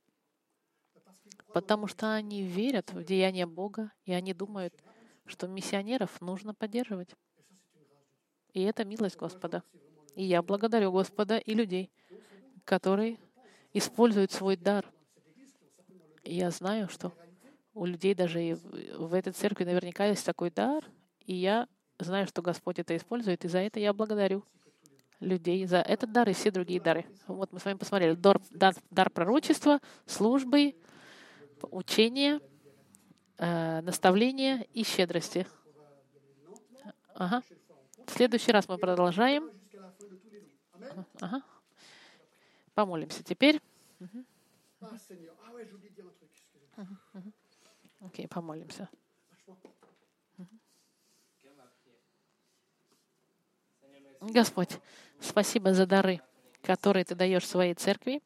потому 1.58 1.88
что 1.88 2.14
они 2.14 2.44
верят 2.44 2.94
в 2.94 3.04
деяние 3.04 3.48
Бога, 3.48 3.92
и 4.06 4.14
они 4.14 4.34
думают, 4.34 4.74
что 5.26 5.48
миссионеров 5.48 6.22
нужно 6.22 6.54
поддерживать. 6.54 7.16
И 8.54 8.62
это 8.62 8.86
милость 8.86 9.18
Господа. 9.18 9.64
И 10.16 10.24
я 10.24 10.42
благодарю 10.42 10.92
Господа 10.92 11.38
и 11.38 11.56
людей, 11.56 11.90
которые 12.68 13.18
используют 13.74 14.32
свой 14.32 14.58
дар. 14.58 14.86
Я 16.24 16.52
знаю, 16.52 16.90
что 16.90 17.14
у 17.74 17.86
людей 17.86 18.14
даже 18.14 18.44
и 18.44 18.54
в 18.54 19.14
этой 19.14 19.32
церкви 19.32 19.64
наверняка 19.64 20.06
есть 20.06 20.26
такой 20.26 20.52
дар, 20.52 20.84
и 21.26 21.34
я 21.34 21.68
знаю, 21.98 22.28
что 22.28 22.42
Господь 22.42 22.78
это 22.78 22.96
использует, 22.96 23.46
и 23.46 23.48
за 23.48 23.60
это 23.60 23.80
я 23.80 23.94
благодарю 23.94 24.44
людей 25.22 25.66
за 25.66 25.78
этот 25.78 26.12
дар 26.12 26.30
и 26.30 26.34
все 26.34 26.52
другие 26.52 26.82
дары. 26.82 27.06
Вот 27.28 27.54
мы 27.54 27.60
с 27.60 27.66
вами 27.66 27.78
посмотрели 27.78 28.14
дар, 28.14 28.40
дар, 28.52 28.76
дар 28.92 29.10
пророчества, 29.10 29.80
службы, 30.06 30.76
учения, 31.72 32.42
э, 33.38 33.82
наставления 33.82 34.68
и 34.74 34.84
щедрости. 34.84 35.48
Ага. 37.16 37.42
В 38.06 38.12
следующий 38.12 38.52
раз 38.52 38.68
мы 38.68 38.78
продолжаем. 38.78 39.50
Ага. 41.22 41.42
Помолимся 42.78 43.24
теперь. 43.24 43.60
Угу. 44.00 44.24
Окей, 48.02 48.26
okay, 48.26 48.28
помолимся. 48.28 48.88
Господь, 54.22 54.80
спасибо 55.20 55.74
за 55.74 55.88
дары, 55.88 56.22
которые 56.62 57.04
Ты 57.04 57.16
даешь 57.16 57.48
своей 57.48 57.74
церкви, 57.74 58.22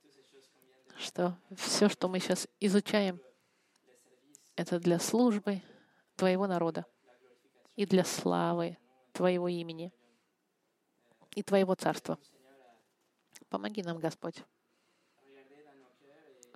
что 0.98 1.38
все, 1.56 1.88
что 1.88 2.10
мы 2.10 2.20
сейчас 2.20 2.50
изучаем, 2.60 3.22
это 4.58 4.82
для 4.82 5.00
службы 5.00 5.62
Твоего 6.18 6.46
народа 6.46 6.86
и 7.78 7.86
для 7.86 8.04
славы 8.04 8.78
Твоего 9.14 9.48
имени 9.48 9.94
и 11.36 11.42
Твоего 11.42 11.74
Царства. 11.76 12.20
Помоги 13.52 13.84
нам, 13.84 14.00
Господь, 14.00 14.46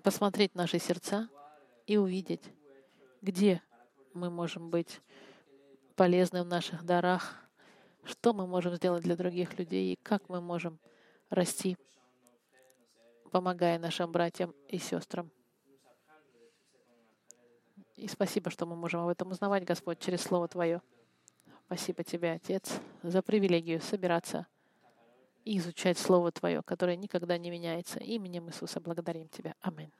посмотреть 0.01 0.55
наши 0.55 0.79
сердца 0.79 1.27
и 1.85 1.97
увидеть, 1.97 2.41
где 3.21 3.61
мы 4.13 4.29
можем 4.29 4.69
быть 4.69 5.01
полезны 5.97 6.41
в 6.41 6.47
наших 6.47 6.85
дарах, 6.85 7.35
что 8.05 8.33
мы 8.33 8.47
можем 8.47 8.75
сделать 8.75 9.03
для 9.03 9.17
других 9.17 9.59
людей 9.59 9.91
и 9.91 9.99
как 10.03 10.29
мы 10.29 10.39
можем 10.39 10.79
расти, 11.29 11.77
помогая 13.29 13.77
нашим 13.77 14.09
братьям 14.09 14.55
и 14.69 14.77
сестрам. 14.77 15.29
И 17.97 18.07
спасибо, 18.07 18.49
что 18.49 18.65
мы 18.65 18.77
можем 18.77 19.01
об 19.01 19.09
этом 19.09 19.31
узнавать, 19.31 19.65
Господь, 19.65 19.99
через 19.99 20.21
Слово 20.21 20.47
Твое. 20.47 20.81
Спасибо 21.65 22.05
Тебе, 22.05 22.31
Отец, 22.31 22.79
за 23.03 23.21
привилегию 23.21 23.81
собираться 23.81 24.47
и 25.45 25.57
изучать 25.59 25.97
Слово 25.97 26.31
Твое, 26.31 26.61
которое 26.63 26.97
никогда 26.97 27.37
не 27.37 27.49
меняется. 27.49 27.99
Именем 27.99 28.49
Иисуса 28.49 28.81
благодарим 28.81 29.29
Тебя. 29.29 29.55
Аминь. 29.61 29.91